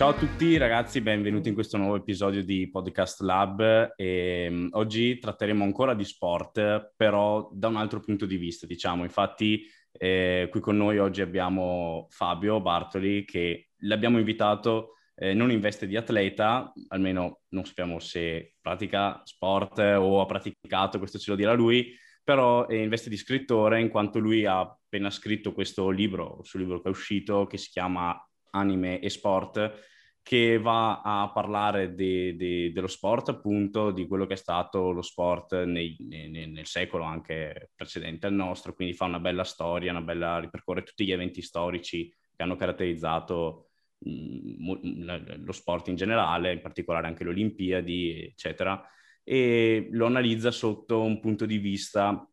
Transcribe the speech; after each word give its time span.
Ciao 0.00 0.08
a 0.08 0.14
tutti 0.14 0.56
ragazzi, 0.56 1.02
benvenuti 1.02 1.50
in 1.50 1.54
questo 1.54 1.76
nuovo 1.76 1.96
episodio 1.96 2.42
di 2.42 2.70
Podcast 2.70 3.20
Lab. 3.20 3.92
E, 3.96 4.46
um, 4.48 4.68
oggi 4.70 5.18
tratteremo 5.18 5.62
ancora 5.62 5.92
di 5.92 6.06
sport, 6.06 6.94
però 6.96 7.50
da 7.52 7.68
un 7.68 7.76
altro 7.76 8.00
punto 8.00 8.24
di 8.24 8.38
vista, 8.38 8.64
diciamo. 8.64 9.04
Infatti, 9.04 9.62
eh, 9.92 10.48
qui 10.50 10.58
con 10.60 10.78
noi 10.78 10.96
oggi 10.96 11.20
abbiamo 11.20 12.06
Fabio 12.08 12.62
Bartoli 12.62 13.26
che 13.26 13.72
l'abbiamo 13.80 14.16
invitato 14.16 14.94
eh, 15.14 15.34
non 15.34 15.50
in 15.50 15.60
veste 15.60 15.86
di 15.86 15.98
atleta, 15.98 16.72
almeno 16.88 17.40
non 17.50 17.66
sappiamo 17.66 17.98
se 17.98 18.54
pratica 18.58 19.20
sport 19.22 19.80
o 19.80 20.22
ha 20.22 20.24
praticato, 20.24 20.96
questo 20.96 21.18
ce 21.18 21.30
lo 21.30 21.36
dirà 21.36 21.52
lui, 21.52 21.94
però 22.24 22.66
è 22.66 22.74
in 22.74 22.88
veste 22.88 23.10
di 23.10 23.18
scrittore 23.18 23.82
in 23.82 23.90
quanto 23.90 24.18
lui 24.18 24.46
ha 24.46 24.60
appena 24.60 25.10
scritto 25.10 25.52
questo 25.52 25.90
libro, 25.90 26.38
sul 26.42 26.60
libro 26.60 26.80
che 26.80 26.88
è 26.88 26.90
uscito, 26.90 27.46
che 27.46 27.58
si 27.58 27.68
chiama 27.68 28.18
Anime 28.50 29.00
e 29.00 29.10
Sport, 29.10 29.88
che 30.22 30.58
va 30.58 31.00
a 31.00 31.30
parlare 31.32 31.94
de, 31.94 32.36
de, 32.36 32.72
dello 32.72 32.86
sport, 32.86 33.30
appunto, 33.30 33.90
di 33.90 34.06
quello 34.06 34.26
che 34.26 34.34
è 34.34 34.36
stato 34.36 34.90
lo 34.92 35.02
sport 35.02 35.64
nei, 35.64 35.96
nei, 36.00 36.28
nel 36.28 36.66
secolo 36.66 37.04
anche 37.04 37.70
precedente 37.74 38.26
al 38.26 38.34
nostro, 38.34 38.74
quindi 38.74 38.94
fa 38.94 39.06
una 39.06 39.18
bella 39.18 39.44
storia, 39.44 39.90
una 39.90 40.02
bella 40.02 40.38
ripercorre 40.38 40.82
tutti 40.82 41.04
gli 41.04 41.12
eventi 41.12 41.42
storici 41.42 42.08
che 42.36 42.42
hanno 42.42 42.56
caratterizzato 42.56 43.70
mh, 43.98 44.10
mm, 44.10 45.44
lo 45.44 45.52
sport 45.52 45.88
in 45.88 45.96
generale, 45.96 46.52
in 46.52 46.60
particolare 46.60 47.06
anche 47.06 47.24
le 47.24 47.30
Olimpiadi, 47.30 48.22
eccetera, 48.22 48.82
e 49.24 49.88
lo 49.90 50.06
analizza 50.06 50.50
sotto 50.50 51.02
un 51.02 51.18
punto 51.20 51.46
di 51.46 51.58
vista 51.58 52.26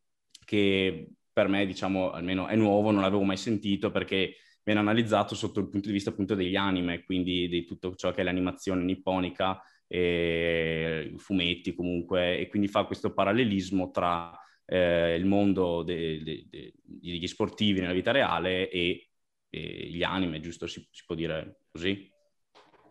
che 0.45 1.09
per 1.31 1.47
me, 1.47 1.65
diciamo, 1.65 2.11
almeno 2.11 2.47
è 2.47 2.55
nuovo, 2.55 2.91
non 2.91 3.01
l'avevo 3.01 3.23
mai 3.23 3.37
sentito 3.37 3.91
perché 3.91 4.37
viene 4.67 4.81
analizzato 4.81 5.33
sotto 5.33 5.61
il 5.61 5.69
punto 5.69 5.87
di 5.87 5.93
vista 5.93 6.09
appunto 6.09 6.35
degli 6.35 6.57
anime, 6.57 7.05
quindi 7.05 7.47
di 7.47 7.63
tutto 7.63 7.95
ciò 7.95 8.11
che 8.11 8.19
è 8.19 8.23
l'animazione 8.25 8.83
nipponica, 8.83 9.61
e 9.87 11.13
fumetti 11.15 11.73
comunque, 11.73 12.37
e 12.37 12.49
quindi 12.49 12.67
fa 12.67 12.83
questo 12.83 13.13
parallelismo 13.13 13.91
tra 13.91 14.37
eh, 14.65 15.15
il 15.15 15.23
mondo 15.23 15.83
de, 15.83 16.21
de, 16.21 16.47
de, 16.49 16.73
degli 16.83 17.27
sportivi 17.27 17.79
nella 17.79 17.93
vita 17.93 18.11
reale 18.11 18.69
e, 18.69 19.07
e 19.49 19.87
gli 19.89 20.03
anime, 20.03 20.41
giusto? 20.41 20.67
Si, 20.67 20.85
si, 20.91 21.03
può 21.05 21.15
dire 21.15 21.61
così? 21.71 22.11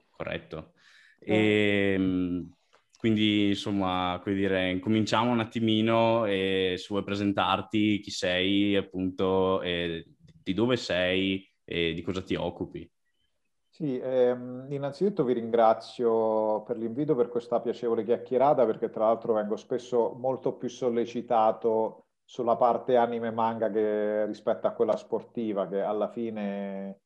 Corretto. 0.09 0.73
E, 1.21 1.93
ehm, 1.95 2.55
quindi 2.97 3.49
insomma, 3.49 4.19
come 4.25 4.35
dire, 4.35 4.71
incominciamo 4.71 5.31
un 5.31 5.41
attimino 5.41 6.25
e 6.25 6.77
se 6.79 6.87
vuoi 6.89 7.05
presentarti 7.05 8.01
chi 8.01 8.11
sei, 8.11 8.77
appunto, 8.77 9.61
di 9.63 10.55
dove 10.55 10.79
sei, 10.79 11.47
e 11.67 11.93
di 11.93 12.03
cosa 12.03 12.23
ti 12.23 12.37
occupi. 12.37 12.89
Sì, 13.69 13.99
ehm, 13.99 14.69
innanzitutto 14.71 15.23
vi 15.23 15.35
ringrazio 15.35 16.63
per 16.63 16.79
l'invito, 16.79 17.15
per 17.15 17.29
questa 17.29 17.61
piacevole 17.61 18.05
chiacchierata, 18.05 18.65
perché 18.65 18.89
tra 18.89 19.05
l'altro 19.05 19.35
vengo 19.35 19.57
spesso 19.57 20.15
molto 20.17 20.55
più 20.55 20.71
sollecitato 20.71 22.05
sulla 22.25 22.57
parte 22.57 22.97
anime 22.97 23.31
manga 23.31 23.71
che 23.71 24.25
rispetto 24.25 24.67
a 24.67 24.71
quella 24.71 24.97
sportiva, 24.97 25.69
che 25.69 25.83
alla 25.83 26.09
fine 26.09 27.01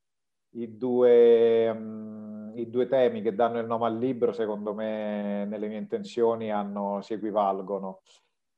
i 0.50 0.76
due, 0.76 1.68
um, 1.70 2.52
i 2.54 2.70
due 2.70 2.86
temi 2.86 3.20
che 3.20 3.34
danno 3.34 3.58
il 3.58 3.66
nome 3.66 3.86
al 3.86 3.98
libro, 3.98 4.32
secondo 4.32 4.72
me, 4.72 5.44
nelle 5.46 5.66
mie 5.66 5.78
intenzioni 5.78 6.52
hanno, 6.52 7.00
si 7.00 7.14
equivalgono. 7.14 8.02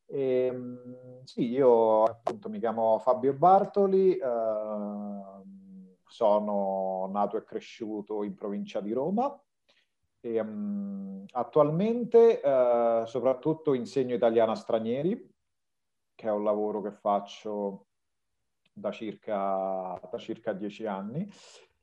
E, 0.06 0.50
um, 0.50 1.23
sì, 1.25 1.48
io 1.48 2.03
appunto 2.05 2.50
mi 2.50 2.58
chiamo 2.58 2.98
Fabio 2.98 3.33
Bartoli. 3.33 4.19
Uh, 4.20 5.61
sono 6.12 7.08
nato 7.10 7.38
e 7.38 7.44
cresciuto 7.44 8.22
in 8.22 8.34
provincia 8.34 8.80
di 8.80 8.92
Roma. 8.92 9.34
E, 10.20 10.39
um, 10.39 11.24
attualmente 11.33 12.40
uh, 12.45 13.06
soprattutto 13.06 13.73
insegno 13.73 14.14
italiano 14.14 14.52
a 14.52 14.56
stranieri, 14.56 15.34
che 16.14 16.28
è 16.28 16.30
un 16.30 16.45
lavoro 16.45 16.83
che 16.83 16.92
faccio 16.92 17.86
da 18.70 18.90
circa, 18.90 19.98
da 20.11 20.18
circa 20.18 20.52
dieci 20.52 20.84
anni. 20.84 21.27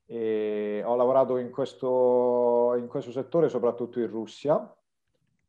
E 0.05 0.83
ho 0.85 0.95
lavorato 0.95 1.37
in 1.37 1.49
questo, 1.49 2.75
in 2.77 2.87
questo 2.87 3.11
settore 3.11 3.49
soprattutto 3.49 3.99
in 3.99 4.07
Russia, 4.07 4.75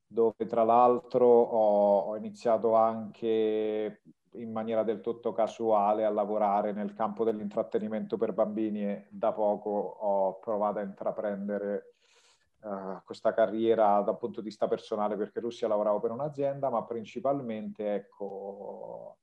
dove 0.06 0.46
tra 0.46 0.64
l'altro 0.64 1.26
ho, 1.26 1.98
ho 2.00 2.16
iniziato 2.16 2.74
anche 2.74 4.02
in 4.34 4.52
maniera 4.52 4.82
del 4.82 5.00
tutto 5.00 5.32
casuale 5.32 6.04
a 6.04 6.10
lavorare 6.10 6.72
nel 6.72 6.94
campo 6.94 7.24
dell'intrattenimento 7.24 8.16
per 8.16 8.32
bambini 8.32 8.84
e 8.84 9.06
da 9.10 9.32
poco 9.32 9.70
ho 9.70 10.38
provato 10.38 10.78
a 10.78 10.82
intraprendere 10.82 11.94
uh, 12.62 13.02
questa 13.04 13.32
carriera 13.32 14.00
dal 14.02 14.18
punto 14.18 14.40
di 14.40 14.48
vista 14.48 14.68
personale 14.68 15.16
perché 15.16 15.38
in 15.38 15.44
Russia 15.44 15.68
lavoravo 15.68 16.00
per 16.00 16.12
un'azienda, 16.12 16.70
ma 16.70 16.84
principalmente 16.84 17.94
ecco, 17.94 19.18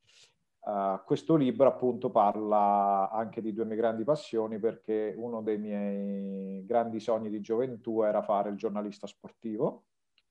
uh, 0.62 1.00
questo 1.06 1.36
libro 1.36 1.68
appunto 1.68 2.10
parla 2.10 3.10
anche 3.10 3.42
di 3.42 3.54
due 3.54 3.66
mie 3.66 3.78
grandi 3.78 4.04
passioni 4.04 4.60
perché 4.60 5.14
uno 5.18 5.42
dei 5.42 5.58
miei 5.58 6.66
grandi 6.66 7.00
sogni 7.00 7.30
di 7.30 7.40
gioventù 7.40 8.02
era 8.02 8.22
fare 8.22 8.50
il 8.50 8.58
giornalista 8.58 9.08
sportivo 9.08 9.84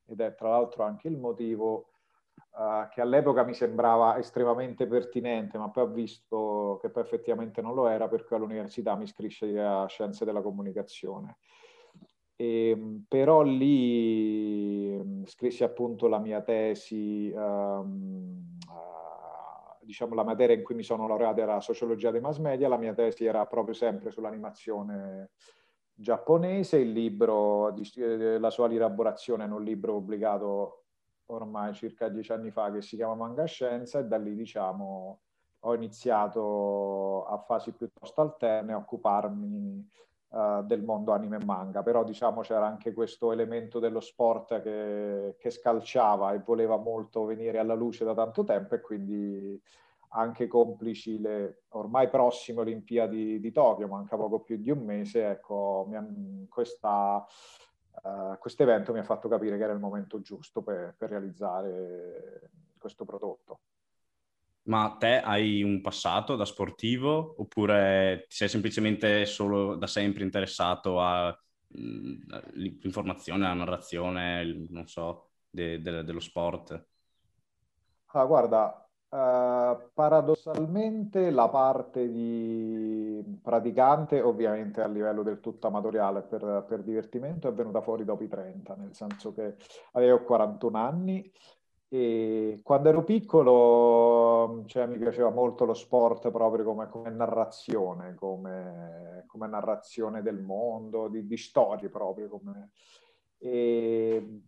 ed 0.05 0.21
è 0.21 0.35
tra 0.35 0.51
l'altro 0.51 0.85
anche 0.85 1.09
il 1.09 1.17
motivo 1.17 1.89
uh, 2.53 2.89
che 2.91 3.01
all'epoca 3.01 3.45
mi 3.45 3.55
sembrava 3.55 4.19
estremamente 4.19 4.87
pertinente, 4.87 5.59
ma 5.59 5.71
poi 5.71 5.85
ho 5.85 5.89
visto 5.89 6.79
che 6.81 6.91
poi 6.91 7.03
effettivamente 7.03 7.61
non 7.63 7.75
lo 7.75 7.89
era, 7.89 8.09
per 8.09 8.25
cui 8.25 8.37
all'università 8.37 8.95
mi 8.97 9.05
iscrissi 9.05 9.57
a 9.57 9.87
Scienze 9.87 10.25
della 10.25 10.43
Comunicazione. 10.43 11.39
E, 12.37 12.71
ehm, 12.71 13.05
però 13.09 13.43
lì 13.43 14.99
mm, 15.03 15.25
scrissi 15.25 15.65
appunto 15.65 16.07
la 16.07 16.19
mia 16.19 16.43
tesi, 16.43 17.33
um, 17.35 18.59
uh, 18.69 19.85
diciamo 19.85 20.15
la 20.15 20.25
materia 20.25 20.55
in 20.55 20.63
cui 20.63 20.75
mi 20.75 20.83
sono 20.83 21.07
laureato 21.07 21.41
era 21.41 21.61
sociologia 21.61 22.11
dei 22.11 22.21
mass 22.21 22.39
media, 22.39 22.69
la 22.69 22.77
mia 22.77 22.95
tesi 22.95 23.25
era 23.25 23.47
proprio 23.47 23.75
sempre 23.75 24.11
sull'animazione 24.11 25.31
giapponese, 25.99 26.77
il 26.77 26.93
libro, 26.93 27.75
eh, 27.75 28.39
la 28.39 28.51
sua 28.51 28.71
elaborazione 28.71 29.45
è 29.45 29.49
un 29.49 29.65
libro 29.65 29.95
pubblicato 29.95 30.86
ormai 31.27 31.75
circa 31.75 32.09
dieci 32.09 32.33
anni 32.33 32.51
fa 32.51 32.71
che 32.71 32.83
si 32.83 32.97
chiama 32.97 33.15
Manga 33.15 33.45
Scienza 33.45 33.99
e 33.99 34.05
da 34.05 34.17
lì 34.17 34.35
diciamo 34.35 35.21
ho 35.61 35.75
iniziato 35.75 37.25
a 37.27 37.39
fasi 37.39 37.73
piuttosto 37.73 38.21
alterne 38.21 38.73
a 38.73 38.77
occuparmi 38.77 39.89
uh, 40.29 40.63
del 40.63 40.85
mondo 40.85 41.13
anime 41.13 41.39
e 41.39 41.45
manga, 41.45 41.83
però 41.83 42.05
diciamo 42.05 42.43
c'era 42.43 42.67
anche 42.67 42.93
questo 42.93 43.33
elemento 43.33 43.81
dello 43.81 44.01
sport 44.01 44.63
che, 44.63 45.37
che 45.39 45.51
scalciava 45.51 46.33
e 46.33 46.39
voleva 46.41 46.77
molto 46.77 47.25
venire 47.25 47.59
alla 47.59 47.75
luce 47.75 48.05
da 48.05 48.15
tanto 48.15 48.45
tempo 48.45 48.77
e 48.77 48.81
quindi 48.81 49.61
anche 50.11 50.47
complici 50.47 51.21
le 51.21 51.65
ormai 51.71 52.09
prossime 52.09 52.61
Olimpiadi 52.61 53.41
di 53.41 53.53
Tokyo, 53.53 53.89
manca 53.89 54.17
poco 54.17 54.41
più 54.41 54.57
di 54.57 54.71
un 54.71 54.85
mese, 54.85 55.31
ecco, 55.31 55.87
mi, 55.89 56.47
questa 56.49 57.27
uh, 58.03 58.39
questo 58.39 58.63
evento 58.63 58.93
mi 58.93 58.99
ha 58.99 59.05
fatto 59.05 59.29
capire 59.29 59.57
che 59.57 59.65
era 59.65 59.73
il 59.73 59.79
momento 59.79 60.21
giusto 60.21 60.63
per, 60.63 60.95
per 60.97 61.11
realizzare 61.11 62.51
questo 62.79 63.05
prodotto. 63.05 63.61
Ma 64.65 64.97
te 64.99 65.21
hai 65.21 65.63
un 65.63 65.81
passato 65.81 66.35
da 66.35 66.45
sportivo 66.45 67.37
oppure 67.39 68.25
ti 68.29 68.35
sei 68.35 68.49
semplicemente 68.49 69.25
solo 69.25 69.77
da 69.77 69.87
sempre 69.87 70.25
interessato 70.25 71.01
all'informazione, 71.01 73.45
alla 73.45 73.55
narrazione, 73.55 74.67
non 74.71 74.89
so, 74.89 75.31
de, 75.49 75.81
de, 75.81 76.03
dello 76.03 76.19
sport? 76.19 76.85
Ah, 78.07 78.25
guarda, 78.25 78.86
Uh, 79.17 79.93
paradossalmente 79.95 81.31
la 81.31 81.49
parte 81.49 82.07
di 82.11 83.39
praticante, 83.43 84.21
ovviamente 84.21 84.83
a 84.83 84.89
livello 84.89 85.23
del 85.23 85.41
tutto 85.41 85.69
amatoriale 85.69 86.21
per, 86.21 86.67
per, 86.69 86.83
divertimento, 86.83 87.49
è 87.49 87.53
venuta 87.55 87.81
fuori 87.81 88.05
dopo 88.05 88.25
i 88.25 88.29
30, 88.29 88.75
nel 88.75 88.95
senso 88.95 89.33
che 89.33 89.57
avevo 89.93 90.23
41 90.23 90.77
anni 90.77 91.33
e 91.89 92.61
quando 92.63 92.91
ero 92.91 93.05
piccolo 93.05 94.65
cioè, 94.67 94.87
mi 94.87 94.99
piaceva 94.99 95.31
molto 95.31 95.65
lo 95.65 95.73
sport 95.73 96.31
proprio 96.31 96.65
come, 96.65 96.87
come 96.91 97.09
narrazione, 97.09 98.15
come, 98.17 99.25
come, 99.27 99.47
narrazione 99.49 100.21
del 100.21 100.43
mondo, 100.43 101.09
di, 101.09 101.27
di 101.27 101.37
storie 101.39 101.89
proprio. 101.89 102.29
Come... 102.29 102.73
E 103.39 104.41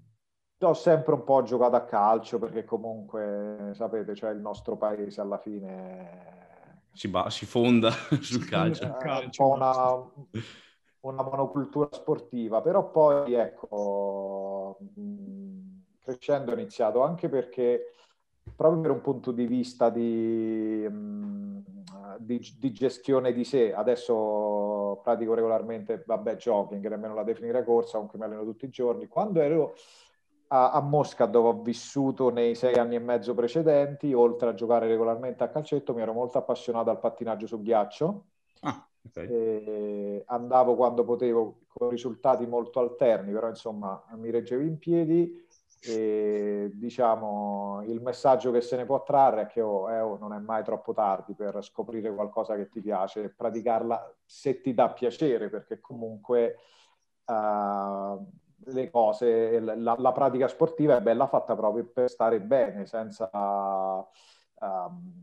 ho 0.60 0.74
sempre 0.74 1.14
un 1.14 1.24
po' 1.24 1.42
giocato 1.42 1.76
a 1.76 1.84
calcio 1.84 2.38
perché 2.38 2.64
comunque, 2.64 3.70
sapete, 3.74 4.14
cioè 4.14 4.30
il 4.30 4.40
nostro 4.40 4.76
paese 4.76 5.20
alla 5.20 5.38
fine... 5.38 6.82
Si, 6.92 7.08
ba- 7.08 7.30
si 7.30 7.46
fonda 7.46 7.90
sul 8.20 8.44
calcio. 8.44 8.84
È 8.98 9.24
un 9.24 9.30
po' 9.34 9.48
una, 9.48 9.94
una 11.00 11.22
monocultura 11.22 11.88
sportiva, 11.92 12.60
però 12.60 12.90
poi 12.90 13.34
ecco, 13.34 14.78
crescendo 16.00 16.50
ho 16.50 16.54
iniziato 16.54 17.02
anche 17.02 17.28
perché 17.28 17.92
proprio 18.56 18.80
per 18.80 18.90
un 18.90 19.00
punto 19.00 19.30
di 19.30 19.46
vista 19.46 19.90
di, 19.90 20.88
di, 22.18 22.56
di 22.58 22.72
gestione 22.72 23.32
di 23.32 23.44
sé, 23.44 23.72
adesso 23.72 25.00
pratico 25.02 25.34
regolarmente, 25.34 26.02
vabbè, 26.04 26.36
jogging, 26.36 26.86
nemmeno 26.88 27.14
la 27.14 27.22
definire 27.22 27.64
corsa, 27.64 27.92
comunque 27.92 28.18
mi 28.18 28.24
alleno 28.24 28.44
tutti 28.44 28.64
i 28.64 28.70
giorni. 28.70 29.06
Quando 29.06 29.40
ero 29.40 29.74
a, 30.48 30.72
a, 30.72 30.80
Mosca, 30.80 31.26
dove 31.26 31.48
ho 31.48 31.62
vissuto 31.62 32.30
nei 32.30 32.54
sei 32.54 32.74
anni 32.74 32.94
e 32.94 33.00
mezzo 33.00 33.34
precedenti, 33.34 34.12
oltre 34.12 34.50
a 34.50 34.54
giocare 34.54 34.86
regolarmente 34.86 35.44
a 35.44 35.48
calcetto, 35.48 35.94
mi 35.94 36.02
ero 36.02 36.12
molto 36.12 36.38
appassionato 36.38 36.90
al 36.90 36.98
pattinaggio 36.98 37.46
su 37.46 37.60
ghiaccio. 37.60 38.24
Ah, 38.60 38.88
okay. 39.06 40.22
andavo 40.26 40.74
quando 40.74 41.04
potevo 41.04 41.60
con 41.68 41.90
risultati 41.90 42.46
molto 42.46 42.80
alterni, 42.80 43.32
però 43.32 43.48
insomma 43.48 44.02
mi 44.16 44.30
reggevo 44.30 44.62
in 44.62 44.78
piedi 44.78 45.46
e 45.80 46.70
diciamo 46.74 47.84
il 47.86 48.00
messaggio 48.00 48.50
che 48.50 48.60
se 48.60 48.76
ne 48.76 48.84
può 48.84 49.02
trarre 49.04 49.42
è 49.42 49.46
che 49.46 49.60
oh, 49.60 49.90
eh, 49.90 50.00
oh, 50.00 50.18
non 50.18 50.32
è 50.32 50.38
mai 50.38 50.64
troppo 50.64 50.92
tardi 50.92 51.34
per 51.34 51.62
scoprire 51.62 52.12
qualcosa 52.12 52.56
che 52.56 52.68
ti 52.68 52.80
piace 52.80 53.22
e 53.22 53.30
praticarla 53.30 54.14
se 54.24 54.60
ti 54.60 54.74
dà 54.74 54.90
piacere, 54.90 55.48
perché 55.48 55.78
comunque 55.80 56.56
uh, 57.26 58.26
le 58.66 58.90
cose, 58.90 59.60
la, 59.60 59.96
la, 59.98 60.12
pratica 60.12 60.48
sportiva 60.48 60.96
è 60.96 61.00
bella 61.00 61.26
fatta 61.26 61.54
proprio 61.54 61.84
per 61.86 62.08
stare 62.08 62.40
bene, 62.40 62.86
senza 62.86 63.30
uh, 63.32 64.08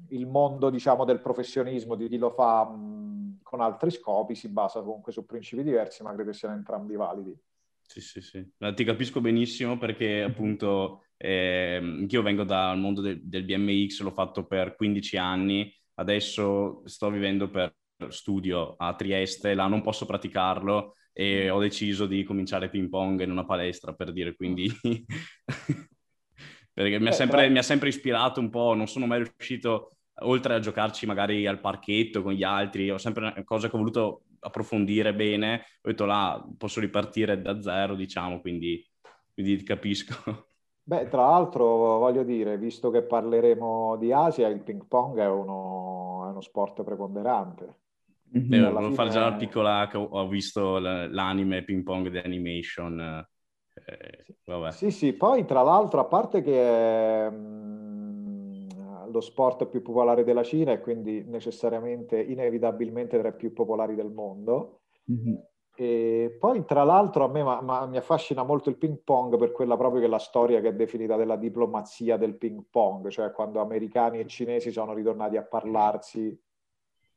il 0.09 0.25
mondo 0.25 0.69
diciamo 0.69 1.03
del 1.03 1.19
professionismo 1.19 1.95
di 1.95 2.07
chi 2.07 2.17
lo 2.17 2.31
fa 2.31 2.61
um, 2.61 3.39
con 3.43 3.61
altri 3.61 3.91
scopi, 3.91 4.35
si 4.35 4.49
basa 4.49 4.81
comunque 4.81 5.11
su 5.11 5.25
principi 5.25 5.63
diversi, 5.63 6.03
ma 6.03 6.13
credo 6.13 6.33
siano 6.33 6.55
entrambi 6.55 6.95
validi. 6.95 7.37
Sì, 7.81 8.01
sì, 8.01 8.21
sì. 8.21 8.51
Ti 8.57 8.83
capisco 8.83 9.21
benissimo 9.21 9.77
perché 9.77 10.23
appunto 10.23 11.03
eh, 11.17 12.05
io 12.07 12.21
vengo 12.23 12.43
dal 12.43 12.79
mondo 12.79 13.01
del, 13.01 13.21
del 13.23 13.43
BMX, 13.43 14.01
l'ho 14.01 14.11
fatto 14.11 14.45
per 14.45 14.75
15 14.75 15.17
anni, 15.17 15.71
adesso 15.95 16.81
sto 16.85 17.09
vivendo 17.11 17.49
per 17.49 17.75
studio 18.09 18.75
a 18.77 18.95
Trieste, 18.95 19.53
là 19.53 19.67
non 19.67 19.81
posso 19.81 20.05
praticarlo 20.05 20.95
e 21.17 21.49
ho 21.49 21.61
deciso 21.61 22.07
di 22.07 22.25
cominciare 22.25 22.69
ping 22.69 22.89
pong 22.89 23.21
in 23.21 23.31
una 23.31 23.45
palestra 23.45 23.93
per 23.93 24.11
dire, 24.11 24.35
quindi 24.35 24.69
perché 26.73 26.99
mi 26.99 27.07
ha, 27.07 27.13
sempre, 27.13 27.47
mi 27.47 27.57
ha 27.57 27.63
sempre 27.63 27.87
ispirato 27.87 28.41
un 28.41 28.49
po', 28.49 28.73
non 28.73 28.87
sono 28.87 29.05
mai 29.05 29.23
riuscito 29.23 29.95
oltre 30.19 30.55
a 30.55 30.59
giocarci 30.59 31.05
magari 31.05 31.47
al 31.47 31.61
parchetto 31.61 32.21
con 32.21 32.33
gli 32.33 32.43
altri, 32.43 32.91
ho 32.91 32.97
sempre 32.97 33.27
una 33.27 33.43
cosa 33.45 33.69
che 33.69 33.75
ho 33.77 33.79
voluto 33.79 34.23
approfondire 34.41 35.15
bene, 35.15 35.63
ho 35.81 35.89
detto 35.89 36.03
là 36.03 36.45
posso 36.57 36.81
ripartire 36.81 37.41
da 37.41 37.61
zero, 37.61 37.95
diciamo, 37.95 38.41
quindi, 38.41 38.85
quindi 39.33 39.63
capisco. 39.63 40.15
Beh, 40.83 41.07
tra 41.07 41.27
l'altro 41.27 41.97
voglio 41.97 42.23
dire, 42.23 42.57
visto 42.57 42.91
che 42.91 43.03
parleremo 43.03 43.95
di 43.95 44.11
Asia, 44.11 44.49
il 44.49 44.61
ping 44.61 44.85
pong 44.85 45.17
è 45.17 45.29
uno, 45.29 46.25
è 46.25 46.29
uno 46.29 46.41
sport 46.41 46.83
preponderante. 46.83 47.84
Beh, 48.27 48.69
volevo 48.69 48.93
fare 48.93 49.09
già 49.09 49.29
la 49.29 49.35
piccola 49.35 49.89
ho 49.93 50.27
visto 50.27 50.77
l'anime 50.79 51.63
ping 51.63 51.83
pong 51.83 52.09
di 52.09 52.17
animation. 52.17 53.25
Eh, 53.73 54.71
sì, 54.71 54.91
sì, 54.91 55.13
poi 55.13 55.45
tra 55.45 55.61
l'altro, 55.61 55.99
a 55.99 56.05
parte 56.05 56.41
che 56.41 56.61
è 56.61 57.29
mh, 57.29 58.67
mm, 58.67 59.11
lo 59.11 59.21
sport 59.21 59.67
più 59.67 59.81
popolare 59.81 60.23
della 60.23 60.43
Cina 60.43 60.71
e 60.71 60.79
quindi 60.79 61.23
necessariamente, 61.25 62.21
inevitabilmente 62.21 63.19
tra 63.19 63.29
i 63.29 63.35
più 63.35 63.53
popolari 63.53 63.95
del 63.95 64.11
mondo, 64.11 64.81
mm-hmm. 65.11 65.35
E 65.77 66.37
poi, 66.39 66.63
tra 66.63 66.85
l'altro, 66.85 67.25
a 67.25 67.27
me 67.27 67.43
ma, 67.43 67.59
ma, 67.59 67.85
mi 67.85 67.97
affascina 67.97 68.43
molto 68.43 68.69
il 68.69 68.77
ping 68.77 69.01
pong 69.03 69.37
per 69.37 69.51
quella 69.51 69.75
proprio 69.75 69.99
che 69.99 70.07
è 70.07 70.09
la 70.09 70.19
storia 70.19 70.61
che 70.61 70.69
è 70.69 70.73
definita 70.73 71.17
della 71.17 71.35
diplomazia 71.35 72.15
del 72.15 72.37
ping 72.37 72.63
pong, 72.69 73.09
cioè 73.09 73.31
quando 73.31 73.59
americani 73.59 74.19
e 74.19 74.25
cinesi 74.25 74.71
sono 74.71 74.93
ritornati 74.93 75.35
a 75.35 75.43
parlarsi 75.43 76.39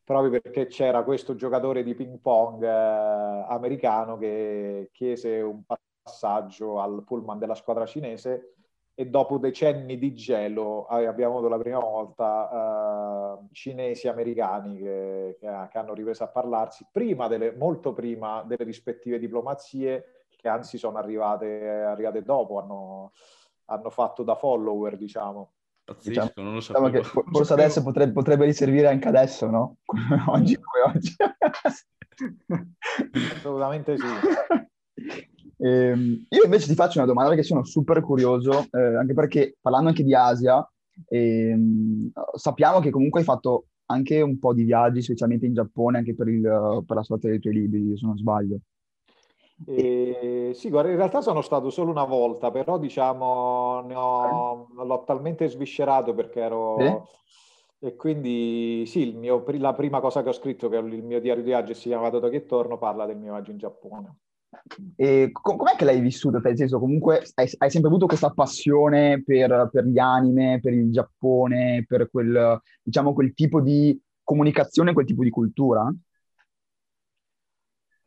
proprio 0.09 0.41
perché 0.41 0.69
c'era 0.69 1.03
questo 1.03 1.35
giocatore 1.35 1.83
di 1.83 1.95
ping 1.95 2.19
pong 2.19 2.63
eh, 2.63 2.67
americano 2.67 4.17
che 4.17 4.89
chiese 4.91 5.43
un 5.43 5.65
passaggio 5.67 6.81
al 6.81 7.05
pullman 7.05 7.39
della 7.39 7.55
squadra 7.55 7.85
cinese 7.85 8.55
e 8.95 9.05
dopo 9.05 9.37
decenni 9.37 9.99
di 9.99 10.15
gelo 10.15 10.89
eh, 10.89 11.05
abbiamo 11.05 11.35
avuto 11.35 11.51
la 11.51 11.59
prima 11.59 11.81
volta 11.81 13.37
uh, 13.39 13.49
cinesi 13.53 14.09
americani 14.09 14.79
che, 14.79 15.37
che, 15.39 15.47
hanno 15.47 15.93
ripreso 15.93 16.25
a 16.25 16.29
parlarsi 16.29 16.87
prima 16.91 17.29
delle, 17.29 17.53
molto 17.53 17.93
prima 17.93 18.43
delle 18.45 18.65
rispettive 18.65 19.19
diplomazie 19.19 20.25
che 20.35 20.49
anzi 20.49 20.79
sono 20.79 20.97
arrivate, 20.97 21.69
arrivate 21.69 22.23
dopo, 22.23 22.59
hanno, 22.59 23.13
hanno 23.67 23.91
fatto 23.91 24.23
da 24.23 24.37
follower 24.37 24.97
diciamo. 24.97 25.53
Pazzesco, 25.89 26.09
diciamo, 26.11 26.31
non 26.37 26.53
lo 26.53 26.59
diciamo 26.59 26.91
che 26.91 27.03
forse 27.03 27.53
adesso 27.55 27.83
potrebbe, 27.83 28.13
potrebbe 28.13 28.45
riservire 28.45 28.89
anche 28.89 29.09
adesso, 29.09 29.49
no? 29.49 29.77
Come 29.87 30.23
oggi, 30.27 30.55
come 30.55 30.85
oggi. 30.95 31.17
Assolutamente 33.37 33.97
sì. 33.97 34.05
Eh, 35.61 36.27
io 36.29 36.45
invece 36.45 36.67
ti 36.67 36.75
faccio 36.75 36.99
una 36.99 37.07
domanda 37.07 37.31
perché 37.31 37.45
sono 37.45 37.65
super 37.65 38.03
curioso, 38.03 38.67
eh, 38.71 38.97
anche 38.97 39.15
perché 39.15 39.57
parlando 39.61 39.89
anche 39.89 40.05
di 40.05 40.15
Asia, 40.15 40.69
eh, 41.09 41.57
sappiamo 42.35 42.81
che 42.81 42.91
comunque 42.91 43.21
hai 43.21 43.27
fatto 43.27 43.69
anche 43.87 44.21
un 44.21 44.39
po' 44.39 44.53
di 44.53 44.65
viaggi, 44.65 45.01
specialmente 45.01 45.47
in 45.47 45.55
Giappone, 45.55 45.99
anche 45.99 46.15
per, 46.15 46.29
il, 46.29 46.85
per 46.87 46.97
la 46.97 47.03
sorte 47.03 47.31
dei 47.31 47.39
tuoi 47.39 47.55
libri, 47.55 47.97
se 47.97 48.05
non 48.05 48.19
sbaglio. 48.19 48.59
Eh, 49.67 50.53
sì, 50.55 50.71
guarda, 50.71 50.91
in 50.91 50.97
realtà 50.97 51.21
sono 51.21 51.41
stato 51.41 51.71
solo 51.71 51.91
una 51.91 52.05
volta, 52.05 52.51
però 52.51 52.79
diciamo 52.79 53.25
ho, 53.25 54.69
l'ho 54.73 55.05
talmente 55.05 55.49
sviscerato 55.49 56.15
perché 56.15 56.41
ero... 56.41 56.79
Eh? 56.79 57.03
E 57.81 57.95
quindi 57.95 58.85
sì, 58.87 59.13
mio, 59.13 59.45
la 59.59 59.73
prima 59.73 60.01
cosa 60.01 60.23
che 60.25 60.31
ho 60.31 60.33
scritto, 60.33 60.69
che 60.69 60.79
è 60.79 60.81
il 60.81 61.05
mio 61.05 61.21
diario 61.21 61.43
di 61.43 61.49
viaggio, 61.49 61.75
si 61.75 61.89
chiama 61.89 62.09
Vado 62.09 62.29
che 62.29 62.45
torno, 62.45 62.77
parla 62.77 63.07
del 63.07 63.17
mio 63.17 63.35
viaggio 63.35 63.53
in 63.53 63.59
Giappone. 63.59 64.17
E 64.97 65.31
com- 65.31 65.57
com'è 65.57 65.77
che 65.77 65.85
l'hai 65.85 66.01
vissuto? 66.01 66.41
Nel 66.41 66.57
senso, 66.57 66.81
comunque 66.81 67.23
hai, 67.35 67.49
hai 67.59 67.71
sempre 67.71 67.89
avuto 67.89 68.07
questa 68.07 68.31
passione 68.31 69.23
per, 69.23 69.69
per, 69.71 69.85
gli 69.85 69.99
anime, 69.99 70.59
per 70.61 70.73
il 70.73 70.91
Giappone, 70.91 71.85
per 71.87 72.11
quel, 72.11 72.61
diciamo, 72.83 73.13
quel 73.13 73.33
tipo 73.33 73.61
di 73.61 73.97
comunicazione, 74.25 74.93
quel 74.93 75.07
tipo 75.07 75.23
di 75.23 75.31
cultura? 75.31 75.89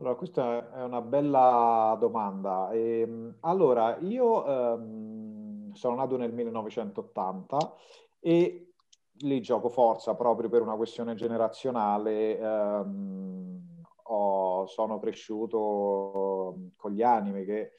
Allora, 0.02 0.16
questa 0.16 0.74
è 0.74 0.84
una 0.84 1.02
bella 1.02 1.96
domanda. 2.00 2.72
E, 2.72 3.02
ehm, 3.02 3.36
allora, 3.42 3.98
io 4.00 4.46
ehm, 4.48 5.74
sono 5.74 5.96
nato 5.96 6.18
nel 6.18 6.34
1980 6.34 7.76
e 8.20 8.74
lì 9.20 9.42
gioco 9.42 9.70
forza 9.70 10.16
proprio 10.16 10.50
per 10.50 10.64
una 10.64 10.76
questione 10.76 11.14
generazionale. 11.14 12.40
Ehm, 12.40 13.84
ho, 14.06 14.66
sono 14.66 15.00
cresciuto 15.00 16.72
con 16.76 16.92
gli 16.92 17.04
anime 17.04 17.46
che 17.46 17.74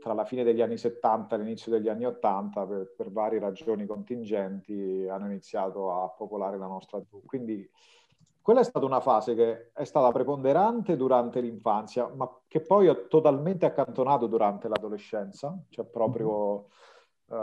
tra 0.00 0.14
la 0.14 0.24
fine 0.24 0.44
degli 0.44 0.62
anni 0.62 0.78
70 0.78 1.36
e 1.36 1.38
l'inizio 1.40 1.70
degli 1.70 1.88
anni 1.88 2.06
80, 2.06 2.66
per, 2.66 2.94
per 2.96 3.12
varie 3.12 3.38
ragioni 3.38 3.84
contingenti, 3.84 5.06
hanno 5.10 5.26
iniziato 5.26 5.92
a 5.92 6.08
popolare 6.08 6.56
la 6.56 6.66
nostra 6.68 6.98
TV. 7.00 7.22
Quindi 7.26 7.68
quella 8.46 8.60
è 8.60 8.64
stata 8.64 8.86
una 8.86 9.00
fase 9.00 9.34
che 9.34 9.72
è 9.72 9.82
stata 9.82 10.12
preponderante 10.12 10.96
durante 10.96 11.40
l'infanzia, 11.40 12.08
ma 12.14 12.30
che 12.46 12.60
poi 12.60 12.86
ho 12.86 13.08
totalmente 13.08 13.66
accantonato 13.66 14.28
durante 14.28 14.68
l'adolescenza, 14.68 15.58
cioè 15.68 15.84
proprio 15.84 16.68
uh, 17.26 17.36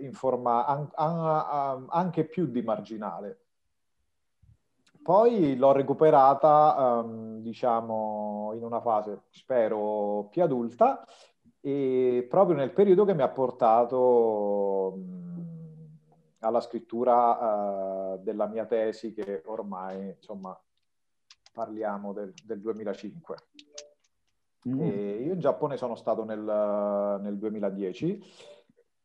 in 0.00 0.10
forma 0.12 0.66
an- 0.66 0.90
an- 0.94 1.86
anche 1.90 2.24
più 2.24 2.46
di 2.46 2.60
marginale. 2.62 3.42
Poi 5.00 5.56
l'ho 5.56 5.70
recuperata, 5.70 7.02
um, 7.04 7.38
diciamo, 7.38 8.50
in 8.56 8.64
una 8.64 8.80
fase, 8.80 9.26
spero, 9.30 10.26
più 10.28 10.42
adulta 10.42 11.06
e 11.60 12.26
proprio 12.28 12.56
nel 12.56 12.72
periodo 12.72 13.04
che 13.04 13.14
mi 13.14 13.22
ha 13.22 13.28
portato 13.28 14.98
alla 16.44 16.60
scrittura 16.60 18.14
uh, 18.14 18.22
della 18.22 18.46
mia 18.46 18.66
tesi 18.66 19.12
che 19.12 19.42
ormai, 19.46 20.14
insomma, 20.16 20.58
parliamo 21.52 22.12
del, 22.12 22.32
del 22.44 22.60
2005. 22.60 23.36
Mm. 24.66 24.80
io 24.80 25.32
in 25.34 25.40
Giappone 25.40 25.76
sono 25.76 25.94
stato 25.94 26.24
nel, 26.24 26.40
nel 26.40 27.36
2010 27.36 28.22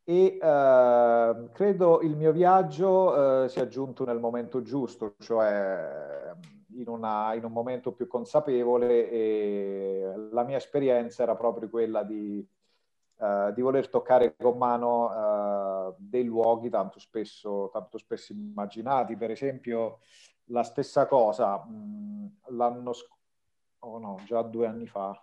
e 0.09 0.39
eh, 0.41 1.49
credo 1.53 2.01
il 2.01 2.15
mio 2.15 2.31
viaggio 2.31 3.43
eh, 3.43 3.49
sia 3.49 3.67
giunto 3.67 4.05
nel 4.05 4.17
momento 4.17 4.63
giusto, 4.63 5.13
cioè 5.19 6.33
in, 6.77 6.87
una, 6.87 7.35
in, 7.35 7.43
un 7.43 7.51
momento 7.51 7.91
più 7.91 8.07
consapevole 8.07 9.07
e 9.07 10.13
la 10.31 10.43
mia 10.43 10.57
esperienza 10.57 11.21
era 11.21 11.35
proprio 11.35 11.69
quella 11.69 12.01
di, 12.01 12.43
eh, 13.19 13.51
di 13.53 13.61
voler 13.61 13.87
toccare 13.87 14.35
con 14.35 14.57
mano 14.57 15.11
dei 15.97 16.23
luoghi 16.23 16.69
tanto 16.69 16.99
spesso, 16.99 17.69
tanto 17.71 17.97
spesso 17.97 18.33
immaginati. 18.33 19.15
Per 19.15 19.31
esempio 19.31 19.99
la 20.45 20.63
stessa 20.63 21.07
cosa 21.07 21.57
mh, 21.57 22.37
l'anno 22.49 22.93
scorso, 22.93 23.17
oh 23.79 23.97
no, 23.99 24.19
già 24.25 24.41
due 24.41 24.67
anni 24.67 24.87
fa, 24.87 25.19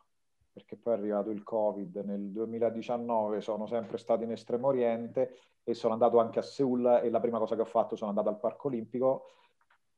perché 0.52 0.76
poi 0.76 0.94
è 0.94 0.96
arrivato 0.96 1.30
il 1.30 1.42
Covid. 1.42 1.96
Nel 2.04 2.30
2019 2.30 3.40
sono 3.40 3.66
sempre 3.66 3.98
stato 3.98 4.22
in 4.24 4.32
Estremo 4.32 4.68
Oriente 4.68 5.36
e 5.62 5.74
sono 5.74 5.92
andato 5.92 6.18
anche 6.18 6.38
a 6.38 6.42
Seoul 6.42 7.00
e 7.02 7.10
la 7.10 7.20
prima 7.20 7.38
cosa 7.38 7.54
che 7.54 7.62
ho 7.62 7.66
fatto 7.66 7.96
sono 7.96 8.10
andato 8.10 8.28
al 8.28 8.38
Parco 8.38 8.68
Olimpico 8.68 9.24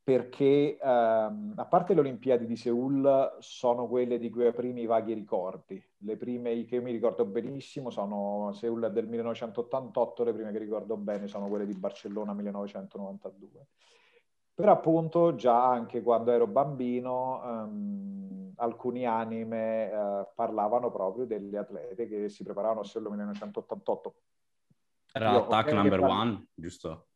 perché 0.09 0.79
ehm, 0.79 1.53
a 1.55 1.67
parte 1.67 1.93
le 1.93 2.01
Olimpiadi 2.01 2.47
di 2.47 2.57
Seoul 2.57 3.37
sono 3.41 3.87
quelle 3.87 4.19
di 4.19 4.31
cui 4.31 4.47
ho 4.47 4.49
i 4.49 4.55
primi 4.55 4.87
vaghi 4.87 5.13
ricordi. 5.13 5.85
Le 5.99 6.17
prime 6.17 6.65
che 6.65 6.81
mi 6.81 6.93
ricordo 6.93 7.27
benissimo 7.27 7.91
sono 7.91 8.51
Seoul 8.55 8.91
del 8.91 9.07
1988, 9.07 10.25
le 10.25 10.33
prime 10.33 10.51
che 10.51 10.57
ricordo 10.57 10.97
bene 10.97 11.27
sono 11.27 11.49
quelle 11.49 11.67
di 11.67 11.75
Barcellona 11.75 12.33
1992. 12.33 13.67
Però 14.55 14.73
appunto 14.73 15.35
già 15.35 15.69
anche 15.69 16.01
quando 16.01 16.31
ero 16.31 16.47
bambino 16.47 17.43
ehm, 17.45 18.53
alcuni 18.57 19.05
anime 19.05 19.91
eh, 19.91 20.27
parlavano 20.35 20.91
proprio 20.91 21.27
delle 21.27 21.59
atlete 21.59 22.09
che 22.09 22.31
si 22.31 22.45
preparavano 22.45 22.81
a 22.81 22.85
Seoul 22.85 23.11
1988. 23.11 24.15
Era 25.13 25.33
Io, 25.33 25.45
Attack 25.45 25.73
Number 25.73 26.01
One, 26.01 26.47
giusto? 26.55 27.09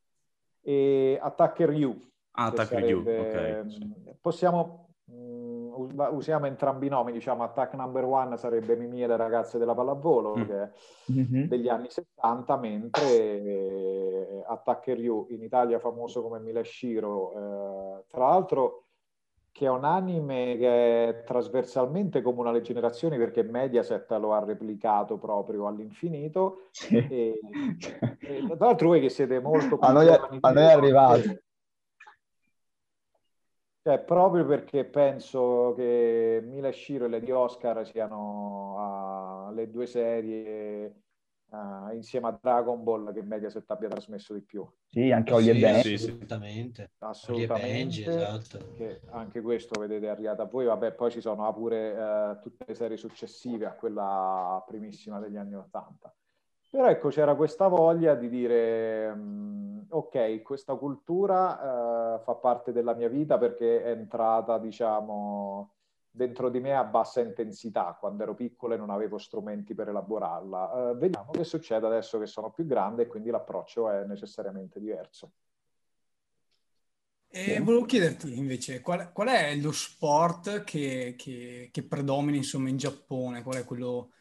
E 0.61 1.19
Attacker 1.21 1.71
You, 1.71 1.99
Ah, 2.33 2.47
Attack 2.47 2.69
sarebbe, 2.69 3.19
ok. 3.19 3.65
Mm, 3.65 4.11
possiamo, 4.21 4.89
um, 5.07 6.09
usiamo 6.13 6.47
entrambi 6.47 6.87
i 6.87 6.89
nomi, 6.89 7.13
diciamo 7.13 7.43
Attack 7.43 7.75
Number 7.75 8.05
One 8.05 8.37
sarebbe 8.37 8.77
Mimi 8.77 9.03
e 9.03 9.07
le 9.07 9.17
ragazze 9.17 9.59
della 9.59 9.75
pallavolo, 9.75 10.37
mm. 10.37 10.43
che 10.45 10.63
è 10.63 10.71
mm-hmm. 11.13 11.45
degli 11.45 11.69
anni 11.69 11.91
70, 11.91 12.57
mentre 12.57 13.43
eh, 13.43 14.45
Attacker 14.47 14.99
You, 14.99 15.27
in 15.31 15.43
Italia 15.43 15.79
famoso 15.79 16.23
come 16.23 16.41
Milashiro, 16.41 17.33
eh, 17.33 18.05
tra 18.09 18.29
l'altro 18.29 18.87
che 19.53 19.67
è 19.67 19.69
un 19.69 19.85
anime 19.85 20.57
che 20.57 21.09
è 21.09 21.23
trasversalmente 21.25 22.23
comune 22.23 22.49
alle 22.49 22.63
generazioni 22.63 23.19
perché 23.19 23.43
Mediaset 23.43 24.11
lo 24.13 24.33
ha 24.33 24.43
replicato 24.43 25.19
proprio 25.19 25.67
all'infinito. 25.67 26.69
Sì. 26.71 26.97
E, 26.97 27.39
e, 28.19 28.47
tra 28.57 28.67
l'altro 28.67 28.89
voi 28.89 29.01
che 29.01 29.11
siete 29.11 29.41
molto 29.41 29.79
a 29.79 29.93
noi, 29.93 30.09
a 30.09 30.51
noi 30.51 30.63
è 30.63 30.73
arrivato. 30.73 31.43
Cioè, 33.85 33.99
proprio 33.99 34.47
perché 34.47 34.85
penso 34.85 35.75
che 35.77 36.41
Mila 36.45 36.71
Shiro 36.71 37.07
e 37.07 37.09
Lady 37.09 37.33
Oscar 37.33 37.85
siano 37.85 39.49
uh, 39.49 39.53
le 39.53 39.69
due 39.73 39.87
serie 39.87 41.03
uh, 41.47 41.93
insieme 41.93 42.29
a 42.29 42.39
Dragon 42.41 42.85
Ball 42.85 43.13
che 43.13 43.23
Mediaset 43.23 43.69
abbia 43.73 43.89
trasmesso 43.89 44.35
di 44.35 44.43
più. 44.43 44.65
Sì, 44.87 45.11
anche 45.11 45.33
Ollie 45.33 45.53
sì, 45.53 45.59
e 45.59 45.61
Benji. 45.61 45.99
Sì, 45.99 46.05
assolutamente. 46.05 46.91
Assolutamente. 46.99 47.73
Benji, 47.73 48.05
esatto. 48.05 48.59
anche 49.11 49.41
questo 49.41 49.81
vedete 49.81 50.07
è 50.07 50.11
arrivato 50.11 50.43
a 50.43 50.47
voi. 50.47 50.67
Vabbè, 50.67 50.93
poi 50.93 51.11
ci 51.11 51.21
sono 51.21 51.53
pure 51.53 51.91
uh, 51.91 52.41
tutte 52.41 52.65
le 52.69 52.75
serie 52.75 52.97
successive 52.97 53.67
a 53.67 53.75
quella 53.75 54.63
primissima 54.65 55.19
degli 55.19 55.37
anni 55.37 55.57
Ottanta. 55.57 56.15
Però 56.73 56.89
ecco, 56.89 57.11
c'era 57.11 57.35
questa 57.35 57.69
voglia 57.69 58.15
di 58.15 58.31
dire, 58.31 59.15
mm, 59.15 59.81
ok, 59.91 60.41
questa 60.41 60.75
cultura 60.75 62.15
uh, 62.17 62.23
fa 62.23 62.35
parte 62.37 62.73
della 62.73 62.95
mia 62.95 63.11
vita 63.11 63.37
perché 63.37 63.83
è 63.85 63.91
entrata, 63.91 64.57
diciamo, 64.57 65.75
dentro 66.11 66.49
di 66.49 66.61
me 66.61 66.75
a 66.75 66.85
bassa 66.85 67.21
intensità. 67.21 67.95
Quando 68.01 68.23
ero 68.23 68.35
piccolo 68.35 68.73
e 68.73 68.79
non 68.79 68.89
avevo 68.89 69.19
strumenti 69.19 69.75
per 69.75 69.91
elaborarla. 69.91 70.93
Uh, 70.93 70.97
vediamo 70.97 71.31
che 71.33 71.45
succede 71.45 71.85
adesso 71.85 72.19
che 72.19 72.25
sono 72.25 72.51
più 72.51 72.65
grande 72.65 73.03
e 73.03 73.07
quindi 73.07 73.29
l'approccio 73.29 73.91
è 73.91 74.07
necessariamente 74.07 74.81
diverso. 74.81 75.33
E 77.29 77.61
volevo 77.61 77.85
chiederti 77.85 78.39
invece 78.39 78.81
qual, 78.81 79.13
qual 79.13 79.29
è 79.29 79.55
lo 79.57 79.73
sport 79.73 80.65
che, 80.65 81.17
che, 81.19 81.69
che 81.71 81.83
predomina 81.83 82.39
insomma, 82.39 82.71
in 82.71 82.79
Giappone? 82.79 83.43
Qual 83.43 83.57
è 83.57 83.65
quello 83.67 84.13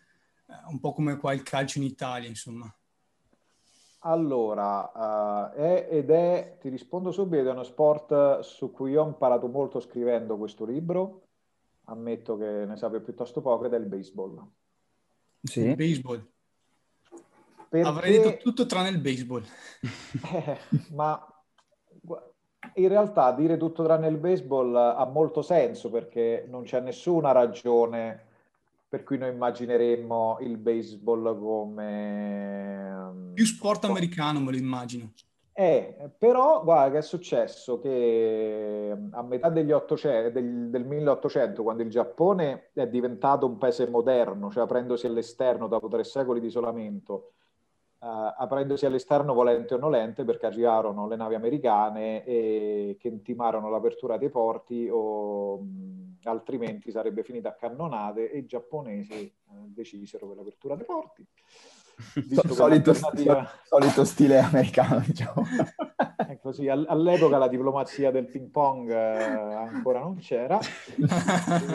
un 0.68 0.80
po' 0.80 0.94
come 0.94 1.18
qua 1.18 1.34
il 1.34 1.44
calcio 1.44 1.80
in 1.80 1.86
Italia, 1.86 2.28
insomma. 2.28 2.74
Allora, 4.04 5.52
uh, 5.52 5.56
è 5.56 5.88
ed 5.90 6.10
è, 6.10 6.58
ti 6.60 6.70
rispondo 6.70 7.12
subito, 7.12 7.48
è 7.48 7.52
uno 7.52 7.64
sport 7.64 8.40
su 8.40 8.72
cui 8.72 8.96
ho 8.96 9.06
imparato 9.06 9.48
molto 9.48 9.80
scrivendo 9.80 10.38
questo 10.38 10.66
libro, 10.66 11.28
ammetto 11.86 12.36
che 12.38 12.66
ne 12.66 12.76
sapevo 12.78 13.04
piuttosto 13.04 13.42
poco, 13.42 13.66
ed 13.66 13.74
è 13.74 13.78
il 13.78 13.86
baseball. 13.86 14.44
Sì. 15.44 15.62
Il 15.62 15.76
baseball. 15.76 16.28
Perché... 17.70 17.88
Avrei 17.88 18.18
detto 18.18 18.38
tutto 18.38 18.66
tranne 18.66 18.90
il 18.90 19.00
baseball. 19.00 19.44
eh, 20.34 20.58
ma 20.94 21.26
in 22.76 22.88
realtà 22.88 23.32
dire 23.34 23.58
tutto 23.58 23.84
tranne 23.84 24.08
il 24.08 24.18
baseball 24.18 24.76
ha 24.76 25.06
molto 25.06 25.42
senso 25.42 25.90
perché 25.90 26.46
non 26.48 26.64
c'è 26.64 26.80
nessuna 26.80 27.32
ragione 27.32 28.30
per 28.92 29.04
cui 29.06 29.18
noi 29.18 29.30
immagineremmo 29.30 30.40
il 30.42 30.58
baseball 30.58 31.40
come... 31.40 32.88
Ehm, 32.90 33.32
Più 33.34 33.46
sport 33.46 33.86
americano 33.86 34.42
me 34.42 34.52
lo 34.52 34.58
immagino. 34.58 35.14
Eh, 35.54 36.12
però 36.18 36.62
guarda 36.62 36.92
che 36.92 36.98
è 36.98 37.02
successo 37.02 37.80
che 37.80 38.90
ehm, 38.90 39.12
a 39.14 39.22
metà 39.22 39.48
degli 39.48 39.72
800, 39.72 40.32
del, 40.32 40.70
del 40.70 40.84
1800, 40.84 41.64
quando 41.64 41.84
il 41.84 41.90
Giappone 41.90 42.72
è 42.74 42.86
diventato 42.86 43.46
un 43.46 43.58
paese 43.58 43.88
moderno, 43.88 44.52
cioè 44.52 44.64
aprendosi 44.64 45.06
all'esterno 45.06 45.70
dopo 45.70 45.88
tre 45.88 46.04
secoli 46.04 46.42
di 46.42 46.48
isolamento, 46.48 47.36
Uh, 48.02 48.34
aprendosi 48.36 48.88
all'esterno 48.88 49.32
volente 49.32 49.76
o 49.76 49.78
nolente 49.78 50.24
perché 50.24 50.48
arrivarono 50.48 51.08
le 51.08 51.16
navi 51.16 51.36
americane 51.36 52.26
e 52.26 52.98
che 53.00 53.10
intimarono 53.10 53.70
l'apertura 53.70 54.18
dei 54.18 54.32
porti 54.32 54.90
o 54.92 55.60
mh, 55.60 56.18
altrimenti 56.24 56.90
sarebbe 56.90 57.22
finita 57.22 57.50
a 57.50 57.54
cannonate 57.54 58.32
e 58.32 58.40
i 58.40 58.46
giapponesi 58.48 59.32
uh, 59.50 59.68
decisero 59.68 60.26
per 60.26 60.38
l'apertura 60.38 60.76
dei 60.76 60.86
porti. 60.86 61.24
solito, 62.52 62.92
solito, 62.94 64.04
stile 64.04 64.40
americano, 64.40 65.02
diciamo. 65.06 65.44
è 66.28 66.40
così, 66.40 66.68
all'epoca 66.70 67.38
la 67.38 67.48
diplomazia 67.48 68.10
del 68.10 68.26
ping 68.26 68.50
pong 68.50 68.90
uh, 68.90 68.94
ancora 68.94 70.00
non 70.00 70.18
c'era. 70.18 70.58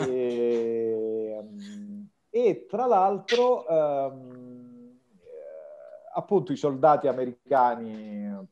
e, 0.09 1.37
um, 1.39 2.07
e, 2.29 2.65
tra 2.67 2.85
l'altro... 2.85 3.65
Um, 3.69 4.36
appunto 6.17 6.51
i 6.51 6.57
soldati 6.57 7.07
americani 7.07 8.47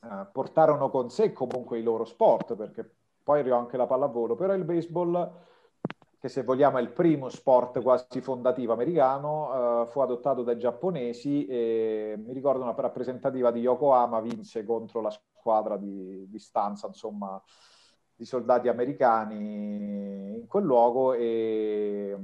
eh, 0.00 0.26
portarono 0.32 0.90
con 0.90 1.08
sé 1.08 1.32
comunque 1.32 1.78
i 1.78 1.82
loro 1.82 2.04
sport, 2.04 2.56
perché 2.56 2.88
poi 3.22 3.40
arrivò 3.40 3.56
anche 3.58 3.76
la 3.76 3.86
pallavolo, 3.86 4.34
però 4.34 4.52
il 4.54 4.64
baseball, 4.64 5.30
che 6.18 6.28
se 6.28 6.42
vogliamo 6.42 6.78
è 6.78 6.80
il 6.80 6.90
primo 6.90 7.28
sport 7.28 7.80
quasi 7.80 8.20
fondativo 8.20 8.72
americano, 8.72 9.84
eh, 9.84 9.86
fu 9.90 10.00
adottato 10.00 10.42
dai 10.42 10.58
giapponesi 10.58 11.46
e 11.46 12.20
mi 12.24 12.32
ricordo 12.32 12.62
una 12.62 12.74
rappresentativa 12.76 13.52
di 13.52 13.60
Yokohama 13.60 14.20
vinse 14.20 14.64
contro 14.64 15.00
la 15.00 15.10
squadra 15.10 15.76
di, 15.76 16.28
di 16.28 16.38
stanza, 16.40 16.88
insomma, 16.88 17.40
di 18.16 18.24
soldati 18.24 18.66
americani 18.68 20.38
in 20.40 20.46
quel 20.48 20.64
luogo 20.64 21.12
e 21.12 22.16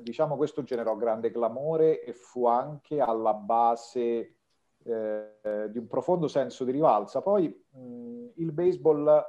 diciamo 0.00 0.36
questo 0.36 0.62
generò 0.62 0.96
grande 0.96 1.30
clamore 1.30 2.02
e 2.02 2.12
fu 2.12 2.46
anche 2.46 3.00
alla 3.00 3.34
base 3.34 4.36
eh, 4.84 5.68
di 5.68 5.78
un 5.78 5.86
profondo 5.88 6.28
senso 6.28 6.64
di 6.64 6.72
rivalsa. 6.72 7.20
Poi 7.20 7.48
mh, 7.48 8.26
il 8.36 8.52
baseball 8.52 9.24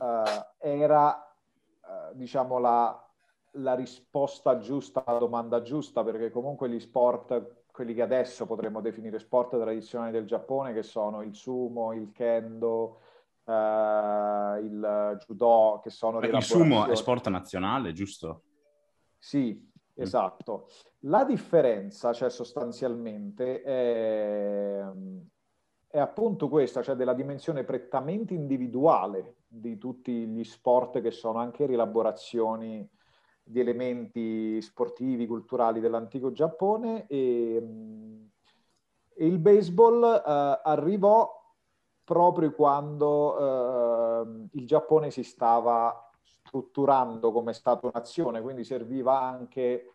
eh, 0.00 0.46
era, 0.58 1.26
eh, 1.26 2.14
diciamo, 2.14 2.58
la, 2.58 3.10
la 3.52 3.74
risposta 3.74 4.58
giusta 4.58 5.04
alla 5.04 5.18
domanda 5.18 5.62
giusta, 5.62 6.04
perché 6.04 6.30
comunque 6.30 6.68
gli 6.68 6.80
sport, 6.80 7.64
quelli 7.72 7.94
che 7.94 8.02
adesso 8.02 8.46
potremmo 8.46 8.80
definire 8.80 9.18
sport 9.18 9.50
tradizionali 9.50 10.12
del 10.12 10.26
Giappone, 10.26 10.72
che 10.72 10.82
sono 10.82 11.22
il 11.22 11.34
sumo, 11.34 11.92
il 11.92 12.10
kendo, 12.12 13.00
Uh, 13.46 14.56
il 14.56 15.18
judo 15.26 15.78
che 15.82 15.90
sono 15.90 16.18
il 16.18 16.42
sumo 16.42 16.86
è 16.86 16.96
sport 16.96 17.28
nazionale 17.28 17.92
giusto? 17.92 18.44
sì. 19.18 19.72
Esatto. 19.94 20.68
La 21.00 21.24
differenza, 21.24 22.12
cioè 22.12 22.30
sostanzialmente, 22.30 23.62
è, 23.62 24.84
è, 25.86 25.98
appunto 25.98 26.48
questa, 26.48 26.82
cioè 26.82 26.96
della 26.96 27.14
dimensione 27.14 27.64
prettamente 27.64 28.34
individuale 28.34 29.36
di 29.46 29.78
tutti 29.78 30.26
gli 30.26 30.42
sport 30.42 31.00
che 31.00 31.12
sono 31.12 31.38
anche 31.38 31.66
rielaborazioni 31.66 32.88
di 33.46 33.60
elementi 33.60 34.60
sportivi, 34.62 35.26
culturali 35.26 35.78
dell'antico 35.78 36.32
Giappone 36.32 37.06
e, 37.06 37.56
e 39.14 39.26
il 39.26 39.38
baseball 39.38 40.02
uh, 40.02 40.60
arrivò 40.68 41.30
proprio 42.02 42.52
quando 42.52 43.36
uh, 43.36 44.48
il 44.52 44.66
Giappone 44.66 45.10
si 45.10 45.22
stava 45.22 46.10
strutturando 46.54 47.32
come 47.32 47.52
Stato-nazione, 47.52 48.40
quindi 48.40 48.62
serviva 48.62 49.20
anche 49.20 49.94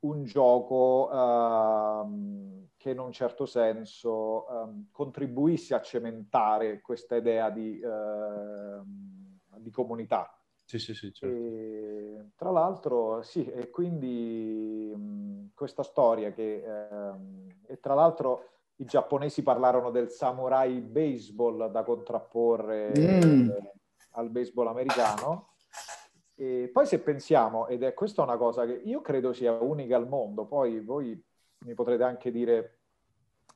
un 0.00 0.24
gioco 0.24 1.08
uh, 1.12 2.66
che 2.76 2.90
in 2.90 2.98
un 2.98 3.12
certo 3.12 3.46
senso 3.46 4.46
um, 4.50 4.88
contribuisse 4.90 5.76
a 5.76 5.80
cementare 5.80 6.80
questa 6.80 7.14
idea 7.14 7.50
di, 7.50 7.80
uh, 7.80 8.82
di 9.58 9.70
comunità. 9.70 10.36
Sì, 10.64 10.80
sì, 10.80 10.92
sì, 10.92 11.12
certo. 11.12 11.36
e, 11.36 12.30
tra 12.34 12.50
l'altro, 12.50 13.22
sì, 13.22 13.44
e 13.44 13.70
quindi 13.70 14.92
mh, 14.96 15.50
questa 15.54 15.84
storia 15.84 16.32
che, 16.32 16.64
uh, 16.66 17.46
e 17.68 17.78
tra 17.78 17.94
l'altro 17.94 18.48
i 18.76 18.84
giapponesi 18.86 19.44
parlarono 19.44 19.92
del 19.92 20.08
samurai 20.08 20.80
baseball 20.80 21.70
da 21.70 21.84
contrapporre 21.84 22.92
mm. 22.98 23.50
al 24.12 24.30
baseball 24.30 24.66
americano. 24.66 25.50
E 26.34 26.70
poi 26.72 26.86
se 26.86 27.00
pensiamo, 27.00 27.66
ed 27.68 27.82
è 27.82 27.94
questa 27.94 28.22
una 28.22 28.36
cosa 28.36 28.64
che 28.64 28.72
io 28.72 29.00
credo 29.00 29.32
sia 29.32 29.52
unica 29.52 29.96
al 29.96 30.08
mondo, 30.08 30.46
poi 30.46 30.80
voi 30.80 31.22
mi 31.64 31.74
potrete 31.74 32.02
anche 32.02 32.30
dire 32.30 32.78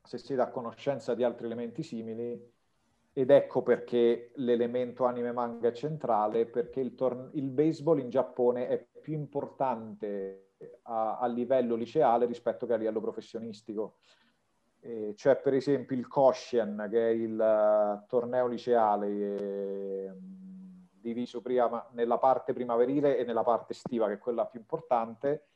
se 0.02 0.18
siete 0.18 0.42
a 0.42 0.50
conoscenza 0.50 1.14
di 1.14 1.24
altri 1.24 1.46
elementi 1.46 1.82
simili, 1.82 2.54
ed 3.12 3.30
ecco 3.30 3.62
perché 3.62 4.32
l'elemento 4.34 5.04
anime 5.04 5.32
manga 5.32 5.68
è 5.68 5.72
centrale, 5.72 6.44
perché 6.46 6.80
il, 6.80 6.94
tor- 6.94 7.30
il 7.32 7.48
baseball 7.48 7.98
in 7.98 8.10
Giappone 8.10 8.68
è 8.68 8.86
più 9.00 9.14
importante 9.14 10.50
a, 10.82 11.18
a 11.18 11.26
livello 11.26 11.74
liceale 11.76 12.26
rispetto 12.26 12.66
che 12.66 12.74
a 12.74 12.76
livello 12.76 13.00
professionistico. 13.00 13.96
Eh, 14.80 15.14
c'è 15.16 15.36
per 15.36 15.54
esempio 15.54 15.96
il 15.96 16.06
Koshien, 16.06 16.88
che 16.90 17.08
è 17.08 17.12
il 17.12 17.32
uh, 17.32 18.06
torneo 18.06 18.46
liceale 18.46 19.08
eh, 19.08 20.12
diviso 21.06 21.40
prima 21.40 21.86
nella 21.92 22.18
parte 22.18 22.52
primaverile 22.52 23.16
e 23.16 23.24
nella 23.24 23.44
parte 23.44 23.72
estiva, 23.72 24.08
che 24.08 24.14
è 24.14 24.18
quella 24.18 24.46
più 24.46 24.58
importante, 24.58 25.46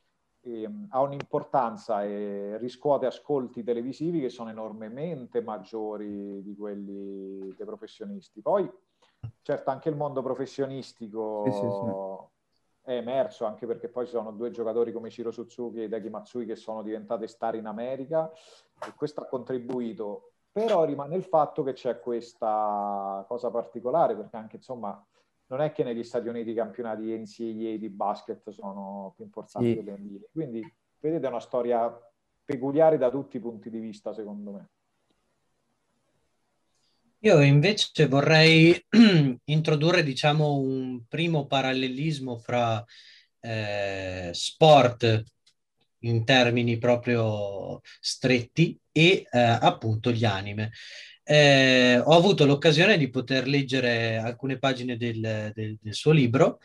eh, 0.43 0.69
ha 0.91 1.01
un'importanza 1.01 2.05
e 2.05 2.57
riscuote 2.59 3.07
ascolti 3.07 3.65
televisivi 3.65 4.21
che 4.21 4.29
sono 4.29 4.51
enormemente 4.51 5.43
maggiori 5.43 6.43
di 6.43 6.55
quelli 6.57 7.53
dei 7.57 7.67
professionisti. 7.67 8.41
Poi, 8.41 8.71
certo, 9.43 9.71
anche 9.71 9.89
il 9.89 9.97
mondo 9.97 10.23
professionistico 10.23 11.43
sì, 11.47 11.53
sì, 11.53 11.59
sì. 11.59 12.91
è 12.91 12.97
emerso, 12.97 13.45
anche 13.45 13.67
perché 13.67 13.89
poi 13.89 14.07
ci 14.07 14.13
sono 14.13 14.31
due 14.31 14.51
giocatori 14.51 14.93
come 14.93 15.11
Ciro 15.11 15.33
Suzuki 15.33 15.83
e 15.83 15.89
Deki 15.89 16.11
Matsui 16.11 16.47
che 16.47 16.57
sono 16.57 16.83
diventate 16.83 17.27
star 17.27 17.57
in 17.57 17.67
America 17.67 18.31
e 18.87 18.95
questo 18.95 19.21
ha 19.21 19.27
contribuito. 19.27 20.27
Però 20.53 20.85
rimane 20.85 21.15
il 21.15 21.23
fatto 21.23 21.63
che 21.63 21.75
c'è 21.75 22.01
questa 22.01 23.25
cosa 23.29 23.51
particolare, 23.51 24.17
perché 24.17 24.37
anche 24.37 24.57
insomma 24.57 25.01
non 25.51 25.63
è 25.63 25.73
che 25.73 25.83
negli 25.83 26.05
Stati 26.05 26.29
Uniti 26.29 26.51
i 26.51 26.55
campionati 26.55 27.17
NCAA 27.17 27.77
di 27.77 27.89
basket 27.89 28.51
sono 28.51 29.13
più 29.17 29.25
importanti 29.25 29.75
sì. 29.75 29.83
dell'NBA. 29.83 30.27
Quindi, 30.33 30.75
vedete, 31.01 31.27
è 31.27 31.29
una 31.29 31.41
storia 31.41 31.93
peculiare 32.45 32.99
da 32.99 33.11
tutti 33.11 33.37
i 33.37 33.41
punti 33.41 33.69
di 33.69 33.81
vista, 33.81 34.13
secondo 34.13 34.53
me. 34.53 34.69
Io 37.23 37.41
invece 37.43 38.07
vorrei 38.07 38.81
introdurre, 39.45 40.05
diciamo, 40.05 40.55
un 40.55 41.03
primo 41.09 41.47
parallelismo 41.47 42.39
fra 42.39 42.83
eh, 43.41 44.31
sport 44.33 45.25
in 46.03 46.25
termini 46.25 46.79
proprio 46.79 47.81
stretti 48.01 48.79
e 48.93 49.27
eh, 49.29 49.39
appunto 49.39 50.13
gli 50.13 50.25
anime 50.25 50.71
eh, 51.31 51.97
ho 52.05 52.17
avuto 52.17 52.45
l'occasione 52.45 52.99
di 52.99 53.09
poter 53.09 53.47
leggere 53.47 54.17
alcune 54.17 54.59
pagine 54.59 54.97
del, 54.97 55.53
del, 55.55 55.79
del 55.81 55.95
suo 55.95 56.11
libro 56.11 56.59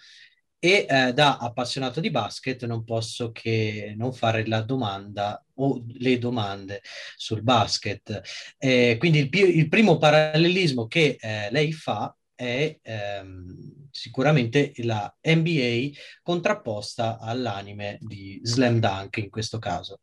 e 0.57 0.87
eh, 0.89 1.13
da 1.13 1.37
appassionato 1.37 1.99
di 1.99 2.09
basket 2.09 2.65
non 2.65 2.83
posso 2.83 3.31
che 3.31 3.93
non 3.95 4.11
fare 4.11 4.47
la 4.47 4.61
domanda 4.61 5.45
o 5.57 5.85
le 5.99 6.17
domande 6.17 6.81
sul 7.15 7.43
basket. 7.43 8.21
Eh, 8.57 8.95
quindi 8.97 9.19
il, 9.19 9.29
il, 9.31 9.69
primo 9.69 9.99
parallelismo 9.99 10.87
che 10.87 11.15
eh, 11.19 11.51
lei 11.51 11.71
fa 11.71 12.15
è 12.33 12.75
ehm, 12.81 13.87
sicuramente 13.91 14.73
la 14.77 15.15
NBA 15.21 15.89
contrapposta 16.23 17.19
all'anime 17.19 17.99
di 18.01 18.39
Slam 18.41 18.79
Dunk 18.79 19.17
in 19.17 19.29
questo 19.29 19.59
caso. 19.59 19.99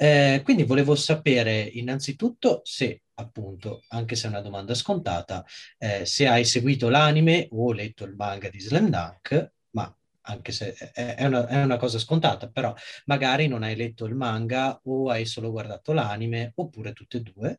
Eh, 0.00 0.42
quindi 0.44 0.62
volevo 0.62 0.94
sapere 0.94 1.60
innanzitutto 1.60 2.60
se 2.62 3.02
appunto, 3.18 3.82
anche 3.88 4.14
se 4.14 4.26
è 4.26 4.30
una 4.30 4.40
domanda 4.40 4.74
scontata, 4.74 5.44
eh, 5.78 6.06
se 6.06 6.26
hai 6.28 6.44
seguito 6.44 6.88
l'anime 6.88 7.48
o 7.50 7.72
letto 7.72 8.04
il 8.04 8.14
manga 8.14 8.48
di 8.48 8.60
Slam 8.60 8.88
Dunk, 8.88 9.52
ma 9.70 9.92
anche 10.22 10.52
se 10.52 10.72
è 10.74 11.24
una, 11.24 11.46
è 11.46 11.62
una, 11.62 11.76
cosa 11.76 11.98
scontata, 11.98 12.48
però 12.48 12.74
magari 13.06 13.48
non 13.48 13.62
hai 13.62 13.74
letto 13.74 14.04
il 14.04 14.14
manga 14.14 14.80
o 14.84 15.10
hai 15.10 15.26
solo 15.26 15.50
guardato 15.50 15.92
l'anime, 15.92 16.52
oppure 16.56 16.92
tutte 16.92 17.18
e 17.18 17.22
due. 17.22 17.58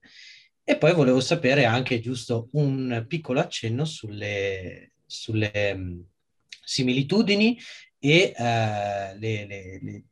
E 0.64 0.78
poi 0.78 0.94
volevo 0.94 1.20
sapere 1.20 1.66
anche 1.66 2.00
giusto 2.00 2.50
un 2.54 3.06
piccolo 3.08 3.40
accenno 3.40 3.86
sulle, 3.86 4.92
sulle 5.06 5.72
um, 5.76 6.06
similitudini 6.64 7.58
e 7.98 8.34
uh, 8.38 9.18
le, 9.18 9.46
le, 9.48 9.80
le 9.82 10.04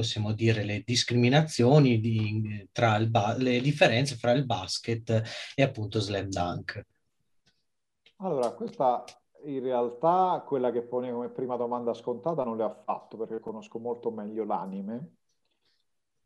possiamo 0.00 0.32
dire, 0.32 0.64
le 0.64 0.82
discriminazioni 0.84 2.00
di, 2.00 2.68
tra 2.72 2.96
il 2.96 3.10
ba- 3.10 3.36
le 3.36 3.60
differenze 3.60 4.16
fra 4.16 4.32
il 4.32 4.46
basket 4.46 5.22
e 5.54 5.62
appunto 5.62 6.00
slam 6.00 6.28
dunk. 6.28 6.86
Allora, 8.16 8.50
questa 8.52 9.04
in 9.44 9.62
realtà 9.62 10.42
quella 10.46 10.70
che 10.70 10.82
pone 10.82 11.12
come 11.12 11.28
prima 11.28 11.56
domanda 11.56 11.94
scontata 11.94 12.44
non 12.44 12.56
le 12.56 12.62
ha 12.62 12.70
fatto 12.70 13.16
perché 13.16 13.40
conosco 13.40 13.78
molto 13.78 14.10
meglio 14.10 14.44
l'anime. 14.44 15.16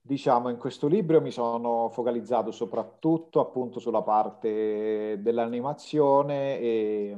Diciamo, 0.01 0.51
in 0.51 0.57
questo 0.57 0.87
libro 0.87 1.21
mi 1.21 1.31
sono 1.31 1.89
focalizzato 1.91 2.53
soprattutto 2.53 3.41
appunto 3.41 3.81
sulla 3.81 4.03
parte 4.03 5.19
dell'animazione 5.21 6.59
e 6.59 7.17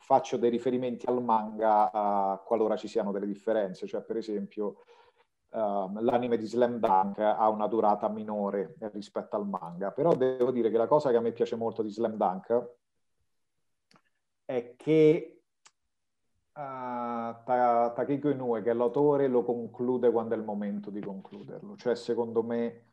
faccio 0.00 0.38
dei 0.38 0.48
riferimenti 0.48 1.04
al 1.06 1.22
manga 1.22 2.42
qualora 2.46 2.76
ci 2.76 2.88
siano 2.88 3.12
delle 3.12 3.26
differenze, 3.26 3.86
cioè 3.86 4.00
per 4.00 4.16
esempio 4.16 4.84
uh, 5.50 5.92
l'anime 6.00 6.36
di 6.36 6.46
Slam 6.46 6.78
Dunk 6.78 7.18
ha 7.18 7.48
una 7.48 7.66
durata 7.66 8.08
minore 8.08 8.74
rispetto 8.92 9.36
al 9.36 9.46
manga, 9.46 9.90
però 9.90 10.14
devo 10.14 10.50
dire 10.50 10.70
che 10.70 10.76
la 10.76 10.86
cosa 10.86 11.10
che 11.10 11.16
a 11.16 11.20
me 11.20 11.32
piace 11.32 11.56
molto 11.56 11.82
di 11.82 11.90
Slam 11.90 12.16
Dunk 12.16 12.68
è 14.44 14.74
che 14.76 15.42
uh, 16.52 17.44
Ta- 17.44 17.92
Takeko 17.94 18.30
Inoue, 18.30 18.62
che 18.62 18.70
è 18.70 18.74
l'autore, 18.74 19.28
lo 19.28 19.44
conclude 19.44 20.10
quando 20.10 20.34
è 20.34 20.38
il 20.38 20.44
momento 20.44 20.90
di 20.90 21.00
concluderlo. 21.00 21.76
Cioè, 21.76 21.94
secondo 21.94 22.42
me, 22.42 22.84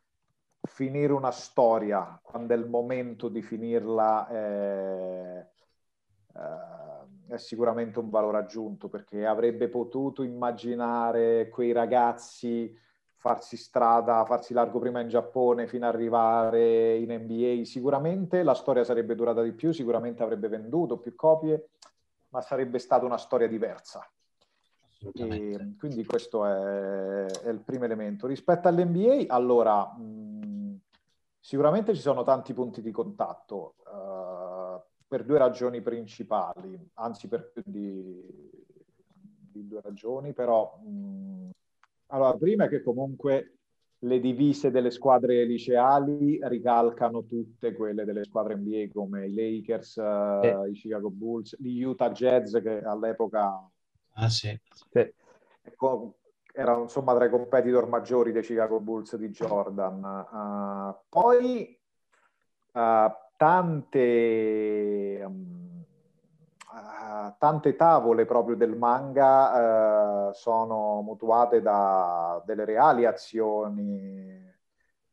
finire 0.61 1.13
una 1.13 1.31
storia 1.31 2.19
quando 2.21 2.53
è 2.53 2.57
il 2.57 2.67
momento 2.67 3.29
di 3.29 3.41
finirla 3.41 4.27
è, 4.27 5.49
uh, 6.33 6.84
è 7.27 7.37
sicuramente 7.37 7.99
un 7.99 8.09
valore 8.09 8.37
aggiunto 8.37 8.87
perché 8.87 9.25
avrebbe 9.25 9.67
potuto 9.69 10.23
immaginare 10.23 11.49
quei 11.49 11.71
ragazzi 11.71 12.75
farsi 13.25 13.57
strada, 13.57 14.23
farsi 14.25 14.53
largo 14.53 14.77
prima 14.77 14.99
in 14.99 15.07
Giappone 15.07 15.65
fino 15.65 15.87
ad 15.87 15.95
arrivare 15.95 16.97
in 16.97 17.11
NBA. 17.11 17.63
Sicuramente 17.65 18.43
la 18.43 18.53
storia 18.53 18.83
sarebbe 18.83 19.15
durata 19.15 19.41
di 19.41 19.51
più, 19.51 19.71
sicuramente 19.71 20.21
avrebbe 20.21 20.47
venduto 20.47 20.99
più 20.99 21.15
copie, 21.15 21.69
ma 22.29 22.41
sarebbe 22.41 22.77
stata 22.77 23.03
una 23.03 23.17
storia 23.17 23.47
diversa. 23.47 24.07
E 25.13 25.75
quindi 25.77 26.05
questo 26.05 26.45
è, 26.45 27.25
è, 27.25 27.49
il 27.49 27.61
primo 27.61 27.85
elemento. 27.85 28.27
Rispetto 28.27 28.67
all'NBA, 28.67 29.25
allora, 29.27 29.85
mh, 29.85 30.79
sicuramente 31.39 31.93
ci 31.95 32.01
sono 32.01 32.23
tanti 32.23 32.53
punti 32.53 32.81
di 32.81 32.91
contatto. 32.91 33.75
Uh, 33.85 34.14
per 35.15 35.23
due 35.23 35.37
ragioni 35.37 35.81
principali, 35.81 36.77
anzi 36.95 37.29
per 37.29 37.49
più 37.53 37.61
di, 37.65 38.21
di 39.49 39.65
due 39.65 39.79
ragioni, 39.79 40.33
però 40.33 40.77
mh, 40.83 41.51
allora, 42.07 42.33
prima 42.33 42.65
è 42.65 42.67
che 42.67 42.83
comunque 42.83 43.59
le 43.99 44.19
divise 44.19 44.71
delle 44.71 44.91
squadre 44.91 45.45
liceali 45.45 46.37
ricalcano 46.43 47.23
tutte 47.23 47.73
quelle 47.73 48.03
delle 48.03 48.25
squadre 48.25 48.57
NBA 48.57 48.89
come 48.93 49.27
i 49.27 49.33
Lakers, 49.33 49.95
eh. 49.99 50.69
i 50.69 50.73
Chicago 50.73 51.09
Bulls, 51.09 51.55
gli 51.61 51.81
Utah 51.81 52.11
Jazz 52.11 52.57
che 52.57 52.81
all'epoca 52.81 53.71
ah, 54.15 54.29
sì. 54.29 54.59
Sì, 54.91 55.13
ecco, 55.61 56.15
erano 56.51 56.81
insomma 56.81 57.15
tra 57.15 57.23
i 57.23 57.29
competitor 57.29 57.87
maggiori 57.87 58.33
dei 58.33 58.43
Chicago 58.43 58.81
Bulls 58.81 59.15
di 59.15 59.29
Jordan. 59.29 60.03
Uh, 60.03 61.05
poi 61.07 61.79
uh, 62.73 63.23
tante, 63.37 65.25
uh, 65.25 65.85
tante 67.37 67.75
tavole 67.75 68.25
proprio 68.25 68.55
del 68.55 68.75
manga 68.75 70.29
uh, 70.29 70.33
sono 70.33 71.01
mutuate 71.01 71.61
da 71.61 72.41
delle 72.45 72.65
reali 72.65 73.05
azioni 73.05 74.53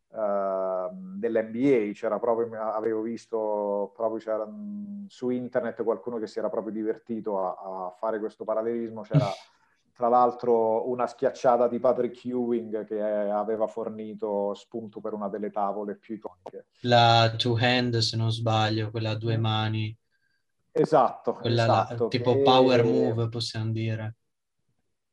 uh, 0.09 0.89
dell'NBA. 0.91 1.93
C'era 1.93 2.19
proprio, 2.19 2.61
avevo 2.61 3.01
visto 3.03 3.93
proprio 3.95 4.45
um, 4.45 5.07
su 5.09 5.31
internet 5.31 5.83
qualcuno 5.83 6.19
che 6.19 6.27
si 6.27 6.39
era 6.39 6.49
proprio 6.49 6.73
divertito 6.73 7.39
a, 7.41 7.87
a 7.87 7.91
fare 7.91 8.19
questo 8.19 8.45
parallelismo. 8.45 9.03
C'era 9.03 9.27
tra 9.93 10.09
l'altro 10.09 10.89
una 10.89 11.07
schiacciata 11.07 11.69
di 11.69 11.79
Patrick 11.79 12.25
Ewing 12.25 12.85
che 12.87 13.01
aveva 13.01 13.67
fornito 13.67 14.55
spunto 14.55 15.01
per 15.01 15.13
una 15.13 15.29
delle 15.29 15.51
tavole 15.51 15.97
più 15.97 16.15
iconiche. 16.15 16.67
La 16.81 17.33
two 17.37 17.57
hand, 17.61 17.99
se 17.99 18.17
non 18.17 18.31
sbaglio, 18.31 18.91
quella 18.91 19.11
a 19.11 19.17
due 19.17 19.37
mani. 19.37 19.97
Esatto, 20.71 21.35
quella 21.35 21.65
esatto, 21.65 22.05
la, 22.05 22.09
tipo 22.09 22.33
che... 22.33 22.43
power 22.43 22.85
move, 22.85 23.29
possiamo 23.29 23.71
dire. 23.73 24.17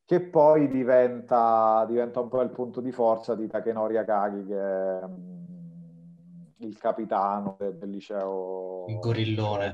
che 0.06 0.22
poi 0.22 0.70
diventa, 0.70 1.86
diventa, 1.86 2.22
un 2.22 2.30
po' 2.30 2.42
il 2.42 2.50
punto 2.50 2.80
di 2.80 2.94
forza 2.94 3.36
di 3.36 3.46
Takenori 3.48 3.98
Akagi, 3.98 4.46
che 4.46 4.56
è 4.58 5.04
um, 5.04 6.54
il 6.60 6.78
capitano 6.78 7.58
del, 7.60 7.78
del 7.78 7.90
liceo. 7.90 8.86
Il 8.88 9.00
gorillone. 9.00 9.74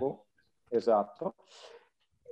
Esatto. 0.68 1.36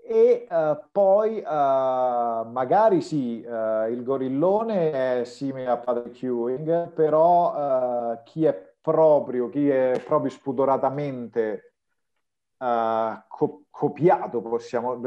E 0.06 0.46
uh, 0.50 0.78
poi 0.92 1.38
uh, 1.38 1.44
magari 1.44 3.00
sì, 3.00 3.42
uh, 3.42 3.90
il 3.90 4.04
gorillone 4.04 5.22
è 5.22 5.24
simile 5.24 5.68
a 5.68 5.78
padre 5.78 6.12
Queuing, 6.12 6.90
però 6.90 8.22
chi 8.26 8.44
è 8.44 8.54
proprio, 8.82 9.48
chi 9.48 9.70
è 9.70 10.04
proprio 10.06 10.30
spudoratamente 10.30 11.76
co- 12.58 13.64
copiato, 13.70 14.42
possiamo, 14.42 15.00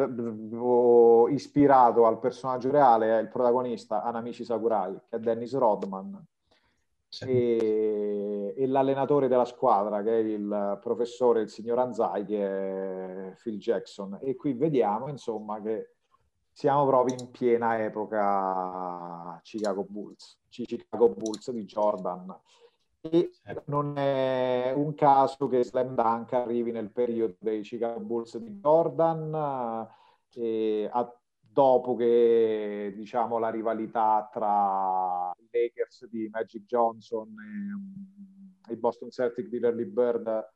o 0.59 1.29
ispirato 1.29 2.07
al 2.07 2.19
personaggio 2.19 2.71
reale 2.71 3.19
è 3.19 3.21
il 3.21 3.29
protagonista 3.29 4.03
Anamichi 4.03 4.45
Sakurai, 4.45 4.99
che 5.11 5.17
è 5.17 5.19
Dennis 5.19 5.55
Rodman, 5.55 6.25
sì. 7.09 7.25
e, 7.25 8.55
e, 8.57 8.67
l'allenatore 8.67 9.29
della 9.29 9.45
squadra, 9.45 10.03
che 10.03 10.11
è 10.11 10.23
il 10.23 10.79
professore, 10.81 11.43
il 11.43 11.49
signor 11.49 11.79
Anzai, 11.79 12.25
che 12.25 13.31
è 13.31 13.35
Phil 13.43 13.59
Jackson. 13.59 14.19
E 14.23 14.37
qui 14.37 14.55
vediamo, 14.55 15.09
insomma, 15.09 15.61
che 15.61 15.95
siamo 16.53 16.87
proprio 16.87 17.17
in 17.19 17.31
piena 17.31 17.83
epoca 17.83 19.39
Chicago 19.43 19.85
Bulls, 19.89 20.39
Chicago 20.49 21.09
Bulls 21.11 21.51
di 21.51 21.65
Jordan 21.65 22.35
e 23.11 23.31
non 23.67 23.97
è 23.97 24.73
un 24.75 24.95
caso 24.95 25.49
che 25.49 25.65
Slam 25.65 25.95
Dunk 25.95 26.33
arrivi 26.33 26.73
nel 26.73 26.91
periodo 26.91 27.37
dei 27.39 27.63
Chicago 27.63 28.01
Bulls 28.01 28.37
di 28.39 28.59
Jordan, 28.61 29.89
eh, 30.35 30.89
a, 30.91 31.21
dopo 31.57 31.97
che 31.97 32.93
diciamo, 32.95 33.39
la 33.39 33.49
rivalità 33.49 34.29
tra 34.31 35.33
i 35.39 35.49
Lakers 35.51 36.07
di 36.07 36.29
Magic 36.31 36.67
Johnson 36.67 37.35
e, 38.69 38.71
e 38.71 38.75
i 38.75 38.77
Boston 38.77 39.11
Celtics 39.11 39.49
di 39.49 39.59
Larry 39.59 39.87
Bird 39.87 40.53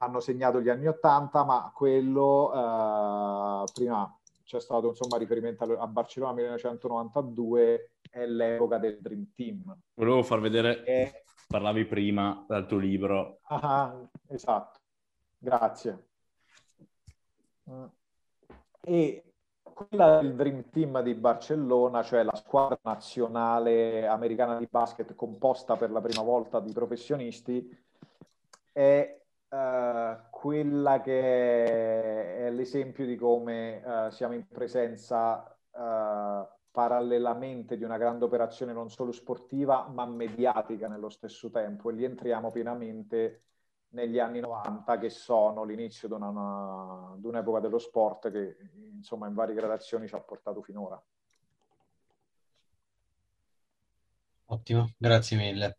hanno 0.00 0.20
segnato 0.20 0.60
gli 0.60 0.68
anni 0.68 0.86
Ottanta, 0.86 1.44
ma 1.44 1.72
quello 1.74 2.52
eh, 2.52 3.64
prima 3.72 4.20
c'è 4.44 4.60
stato 4.60 4.88
insomma 4.88 5.16
riferimento 5.16 5.64
a 5.64 5.86
Barcellona 5.86 6.34
1992 6.34 7.92
è 8.10 8.26
l'epoca 8.26 8.76
del 8.76 8.98
Dream 9.00 9.32
Team. 9.34 9.78
Volevo 9.94 10.22
far 10.22 10.40
vedere 10.40 10.84
e 10.84 11.24
parlavi 11.46 11.86
prima 11.86 12.44
dal 12.46 12.66
tuo 12.66 12.76
libro. 12.76 13.38
Ah, 13.44 14.06
esatto, 14.26 14.78
grazie. 15.38 16.06
E 18.82 19.27
quella 19.86 20.20
del 20.20 20.34
Dream 20.34 20.70
Team 20.70 21.02
di 21.02 21.14
Barcellona, 21.14 22.02
cioè 22.02 22.24
la 22.24 22.34
squadra 22.34 22.78
nazionale 22.82 24.06
americana 24.08 24.58
di 24.58 24.66
basket 24.68 25.14
composta 25.14 25.76
per 25.76 25.92
la 25.92 26.00
prima 26.00 26.22
volta 26.22 26.58
di 26.58 26.72
professionisti, 26.72 27.86
è 28.72 29.20
uh, 29.48 30.16
quella 30.30 31.00
che 31.00 32.46
è 32.46 32.50
l'esempio 32.50 33.06
di 33.06 33.14
come 33.14 33.82
uh, 33.84 34.10
siamo 34.10 34.34
in 34.34 34.48
presenza 34.48 35.56
uh, 35.70 36.46
parallelamente 36.72 37.76
di 37.76 37.84
una 37.84 37.98
grande 37.98 38.24
operazione 38.24 38.72
non 38.72 38.90
solo 38.90 39.12
sportiva, 39.12 39.86
ma 39.92 40.06
mediatica 40.06 40.88
nello 40.88 41.08
stesso 41.08 41.50
tempo 41.50 41.90
e 41.90 41.92
lì 41.92 42.04
entriamo 42.04 42.50
pienamente 42.50 43.47
negli 43.90 44.18
anni 44.18 44.40
90 44.40 44.98
che 44.98 45.10
sono 45.10 45.64
l'inizio 45.64 46.08
di, 46.08 46.14
una, 46.14 47.14
di 47.16 47.26
un'epoca 47.26 47.60
dello 47.60 47.78
sport 47.78 48.30
che 48.30 48.56
insomma 48.94 49.26
in 49.26 49.34
varie 49.34 49.54
gradazioni 49.54 50.06
ci 50.06 50.14
ha 50.14 50.20
portato 50.20 50.62
finora. 50.62 51.02
Ottimo, 54.46 54.92
grazie 54.96 55.36
mille. 55.36 55.78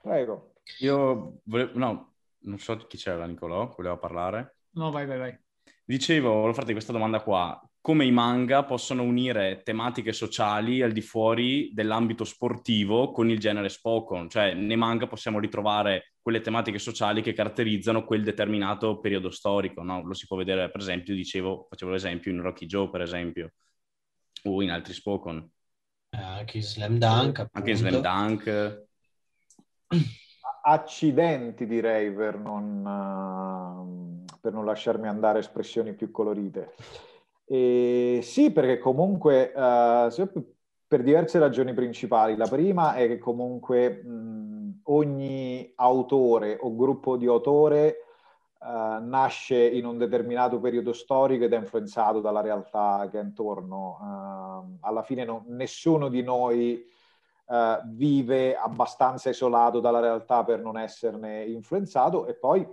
Prego. 0.00 0.54
Io 0.80 1.40
volevo, 1.44 1.78
no, 1.78 2.14
non 2.40 2.58
so 2.58 2.76
chi 2.76 2.96
c'era, 2.96 3.26
Nicolò, 3.26 3.72
voleva 3.76 3.96
parlare? 3.96 4.56
No, 4.70 4.90
vai, 4.90 5.06
vai, 5.06 5.18
vai. 5.18 5.38
Dicevo, 5.84 6.30
volevo 6.30 6.54
farti 6.54 6.72
questa 6.72 6.92
domanda 6.92 7.22
qua 7.22 7.60
come 7.84 8.06
i 8.06 8.10
manga 8.10 8.64
possono 8.64 9.02
unire 9.02 9.60
tematiche 9.62 10.14
sociali 10.14 10.80
al 10.80 10.92
di 10.92 11.02
fuori 11.02 11.70
dell'ambito 11.74 12.24
sportivo 12.24 13.10
con 13.10 13.28
il 13.28 13.38
genere 13.38 13.68
Spokon. 13.68 14.30
Cioè, 14.30 14.54
nei 14.54 14.78
manga 14.78 15.06
possiamo 15.06 15.38
ritrovare 15.38 16.14
quelle 16.22 16.40
tematiche 16.40 16.78
sociali 16.78 17.20
che 17.20 17.34
caratterizzano 17.34 18.06
quel 18.06 18.22
determinato 18.22 19.00
periodo 19.00 19.28
storico. 19.28 19.82
No? 19.82 20.02
Lo 20.02 20.14
si 20.14 20.26
può 20.26 20.38
vedere, 20.38 20.70
per 20.70 20.80
esempio, 20.80 21.14
dicevo, 21.14 21.66
facevo 21.68 21.90
l'esempio 21.90 22.32
in 22.32 22.40
Rocky 22.40 22.64
Joe, 22.64 22.88
per 22.88 23.02
esempio, 23.02 23.52
o 24.44 24.62
in 24.62 24.70
altri 24.70 24.94
Spokon. 24.94 25.46
Eh, 26.08 26.16
anche 26.16 26.56
in 26.56 26.62
Slam 26.62 26.96
Dunk. 26.96 27.40
Appunto. 27.40 27.58
Anche 27.58 27.70
in 27.70 27.76
Slam 27.76 28.00
Dunk. 28.00 28.86
Accidenti, 30.64 31.66
direi, 31.66 32.10
per 32.10 32.38
non, 32.38 34.24
uh, 34.24 34.24
per 34.40 34.54
non 34.54 34.64
lasciarmi 34.64 35.06
andare 35.06 35.40
espressioni 35.40 35.92
più 35.92 36.10
colorite. 36.10 36.72
E 37.46 38.20
sì, 38.22 38.52
perché 38.52 38.78
comunque 38.78 39.52
uh, 39.54 40.10
per 40.86 41.02
diverse 41.02 41.38
ragioni 41.38 41.74
principali. 41.74 42.36
La 42.36 42.48
prima 42.48 42.94
è 42.94 43.06
che 43.06 43.18
comunque 43.18 44.02
mh, 44.02 44.80
ogni 44.84 45.72
autore 45.76 46.58
o 46.60 46.74
gruppo 46.74 47.16
di 47.16 47.26
autore 47.26 47.96
uh, 48.60 49.04
nasce 49.04 49.56
in 49.56 49.84
un 49.84 49.98
determinato 49.98 50.58
periodo 50.58 50.92
storico 50.92 51.44
ed 51.44 51.52
è 51.52 51.58
influenzato 51.58 52.20
dalla 52.20 52.40
realtà 52.40 53.08
che 53.10 53.18
è 53.18 53.22
intorno. 53.22 53.98
Uh, 54.00 54.78
alla 54.80 55.02
fine 55.02 55.24
no, 55.24 55.44
nessuno 55.48 56.08
di 56.08 56.22
noi 56.22 56.92
vive 57.88 58.56
abbastanza 58.56 59.28
isolato 59.28 59.78
dalla 59.78 60.00
realtà 60.00 60.42
per 60.44 60.62
non 60.62 60.78
esserne 60.78 61.44
influenzato 61.44 62.24
e 62.24 62.32
poi 62.32 62.66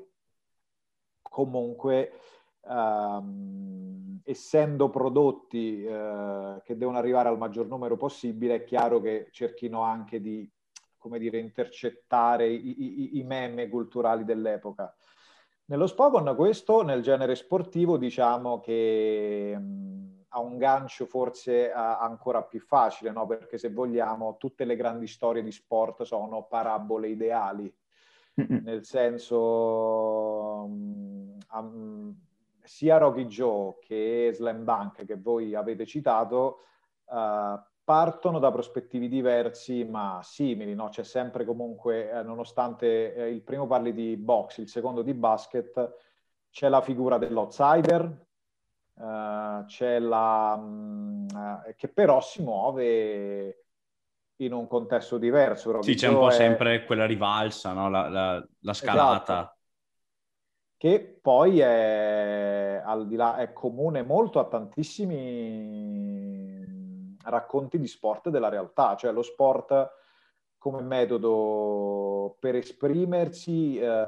comunque 1.22 2.14
um, 2.62 4.20
essendo 4.24 4.90
prodotti 4.90 5.84
uh, 5.84 6.62
che 6.64 6.78
devono 6.78 6.98
arrivare 6.98 7.30
al 7.30 7.38
maggior 7.38 7.68
numero 7.68 7.98
possibile, 7.98 8.56
è 8.56 8.64
chiaro 8.64 9.00
che 9.02 9.28
cerchino 9.32 9.82
anche 9.82 10.22
di, 10.22 10.50
come 10.98 11.20
dire, 11.20 11.40
intercettare 11.40 12.48
i, 12.48 12.84
i, 12.84 13.18
i 13.20 13.24
meme 13.24 13.70
culturali 13.70 14.24
dell'epoca. 14.24 14.94
Nello 15.66 15.88
Spokon 15.88 16.36
questo, 16.36 16.84
nel 16.84 17.02
genere 17.02 17.36
sportivo, 17.36 17.98
diciamo 17.98 18.60
che 18.60 19.54
um, 19.56 20.26
ha 20.30 20.40
un 20.40 20.58
gancio 20.58 21.06
forse 21.06 21.72
uh, 21.74 21.78
ancora 21.78 22.44
più 22.44 22.60
facile, 22.60 23.12
no? 23.12 23.26
perché 23.26 23.58
se 23.58 23.72
vogliamo 23.72 24.38
tutte 24.38 24.66
le 24.66 24.76
grandi 24.76 25.08
storie 25.08 25.44
di 25.44 25.52
sport 25.52 26.04
sono 26.04 26.44
parabole 26.44 27.08
ideali, 27.10 27.74
nel 28.34 28.86
senso 28.86 30.64
um, 30.66 31.38
um, 31.54 32.16
sia 32.72 32.98
Rocky 32.98 33.28
Joe 33.28 33.76
che 33.82 34.32
Slam 34.34 34.64
Dunk 34.64 35.04
che 35.04 35.18
voi 35.18 35.54
avete 35.56 35.86
citato 35.86 36.60
uh, 37.08 37.60
partono 37.84 38.40
da 38.40 38.50
prospettivi 38.50 39.10
diversi 39.10 39.84
ma 39.84 40.22
simili, 40.24 40.74
no? 40.74 40.88
c'è 40.88 41.04
sempre 41.04 41.44
comunque, 41.44 42.10
eh, 42.10 42.24
nonostante 42.24 43.14
eh, 43.14 43.30
il 43.30 43.42
primo 43.42 43.68
parli 43.68 43.94
di 43.94 44.16
box, 44.16 44.60
il 44.60 44.70
secondo 44.70 45.02
di 45.02 45.14
basket, 45.14 45.96
c'è 46.50 46.70
la 46.70 46.80
figura 46.80 47.18
dell'outsider, 47.18 48.26
uh, 48.94 49.66
c'è 49.66 50.00
la... 50.00 50.56
Um, 50.58 51.26
uh, 51.30 51.74
che 51.76 51.90
però 51.90 52.22
si 52.22 52.42
muove 52.42 53.66
in 54.38 54.54
un 54.54 54.68
contesto 54.68 55.18
diverso. 55.18 55.72
Rocky 55.72 55.92
sì, 55.92 55.96
c'è 55.96 56.08
un 56.08 56.16
po' 56.16 56.30
è... 56.30 56.32
sempre 56.32 56.86
quella 56.86 57.06
rivalsa, 57.06 57.74
no? 57.74 57.90
la, 57.90 58.08
la, 58.08 58.48
la 58.62 58.74
scalata. 58.74 59.34
Esatto 59.34 59.56
che 60.82 61.20
poi 61.22 61.60
è, 61.60 62.82
al 62.84 63.06
di 63.06 63.16
là, 63.16 63.36
è 63.36 63.54
comune 63.54 64.02
molto 64.02 64.40
a 64.40 64.46
tantissimi 64.46 65.38
racconti 67.24 67.78
di 67.78 67.86
sport 67.86 68.30
della 68.30 68.50
realtà, 68.50 68.96
cioè 68.96 69.12
lo 69.12 69.22
sport 69.22 69.92
come 70.58 70.82
metodo 70.82 72.36
per 72.40 72.56
esprimersi, 72.56 73.78
eh, 73.78 74.08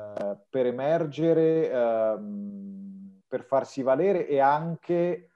per 0.49 0.65
emergere, 0.65 1.69
eh, 1.69 2.17
per 3.27 3.43
farsi 3.43 3.83
valere 3.83 4.25
e 4.27 4.39
anche 4.39 4.89
eh, 4.89 5.29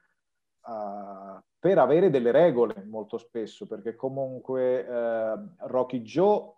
per 1.59 1.77
avere 1.77 2.09
delle 2.09 2.31
regole 2.31 2.83
molto 2.83 3.19
spesso, 3.19 3.67
perché 3.67 3.95
comunque 3.95 4.87
eh, 4.87 5.35
Rocky 5.67 6.01
Joe 6.01 6.51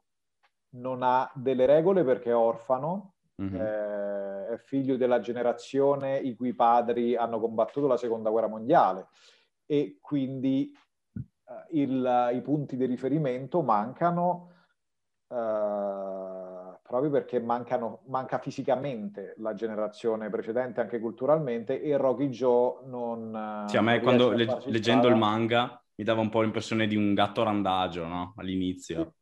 non 0.75 1.03
ha 1.03 1.29
delle 1.35 1.65
regole 1.65 2.05
perché 2.05 2.29
è 2.29 2.35
orfano, 2.35 3.15
Mm-hmm. 3.41 3.55
è 3.55 4.57
figlio 4.65 4.97
della 4.97 5.19
generazione 5.19 6.17
i 6.17 6.35
cui 6.35 6.53
padri 6.53 7.15
hanno 7.15 7.39
combattuto 7.39 7.87
la 7.87 7.95
seconda 7.95 8.29
guerra 8.29 8.47
mondiale 8.47 9.07
e 9.65 9.97
quindi 10.01 10.75
eh, 11.15 11.81
il, 11.81 12.31
i 12.33 12.41
punti 12.41 12.75
di 12.75 12.85
riferimento 12.85 13.61
mancano 13.61 14.51
eh, 15.29 16.79
proprio 16.89 17.11
perché 17.11 17.39
mancano, 17.39 18.01
manca 18.07 18.39
fisicamente 18.39 19.35
la 19.37 19.53
generazione 19.53 20.29
precedente, 20.29 20.81
anche 20.81 20.99
culturalmente, 20.99 21.79
e 21.81 21.95
Rocky 21.97 22.29
Joe 22.29 22.79
non... 22.87 23.65
Sì, 23.67 23.77
a 23.77 23.81
me 23.81 23.99
quando 23.99 24.31
le, 24.31 24.61
leggendo 24.65 25.07
il 25.07 25.15
manga 25.15 25.79
mi 25.93 26.03
dava 26.03 26.21
un 26.21 26.29
po' 26.29 26.41
l'impressione 26.41 26.87
di 26.87 26.95
un 26.95 27.13
gatto 27.13 27.43
randagio, 27.43 28.07
no? 28.07 28.33
All'inizio. 28.37 29.13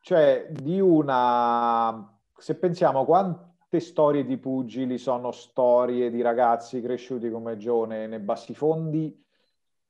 Cioè, 0.00 0.46
di 0.50 0.80
una... 0.80 2.19
Se 2.40 2.54
pensiamo 2.54 3.04
quante 3.04 3.80
storie 3.80 4.24
di 4.24 4.38
pugili 4.38 4.96
sono 4.96 5.30
storie 5.30 6.10
di 6.10 6.22
ragazzi 6.22 6.80
cresciuti 6.80 7.28
come 7.28 7.58
Gione 7.58 8.06
nei 8.06 8.18
bassifondi, 8.18 9.22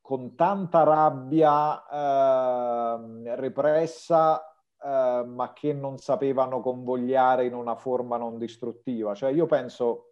con 0.01 0.35
tanta 0.35 0.83
rabbia 0.83 1.87
eh, 1.87 3.37
repressa, 3.37 4.53
eh, 4.83 5.23
ma 5.25 5.53
che 5.53 5.73
non 5.73 5.99
sapevano 5.99 6.61
convogliare 6.61 7.45
in 7.45 7.55
una 7.55 7.77
forma 7.77 8.17
non 8.17 8.37
distruttiva. 8.37 9.15
Cioè, 9.15 9.31
io 9.31 9.47
penso 9.47 10.07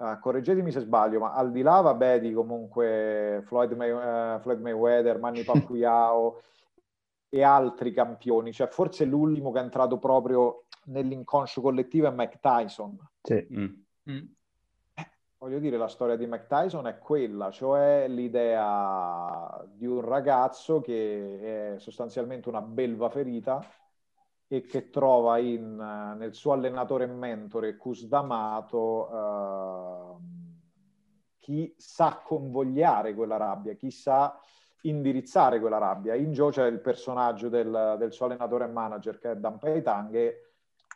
Uh, 0.00 0.18
correggetemi 0.18 0.72
se 0.72 0.80
sbaglio, 0.80 1.18
ma 1.18 1.34
al 1.34 1.52
di 1.52 1.60
là, 1.60 1.82
vabbè, 1.82 2.20
di 2.20 2.32
comunque 2.32 3.42
Floyd, 3.44 3.72
May, 3.72 3.90
uh, 3.90 4.40
Floyd 4.40 4.58
Mayweather, 4.58 5.18
Manny 5.18 5.44
Pacquiao 5.44 6.40
e 7.28 7.42
altri 7.42 7.92
campioni, 7.92 8.50
cioè 8.50 8.68
forse 8.68 9.04
l'ultimo 9.04 9.52
che 9.52 9.58
è 9.58 9.62
entrato 9.62 9.98
proprio 9.98 10.64
nell'inconscio 10.90 11.60
collettivo 11.60 12.08
è 12.08 12.12
Mike 12.12 12.38
Tyson. 12.40 12.98
Sì. 13.22 13.46
Mm. 13.52 13.66
Mm. 14.10 14.26
Eh, 14.94 15.10
voglio 15.38 15.58
dire, 15.58 15.76
la 15.76 15.88
storia 15.88 16.16
di 16.16 16.26
Mike 16.26 16.46
Tyson 16.46 16.86
è 16.86 16.98
quella, 16.98 17.50
cioè 17.50 18.06
l'idea 18.08 19.64
di 19.72 19.86
un 19.86 20.00
ragazzo 20.00 20.80
che 20.80 21.74
è 21.74 21.78
sostanzialmente 21.78 22.48
una 22.48 22.62
belva 22.62 23.08
ferita 23.08 23.64
e 24.46 24.62
che 24.62 24.90
trova 24.90 25.38
in, 25.38 25.76
nel 25.76 26.34
suo 26.34 26.52
allenatore 26.52 27.04
e 27.04 27.08
mentore 27.08 27.76
Cus 27.76 28.06
D'Amato 28.06 29.08
uh, 29.08 30.20
chi 31.38 31.72
sa 31.78 32.20
convogliare 32.24 33.14
quella 33.14 33.36
rabbia, 33.36 33.74
chi 33.74 33.92
sa 33.92 34.36
indirizzare 34.82 35.60
quella 35.60 35.78
rabbia. 35.78 36.16
In 36.16 36.32
Joe 36.32 36.50
c'è 36.50 36.66
il 36.66 36.80
personaggio 36.80 37.48
del, 37.48 37.94
del, 37.96 38.12
suo 38.12 38.26
allenatore 38.26 38.64
e 38.64 38.68
manager 38.68 39.18
che 39.18 39.30
è 39.30 39.36
Dan 39.36 39.58
Peitang 39.58 40.49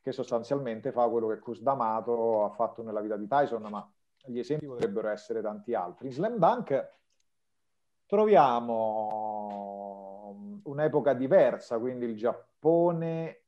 che 0.04 0.12
sostanzialmente 0.12 0.92
fa 0.92 1.08
quello 1.08 1.28
che 1.28 1.38
Cus 1.38 1.62
D'Amato 1.62 2.44
ha 2.44 2.50
fatto 2.50 2.82
nella 2.82 3.00
vita 3.00 3.16
di 3.16 3.26
Tyson, 3.26 3.62
ma 3.70 3.90
gli 4.26 4.38
esempi 4.38 4.66
potrebbero 4.66 5.08
essere 5.08 5.40
tanti 5.40 5.72
altri. 5.72 6.08
In 6.08 6.12
Slam 6.12 6.36
Dunk 6.36 6.92
troviamo 8.04 9.00
un'epoca 10.64 11.14
diversa, 11.14 11.78
quindi 11.78 12.04
il 12.04 12.16
Giappone 12.16 13.44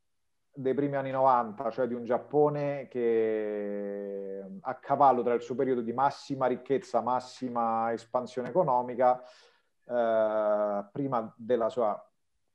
dei 0.51 0.73
primi 0.73 0.97
anni 0.97 1.11
90, 1.11 1.69
cioè 1.69 1.87
di 1.87 1.92
un 1.92 2.05
Giappone 2.05 2.88
che 2.88 4.42
a 4.59 4.75
cavallo 4.77 5.23
tra 5.23 5.35
il 5.35 5.42
suo 5.42 5.57
periodo 5.57 5.83
di 5.83 5.92
massima 5.92 6.47
ricchezza, 6.47 7.03
massima 7.03 7.92
espansione 7.92 8.49
economica, 8.49 9.23
eh, 9.85 10.87
prima 10.90 11.35
della 11.37 11.69
sua 11.69 12.03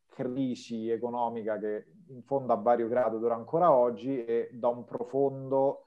crisi 0.07 0.89
economica 0.89 1.59
che 1.59 1.85
in 2.11 2.23
fondo 2.23 2.53
a 2.53 2.57
vario 2.57 2.87
grado 2.87 3.17
dura 3.17 3.35
ancora 3.35 3.71
oggi 3.71 4.23
e 4.23 4.49
da 4.53 4.67
un 4.67 4.85
profondo 4.85 5.85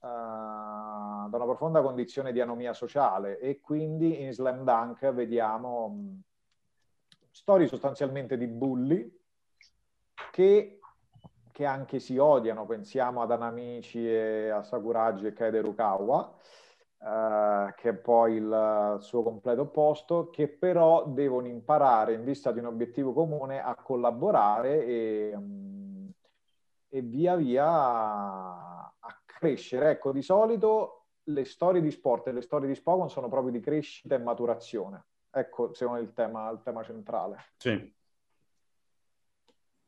Uh, 0.00 1.28
da 1.28 1.36
una 1.38 1.44
profonda 1.44 1.82
condizione 1.82 2.30
di 2.30 2.40
anomia 2.40 2.72
sociale. 2.72 3.40
E 3.40 3.58
quindi 3.58 4.22
in 4.22 4.32
Slam 4.32 4.62
Dunk 4.62 5.10
vediamo 5.10 5.88
mh, 5.88 6.20
storie 7.32 7.66
sostanzialmente 7.66 8.36
di 8.36 8.46
bulli 8.46 9.12
che 10.30 10.78
che 11.58 11.64
anche 11.64 11.98
si 11.98 12.16
odiano, 12.16 12.66
pensiamo 12.66 13.20
ad 13.20 13.32
Anamici 13.32 14.08
e 14.08 14.48
a 14.48 14.62
Sakuragi 14.62 15.26
e 15.26 15.32
Kaede 15.32 15.60
Rukawa, 15.60 16.32
eh, 17.00 17.74
che 17.76 17.88
è 17.90 17.94
poi 17.94 18.34
il 18.34 18.96
suo 19.00 19.22
completo 19.22 19.62
opposto, 19.62 20.30
che 20.30 20.48
però 20.48 21.06
devono 21.06 21.46
imparare 21.46 22.14
in 22.14 22.24
vista 22.24 22.52
di 22.52 22.58
un 22.58 22.66
obiettivo 22.66 23.12
comune 23.12 23.62
a 23.62 23.74
collaborare 23.76 24.84
e, 24.84 25.32
mm, 25.36 26.08
e 26.88 27.00
via 27.02 27.36
via 27.36 27.66
a, 27.66 28.92
crescere. 29.24 29.90
Ecco, 29.90 30.10
di 30.10 30.22
solito 30.22 31.06
le 31.24 31.44
storie 31.44 31.80
di 31.80 31.90
sport 31.90 32.26
e 32.26 32.32
le 32.32 32.40
storie 32.40 32.66
di 32.66 32.74
Spokon 32.74 33.08
sono 33.08 33.28
proprio 33.28 33.52
di 33.52 33.60
crescita 33.60 34.14
e 34.14 34.18
maturazione. 34.18 35.06
Ecco, 35.30 35.72
secondo 35.74 36.00
me, 36.00 36.06
il 36.06 36.12
tema, 36.12 36.50
il 36.50 36.60
tema 36.62 36.82
centrale. 36.82 37.52
Sì. 37.56 37.94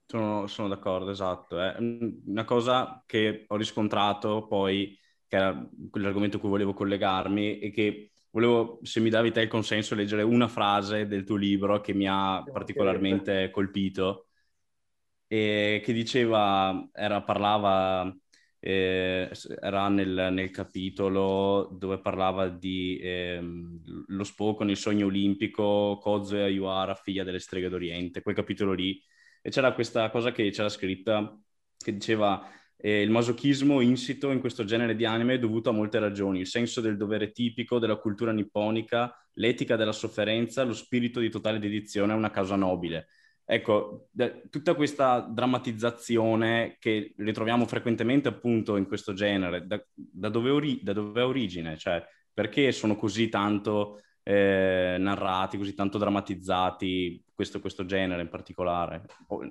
Sono, 0.06 0.46
sono 0.46 0.68
d'accordo, 0.68 1.10
esatto. 1.10 1.60
È 1.60 1.76
una 1.78 2.44
cosa 2.44 3.02
che 3.06 3.44
ho 3.48 3.56
riscontrato 3.56 4.46
poi, 4.46 4.96
che 5.30 5.36
era 5.36 5.68
quell'argomento 5.90 6.38
a 6.38 6.40
cui 6.40 6.48
volevo 6.48 6.74
collegarmi, 6.74 7.60
e 7.60 7.70
che 7.70 8.10
volevo, 8.30 8.80
se 8.82 8.98
mi 8.98 9.10
davi 9.10 9.30
te 9.30 9.42
il 9.42 9.48
consenso, 9.48 9.94
leggere 9.94 10.22
una 10.22 10.48
frase 10.48 11.06
del 11.06 11.22
tuo 11.22 11.36
libro 11.36 11.80
che 11.80 11.94
mi 11.94 12.08
ha 12.08 12.42
particolarmente 12.42 13.48
colpito, 13.50 14.26
e 15.28 15.80
che 15.84 15.92
diceva, 15.92 16.88
era, 16.92 17.22
parlava, 17.22 18.12
eh, 18.58 19.30
era 19.60 19.88
nel, 19.88 20.30
nel, 20.32 20.50
capitolo 20.50 21.68
dove 21.78 22.00
parlava 22.00 22.48
di 22.48 22.98
eh, 22.98 23.40
lo 24.08 24.24
Spokon, 24.24 24.68
il 24.68 24.76
sogno 24.76 25.06
olimpico, 25.06 25.98
Kozo 26.00 26.36
e 26.36 26.42
Ayuara, 26.42 26.96
figlia 26.96 27.22
delle 27.22 27.38
streghe 27.38 27.68
d'Oriente, 27.68 28.22
quel 28.22 28.34
capitolo 28.34 28.72
lì. 28.72 29.00
E 29.42 29.50
c'era 29.50 29.72
questa 29.74 30.10
cosa 30.10 30.32
che 30.32 30.50
c'era 30.50 30.68
scritta 30.68 31.38
che 31.76 31.92
diceva 31.92 32.44
eh, 32.82 33.02
il 33.02 33.10
masochismo 33.10 33.80
insito 33.80 34.30
in 34.30 34.40
questo 34.40 34.64
genere 34.64 34.96
di 34.96 35.04
anime 35.04 35.34
è 35.34 35.38
dovuto 35.38 35.70
a 35.70 35.72
molte 35.72 35.98
ragioni, 35.98 36.40
il 36.40 36.46
senso 36.46 36.80
del 36.80 36.96
dovere 36.96 37.32
tipico 37.32 37.78
della 37.78 37.96
cultura 37.96 38.32
nipponica, 38.32 39.14
l'etica 39.34 39.76
della 39.76 39.92
sofferenza, 39.92 40.62
lo 40.62 40.72
spirito 40.72 41.20
di 41.20 41.30
totale 41.30 41.58
dedizione 41.58 42.12
a 42.12 42.16
una 42.16 42.30
causa 42.30 42.56
nobile. 42.56 43.08
Ecco, 43.44 44.08
da, 44.12 44.30
tutta 44.48 44.74
questa 44.74 45.20
drammatizzazione 45.20 46.76
che 46.78 47.14
ritroviamo 47.16 47.66
frequentemente 47.66 48.28
appunto 48.28 48.76
in 48.76 48.86
questo 48.86 49.12
genere, 49.12 49.66
da, 49.66 49.82
da, 49.94 50.28
dove, 50.28 50.50
ori- 50.50 50.80
da 50.82 50.92
dove, 50.92 51.20
ha 51.20 51.26
origine? 51.26 51.76
Cioè, 51.76 52.00
perché 52.32 52.70
sono 52.70 52.94
così 52.94 53.28
tanto 53.28 54.02
eh, 54.22 54.96
narrati, 54.98 55.58
così 55.58 55.74
tanto 55.74 55.98
drammatizzati, 55.98 57.24
questo, 57.34 57.60
questo 57.60 57.84
genere 57.84 58.22
in 58.22 58.28
particolare. 58.28 59.04
Oh, 59.26 59.42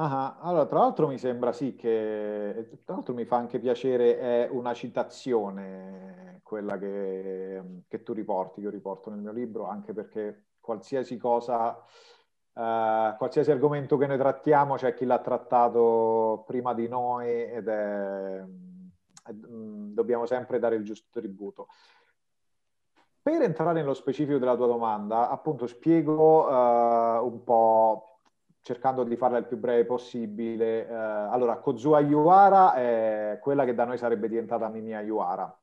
Ah, 0.00 0.38
allora, 0.42 0.66
tra 0.66 0.78
l'altro 0.78 1.08
mi 1.08 1.18
sembra 1.18 1.50
sì 1.50 1.74
che, 1.74 2.68
tra 2.84 2.94
l'altro 2.94 3.14
mi 3.14 3.24
fa 3.24 3.36
anche 3.36 3.58
piacere, 3.58 4.16
è 4.20 4.48
una 4.48 4.72
citazione 4.72 6.40
quella 6.44 6.78
che, 6.78 7.82
che 7.88 8.02
tu 8.04 8.12
riporti, 8.12 8.60
che 8.60 8.66
io 8.66 8.70
riporto 8.70 9.10
nel 9.10 9.18
mio 9.18 9.32
libro, 9.32 9.66
anche 9.66 9.92
perché 9.92 10.50
qualsiasi 10.60 11.16
cosa, 11.16 11.70
uh, 12.52 13.16
qualsiasi 13.16 13.50
argomento 13.50 13.96
che 13.96 14.06
noi 14.06 14.18
trattiamo, 14.18 14.76
c'è 14.76 14.94
chi 14.94 15.04
l'ha 15.04 15.18
trattato 15.18 16.44
prima 16.46 16.74
di 16.74 16.86
noi 16.86 17.28
ed 17.28 17.66
è, 17.66 18.38
è, 18.38 19.32
dobbiamo 19.32 20.26
sempre 20.26 20.60
dare 20.60 20.76
il 20.76 20.84
giusto 20.84 21.08
tributo. 21.18 21.66
Per 23.20 23.42
entrare 23.42 23.72
nello 23.72 23.94
specifico 23.94 24.38
della 24.38 24.54
tua 24.54 24.68
domanda, 24.68 25.28
appunto 25.28 25.66
spiego 25.66 26.46
uh, 26.46 27.26
un 27.26 27.42
po', 27.42 28.17
cercando 28.68 29.02
di 29.02 29.16
farla 29.16 29.38
il 29.38 29.46
più 29.46 29.56
breve 29.56 29.86
possibile. 29.86 30.86
Uh, 30.86 31.32
allora, 31.32 31.56
Kozua 31.56 32.00
Yuara 32.00 32.74
è 32.74 33.38
quella 33.40 33.64
che 33.64 33.74
da 33.74 33.86
noi 33.86 33.96
sarebbe 33.96 34.28
diventata 34.28 34.68
Mimia 34.68 35.00
Yuara. 35.00 35.58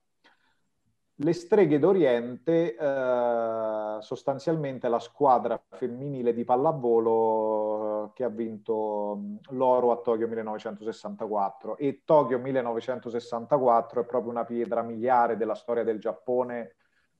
Le 1.18 1.34
streghe 1.34 1.78
d'Oriente, 1.78 2.76
uh, 2.80 4.02
sostanzialmente 4.02 4.90
la 4.90 4.98
squadra 4.98 5.62
femminile 5.70 6.34
di 6.34 6.44
pallavolo 6.44 8.12
che 8.16 8.24
ha 8.24 8.30
vinto 8.30 9.20
l'oro 9.50 9.92
a 9.92 9.98
Tokyo 9.98 10.28
1964 10.28 11.78
e 11.78 12.02
Tokyo 12.06 12.40
1964 12.40 14.02
è 14.02 14.06
proprio 14.06 14.32
una 14.32 14.46
pietra 14.46 14.82
miliare 14.82 15.38
della 15.38 15.54
storia 15.54 15.84
del 15.84 16.00
Giappone 16.00 16.74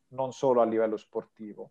non 0.10 0.32
solo 0.32 0.62
a 0.62 0.66
livello 0.66 0.98
sportivo. 0.98 1.70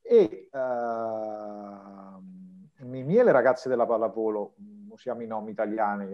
E 0.00 0.48
uh, 0.50 2.42
Mimì 2.82 3.16
e 3.16 3.22
le 3.22 3.32
ragazze 3.32 3.68
della 3.68 3.86
pallavolo, 3.86 4.54
usiamo 4.88 5.22
i 5.22 5.26
nomi 5.26 5.52
italiani, 5.52 6.08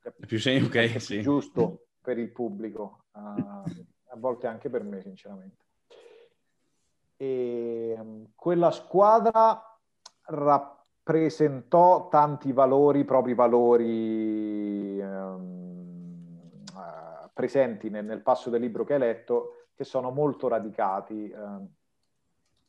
che 0.00 0.08
è 0.08 0.26
più, 0.26 0.38
sem- 0.38 0.64
okay, 0.64 0.88
più 0.90 1.00
sì. 1.00 1.20
giusto 1.20 1.86
per 2.00 2.18
il 2.18 2.30
pubblico, 2.30 3.04
uh, 3.12 3.18
a 3.18 4.16
volte 4.16 4.46
anche 4.46 4.68
per 4.70 4.82
me, 4.84 5.00
sinceramente. 5.02 5.62
E 7.16 7.96
um, 7.98 8.32
quella 8.34 8.70
squadra 8.70 9.62
rappresentò 10.26 12.08
tanti 12.08 12.52
valori, 12.52 13.04
propri 13.04 13.34
valori 13.34 15.00
um, 15.00 16.60
uh, 16.74 17.30
presenti 17.32 17.90
nel, 17.90 18.04
nel 18.04 18.22
passo 18.22 18.50
del 18.50 18.60
libro 18.60 18.84
che 18.84 18.94
hai 18.94 19.00
letto, 19.00 19.68
che 19.74 19.84
sono 19.84 20.10
molto 20.10 20.48
radicati 20.48 21.28
eh, 21.28 21.36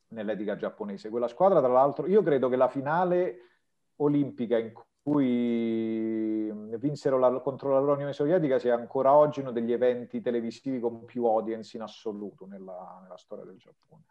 nell'etica 0.10 0.56
giapponese. 0.56 1.10
Quella 1.10 1.28
squadra, 1.28 1.60
tra 1.60 1.72
l'altro, 1.72 2.08
io 2.08 2.22
credo 2.22 2.50
che 2.50 2.56
la 2.56 2.68
finale 2.68 3.38
olimpica 3.98 4.58
in 4.58 4.74
cui 5.02 6.52
vinsero 6.78 7.18
la, 7.20 7.40
contro 7.40 7.80
l'Unione 7.80 8.14
Sovietica 8.14 8.58
sia 8.58 8.74
ancora 8.76 9.14
oggi 9.14 9.40
uno 9.40 9.52
degli 9.52 9.72
eventi 9.72 10.22
televisivi 10.22 10.80
con 10.80 11.06
più 11.06 11.26
audience 11.26 11.78
in 11.78 11.84
assoluto 11.84 12.46
nella, 12.48 13.00
nella 13.04 13.18
storia 13.18 13.46
del 13.46 13.58
Giappone. 13.58 14.04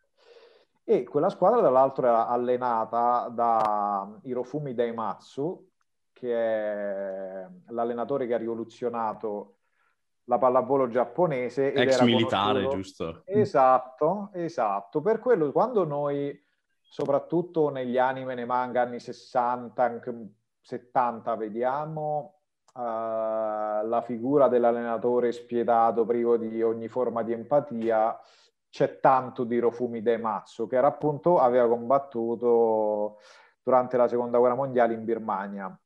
E 0.85 1.05
quella 1.05 1.31
squadra, 1.31 1.61
tra 1.61 1.71
l'altro, 1.71 2.07
era 2.07 2.29
allenata 2.29 3.29
da 3.33 4.19
Hirofumi 4.23 4.75
Daimatsu, 4.75 5.71
che 6.13 6.33
è 6.35 7.49
l'allenatore 7.69 8.27
che 8.27 8.35
ha 8.35 8.39
rivoluzionato 8.39 9.57
la 10.25 10.39
pallavolo 10.39 10.89
giapponese. 10.89 11.73
Ex 11.73 12.01
militare, 12.03 12.67
giusto? 12.69 13.23
Esatto, 13.25 14.31
esatto. 14.33 15.01
Per 15.01 15.19
quello, 15.19 15.51
quando 15.53 15.85
noi, 15.85 16.39
soprattutto 16.81 17.71
negli 17.71 17.99
anime, 17.99 18.35
nei 18.35 18.47
manga 18.47 18.83
anni 18.83 19.01
60, 19.01 19.83
anche 19.83 20.29
70, 20.61 21.35
vediamo 21.37 22.41
uh, 22.75 22.81
la 22.81 24.03
figura 24.05 24.49
dell'allenatore 24.49 25.33
spietato, 25.33 26.05
privo 26.05 26.37
di 26.37 26.63
ogni 26.63 26.89
forma 26.89 27.23
di 27.23 27.33
empatia, 27.33 28.19
c'è 28.71 28.99
tanto 28.99 29.45
di 29.45 29.59
Rofumi 29.59 30.03
Daimatsu, 30.03 30.67
che 30.67 30.77
era 30.77 30.89
appunto, 30.89 31.39
aveva 31.39 31.69
combattuto 31.69 33.19
durante 33.63 33.97
la 33.97 34.09
seconda 34.09 34.39
guerra 34.39 34.57
mondiale 34.57 34.95
in 34.95 35.05
Birmania. 35.05 35.79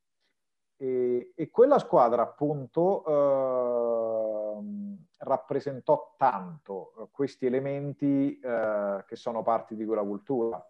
E, 0.81 1.33
e 1.35 1.51
quella 1.51 1.79
squadra 1.81 2.22
appunto 2.22 3.05
eh, 3.05 3.97
rappresentò 5.18 6.14
tanto 6.16 7.09
questi 7.11 7.46
elementi 7.46 8.38
eh, 8.38 9.04
che 9.07 9.16
sono 9.16 9.42
parte 9.42 9.74
di 9.74 9.85
quella 9.85 10.02
cultura. 10.02 10.64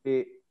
E, 0.00 0.42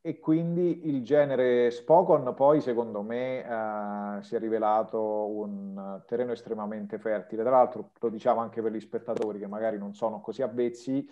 e 0.00 0.18
quindi 0.18 0.88
il 0.88 1.04
genere 1.04 1.70
Spokon 1.70 2.32
poi 2.34 2.60
secondo 2.60 3.02
me 3.02 3.44
eh, 3.44 4.22
si 4.22 4.36
è 4.36 4.38
rivelato 4.38 5.00
un 5.00 6.02
terreno 6.06 6.32
estremamente 6.32 6.98
fertile. 6.98 7.42
Tra 7.42 7.52
l'altro 7.52 7.90
lo 7.98 8.08
diciamo 8.08 8.40
anche 8.40 8.62
per 8.62 8.72
gli 8.72 8.80
spettatori 8.80 9.38
che 9.38 9.46
magari 9.46 9.76
non 9.76 9.94
sono 9.94 10.20
così 10.20 10.42
avvezzi, 10.42 11.06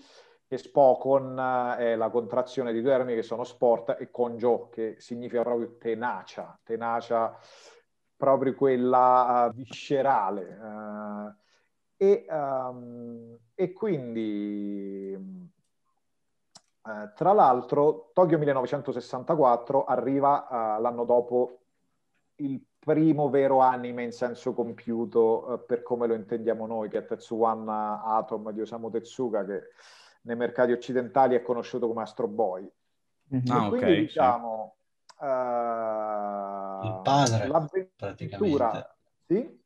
che 0.46 0.56
Spokon 0.56 1.76
è 1.78 1.94
la 1.94 2.08
contrazione 2.08 2.72
di 2.72 2.80
due 2.80 2.92
termini 2.92 3.16
che 3.16 3.22
sono 3.22 3.44
sport 3.44 3.96
e 3.98 4.10
conjo, 4.10 4.70
che 4.70 4.94
significa 4.98 5.42
proprio 5.42 5.76
tenacia, 5.76 6.58
tenacia 6.62 7.36
proprio 8.18 8.54
quella 8.54 9.46
uh, 9.46 9.54
viscerale. 9.54 10.58
Uh, 10.60 11.32
e, 11.96 12.26
um, 12.28 13.38
e, 13.54 13.72
quindi, 13.72 15.16
uh, 16.82 17.12
tra 17.14 17.32
l'altro, 17.32 18.10
Tokyo 18.12 18.38
1964 18.38 19.84
arriva 19.84 20.78
l'anno 20.80 21.04
dopo 21.04 21.60
il 22.36 22.60
primo 22.78 23.30
vero 23.30 23.60
anime 23.60 24.02
in 24.02 24.12
senso 24.12 24.52
compiuto 24.52 25.64
per 25.66 25.82
come 25.82 26.06
lo 26.06 26.14
intendiamo 26.14 26.66
noi, 26.66 26.88
che 26.88 26.98
è 26.98 27.04
Tetsuwan 27.04 27.68
Atom 27.68 28.50
di 28.50 28.60
Osamu 28.60 28.90
Tezuka, 28.90 29.44
che 29.44 29.62
nei 30.22 30.36
mercati 30.36 30.72
occidentali 30.72 31.36
è 31.36 31.42
conosciuto 31.42 31.86
come 31.86 32.02
Astro 32.02 32.26
Boy. 32.26 32.68
Mm-hmm. 33.34 33.50
Ah, 33.50 33.68
quindi 33.68 33.84
okay, 33.84 34.00
diciamo 34.00 34.72
sì. 34.72 34.77
Uh, 35.20 36.86
il 36.86 37.00
padre 37.02 37.46
l'avventura. 37.46 38.96
sì? 39.26 39.56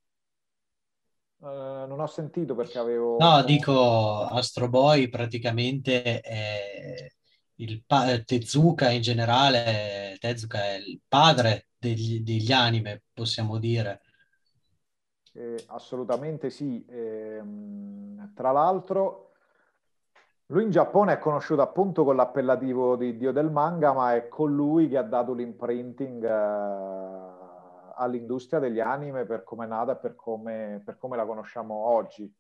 Uh, 1.39 1.87
non 1.87 1.99
ho 1.99 2.07
sentito 2.07 2.55
perché 2.55 2.79
avevo 2.79 3.19
no 3.19 3.43
dico 3.43 4.23
Astro 4.27 4.69
Boy 4.69 5.09
praticamente 5.09 6.21
è 6.21 7.11
il 7.57 7.83
pa- 7.85 8.19
Tezuka 8.21 8.91
in 8.91 9.03
generale 9.03 10.17
Tezuka 10.21 10.65
è 10.65 10.75
il 10.75 11.01
padre 11.07 11.67
degli, 11.77 12.21
degli 12.21 12.53
anime 12.53 13.03
possiamo 13.13 13.59
dire. 13.59 14.03
Eh, 15.35 15.65
assolutamente 15.69 16.51
sì. 16.51 16.85
Eh, 16.87 17.43
tra 18.35 18.53
l'altro 18.53 19.22
lui 20.53 20.65
in 20.65 20.71
Giappone 20.71 21.15
è 21.15 21.19
conosciuto 21.19 21.63
appunto 21.63 22.05
con 22.05 22.15
l'appellativo 22.15 22.95
di 22.97 23.17
dio 23.17 23.33
del 23.33 23.51
manga, 23.51 23.95
ma 23.95 24.15
è 24.15 24.29
colui 24.29 24.87
che 24.87 24.99
ha 24.99 25.03
dato 25.03 25.33
l'imprinting 25.33 26.23
uh, 26.23 27.93
all'industria 27.97 28.61
degli 28.61 28.79
anime 28.79 29.25
per 29.25 29.45
come 29.45 29.65
è 29.65 29.69
nata 29.69 29.93
e 29.93 29.97
per 29.97 30.15
come, 30.15 30.83
per 30.85 30.99
come 30.99 31.17
la 31.17 31.25
conosciamo 31.25 31.75
oggi. 31.75 32.31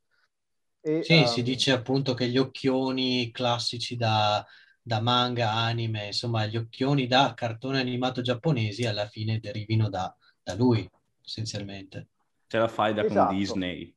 E, 0.82 1.02
sì, 1.02 1.20
um... 1.20 1.24
si 1.24 1.42
dice 1.42 1.72
appunto 1.72 2.12
che 2.12 2.28
gli 2.28 2.36
occhioni 2.36 3.30
classici 3.30 3.96
da, 3.96 4.44
da, 4.82 5.00
manga, 5.00 5.52
anime, 5.52 6.06
insomma, 6.06 6.44
gli 6.44 6.58
occhioni 6.58 7.06
da 7.06 7.32
cartone 7.34 7.80
animato 7.80 8.20
giapponesi 8.20 8.84
alla 8.84 9.06
fine 9.06 9.40
derivino 9.40 9.88
da, 9.88 10.14
da 10.42 10.54
lui, 10.54 10.86
essenzialmente. 11.24 12.08
Ce 12.46 12.58
la 12.58 12.68
fai 12.68 12.92
da 12.92 13.04
esatto. 13.04 13.28
con 13.28 13.36
Disney. 13.38 13.96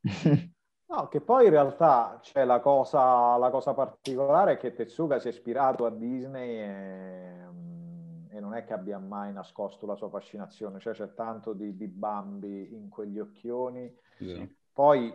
No, 0.90 1.06
che 1.06 1.20
poi 1.20 1.44
in 1.44 1.50
realtà 1.50 2.18
c'è 2.20 2.44
la 2.44 2.58
cosa, 2.58 3.36
la 3.36 3.50
cosa 3.50 3.74
particolare 3.74 4.54
è 4.54 4.56
che 4.56 4.72
Tetsuga 4.72 5.20
si 5.20 5.28
è 5.28 5.30
ispirato 5.30 5.86
a 5.86 5.90
Disney 5.90 6.58
e, 6.58 7.46
e, 8.28 8.40
non 8.40 8.54
è 8.54 8.64
che 8.64 8.72
abbia 8.72 8.98
mai 8.98 9.32
nascosto 9.32 9.86
la 9.86 9.94
sua 9.94 10.08
fascinazione, 10.08 10.80
cioè 10.80 10.92
c'è 10.92 11.14
tanto 11.14 11.52
di, 11.52 11.76
di 11.76 11.86
Bambi 11.86 12.74
in 12.74 12.88
quegli 12.88 13.20
occhioni. 13.20 13.96
Yeah. 14.18 14.48
Poi, 14.72 15.14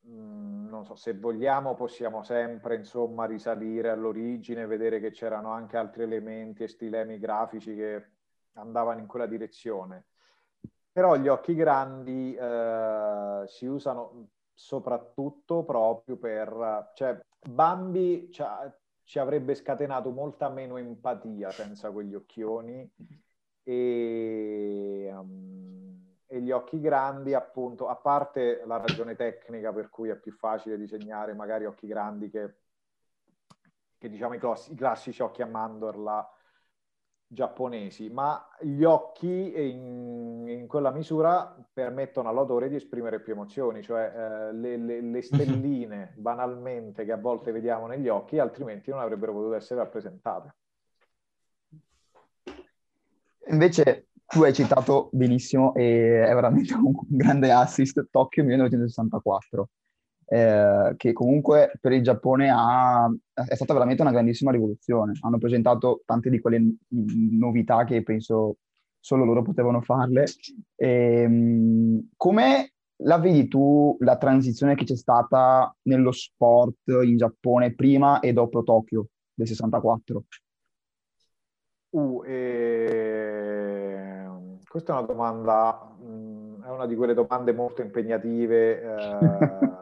mh, 0.00 0.68
non 0.70 0.86
so, 0.86 0.94
se 0.94 1.12
vogliamo 1.12 1.74
possiamo 1.74 2.22
sempre, 2.22 2.76
insomma, 2.76 3.26
risalire 3.26 3.90
all'origine, 3.90 4.64
vedere 4.64 4.98
che 4.98 5.10
c'erano 5.10 5.50
anche 5.50 5.76
altri 5.76 6.04
elementi 6.04 6.62
e 6.62 6.68
stilemi 6.68 7.18
grafici 7.18 7.74
che 7.74 8.12
andavano 8.54 9.00
in 9.00 9.06
quella 9.06 9.26
direzione. 9.26 10.06
Però 10.90 11.16
gli 11.16 11.28
occhi 11.28 11.54
grandi 11.54 12.34
eh, 12.34 13.42
si 13.46 13.66
usano 13.66 14.28
soprattutto 14.62 15.64
proprio 15.64 16.16
per... 16.16 16.92
Cioè, 16.94 17.20
Bambi 17.44 18.30
ci 18.30 19.18
avrebbe 19.18 19.56
scatenato 19.56 20.10
molta 20.10 20.48
meno 20.48 20.76
empatia 20.76 21.50
senza 21.50 21.90
quegli 21.90 22.14
occhioni 22.14 22.88
e, 23.64 25.10
um, 25.12 26.16
e, 26.26 26.40
gli 26.40 26.52
occhi 26.52 26.80
grandi 26.80 27.34
appunto, 27.34 27.88
a 27.88 27.96
parte 27.96 28.62
la 28.64 28.76
ragione 28.76 29.16
tecnica 29.16 29.72
per 29.72 29.90
cui 29.90 30.10
è 30.10 30.16
più 30.16 30.32
facile 30.32 30.78
disegnare 30.78 31.34
magari 31.34 31.64
occhi 31.64 31.88
grandi 31.88 32.30
che, 32.30 32.54
che 33.98 34.08
diciamo 34.08 34.34
i 34.34 34.76
classici 34.76 35.20
occhi 35.22 35.42
a 35.42 35.46
mandorla 35.46 36.30
giapponesi, 37.32 38.10
ma 38.10 38.46
gli 38.60 38.84
occhi 38.84 39.26
in, 39.26 40.46
in, 40.46 40.66
quella 40.66 40.90
misura 40.90 41.56
permettono 41.72 42.28
all'autore 42.28 42.68
di 42.68 42.74
esprimere 42.74 43.20
più 43.20 43.32
emozioni, 43.32 43.82
cioè 43.82 44.12
eh, 44.14 44.52
le, 44.52 44.76
le, 44.76 45.00
le, 45.00 45.22
stelline 45.22 46.12
banalmente 46.16 47.06
che 47.06 47.12
a 47.12 47.16
volte 47.16 47.50
vediamo 47.50 47.86
negli 47.86 48.08
occhi, 48.08 48.38
altrimenti 48.38 48.90
non 48.90 49.00
avrebbero 49.00 49.32
potuto 49.32 49.54
essere 49.54 49.80
rappresentate. 49.80 50.54
Invece 53.46 54.08
tu 54.26 54.42
hai 54.42 54.52
citato 54.52 55.08
benissimo 55.12 55.74
e 55.74 56.24
è 56.24 56.34
veramente 56.34 56.74
un 56.74 56.92
grande 57.08 57.50
assist 57.50 58.08
Tokyo 58.10 58.44
1964 58.44 59.68
eh, 60.32 60.94
che 60.96 61.12
comunque 61.12 61.72
per 61.78 61.92
il 61.92 62.02
Giappone 62.02 62.50
ha, 62.50 63.06
è 63.34 63.54
stata 63.54 63.74
veramente 63.74 64.00
una 64.00 64.12
grandissima 64.12 64.50
rivoluzione. 64.50 65.12
Hanno 65.20 65.36
presentato 65.36 66.00
tante 66.06 66.30
di 66.30 66.40
quelle 66.40 66.76
novità 66.88 67.84
che 67.84 68.02
penso 68.02 68.56
solo 68.98 69.26
loro 69.26 69.42
potevano 69.42 69.82
farle. 69.82 70.24
E, 70.74 70.88
ehm, 70.88 72.08
come 72.16 72.72
la 73.02 73.18
vedi 73.18 73.46
tu 73.46 73.94
la 74.00 74.16
transizione 74.16 74.74
che 74.74 74.84
c'è 74.84 74.96
stata 74.96 75.76
nello 75.82 76.12
sport 76.12 76.78
in 76.86 77.18
Giappone 77.18 77.74
prima 77.74 78.20
e 78.20 78.32
dopo 78.32 78.62
Tokyo 78.62 79.08
del 79.34 79.46
64? 79.46 80.24
Uh, 81.90 82.22
eh, 82.24 84.26
questa 84.66 84.94
è 84.94 84.96
una 84.96 85.06
domanda, 85.06 85.94
mh, 86.00 86.06
mm, 86.06 86.64
è 86.64 86.70
una 86.70 86.86
di 86.86 86.96
quelle 86.96 87.12
domande 87.12 87.52
molto 87.52 87.82
impegnative. 87.82 88.80
Eh, 88.80 89.80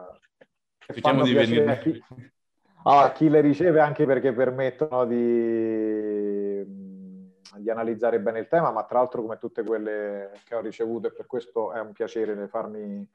Cerchiamo 0.93 1.23
di 1.23 1.33
venire... 1.33 1.71
A 1.71 1.77
chi, 1.77 2.03
a 2.83 3.11
chi 3.11 3.29
le 3.29 3.41
riceve 3.41 3.79
anche 3.79 4.05
perché 4.05 4.33
permettono 4.33 5.05
di, 5.05 6.63
di 7.57 7.69
analizzare 7.69 8.19
bene 8.19 8.39
il 8.39 8.47
tema, 8.47 8.71
ma 8.71 8.83
tra 8.85 8.99
l'altro 8.99 9.21
come 9.21 9.37
tutte 9.37 9.63
quelle 9.63 10.31
che 10.45 10.55
ho 10.55 10.61
ricevuto 10.61 11.07
e 11.07 11.13
per 11.13 11.27
questo 11.27 11.73
è 11.73 11.79
un 11.79 11.91
piacere 11.91 12.47
farmi 12.47 13.07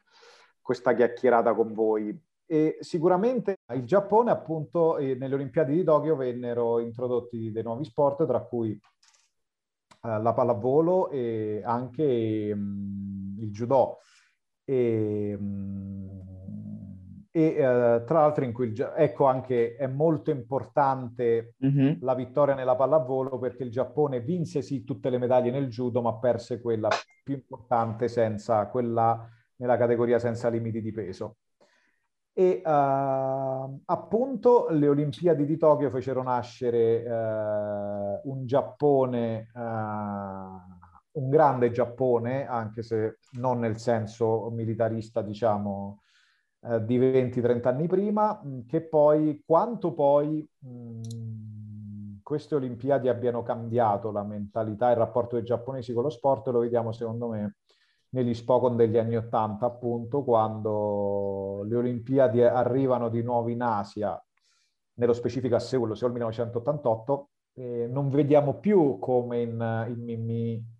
questa 0.60 0.94
chiacchierata 0.94 1.54
con 1.54 1.72
voi. 1.72 2.16
E 2.48 2.78
sicuramente 2.78 3.56
il 3.74 3.84
Giappone, 3.84 4.30
appunto, 4.30 4.98
nelle 4.98 5.34
Olimpiadi 5.34 5.74
di 5.74 5.82
Tokyo 5.82 6.14
vennero 6.14 6.78
introdotti 6.78 7.50
dei 7.50 7.64
nuovi 7.64 7.84
sport, 7.84 8.24
tra 8.24 8.40
cui 8.40 8.70
eh, 8.70 10.20
la 10.20 10.32
pallavolo 10.32 11.10
e 11.10 11.60
anche 11.64 12.54
mh, 12.54 13.38
il 13.40 13.50
judo. 13.50 13.98
E, 14.64 15.36
mh, 15.36 16.15
e 17.36 17.48
eh, 17.48 18.02
tra 18.06 18.20
l'altro 18.20 18.44
in 18.44 18.52
cui 18.54 18.68
il, 18.68 18.92
ecco 18.96 19.26
anche 19.26 19.76
è 19.76 19.86
molto 19.86 20.30
importante 20.30 21.56
mm-hmm. 21.62 21.96
la 22.00 22.14
vittoria 22.14 22.54
nella 22.54 22.76
pallavolo 22.76 23.38
perché 23.38 23.62
il 23.62 23.70
Giappone 23.70 24.20
vinse 24.20 24.62
sì 24.62 24.84
tutte 24.84 25.10
le 25.10 25.18
medaglie 25.18 25.50
nel 25.50 25.68
judo 25.68 26.00
ma 26.00 26.14
perse 26.14 26.62
quella 26.62 26.88
più 27.22 27.34
importante 27.34 28.08
senza 28.08 28.66
quella 28.68 29.28
nella 29.56 29.76
categoria 29.76 30.18
senza 30.18 30.48
limiti 30.48 30.80
di 30.80 30.92
peso. 30.92 31.36
E 32.32 32.62
uh, 32.64 33.80
appunto 33.84 34.68
le 34.70 34.88
Olimpiadi 34.88 35.44
di 35.44 35.58
Tokyo 35.58 35.90
fecero 35.90 36.22
nascere 36.22 37.02
uh, 37.02 38.30
un 38.30 38.46
Giappone, 38.46 39.50
uh, 39.54 39.60
un 39.60 41.28
grande 41.28 41.70
Giappone, 41.70 42.46
anche 42.46 42.82
se 42.82 43.18
non 43.32 43.58
nel 43.58 43.78
senso 43.78 44.50
militarista, 44.50 45.20
diciamo, 45.20 46.00
di 46.84 46.98
20-30 46.98 47.68
anni 47.68 47.86
prima, 47.86 48.40
che 48.66 48.80
poi, 48.82 49.42
quanto 49.46 49.92
poi 49.92 50.46
mh, 50.58 52.20
queste 52.22 52.54
Olimpiadi 52.54 53.08
abbiano 53.08 53.42
cambiato 53.42 54.10
la 54.10 54.24
mentalità 54.24 54.88
e 54.88 54.92
il 54.92 54.98
rapporto 54.98 55.36
dei 55.36 55.44
giapponesi 55.44 55.92
con 55.92 56.02
lo 56.02 56.10
sport, 56.10 56.48
lo 56.48 56.60
vediamo 56.60 56.92
secondo 56.92 57.28
me 57.28 57.56
negli 58.10 58.34
Spokon 58.34 58.76
degli 58.76 58.96
anni 58.96 59.16
Ottanta, 59.16 59.66
appunto, 59.66 60.24
quando 60.24 61.62
le 61.68 61.76
Olimpiadi 61.76 62.42
arrivano 62.42 63.08
di 63.08 63.22
nuovo 63.22 63.48
in 63.48 63.62
Asia, 63.62 64.20
nello 64.94 65.12
specifico 65.12 65.54
a 65.56 65.60
Seul, 65.60 65.96
Seul 65.96 66.12
1988, 66.12 67.28
eh, 67.54 67.86
non 67.90 68.08
vediamo 68.08 68.54
più 68.58 68.98
come 68.98 69.42
in, 69.42 69.86
in 69.88 70.02
Mimmi 70.02 70.74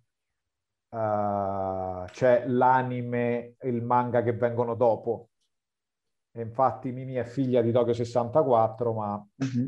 uh, 0.89 2.05
c'è 2.05 2.45
l'anime 2.47 3.55
e 3.57 3.69
il 3.69 3.83
manga 3.83 4.21
che 4.21 4.33
vengono 4.33 4.75
dopo. 4.75 5.29
E 6.37 6.41
infatti 6.43 6.91
Mimi 6.91 7.15
è 7.15 7.23
figlia 7.23 7.63
di 7.63 7.71
Tokyo 7.71 7.93
64, 7.93 8.93
ma 8.93 9.15
uh-huh. 9.15 9.67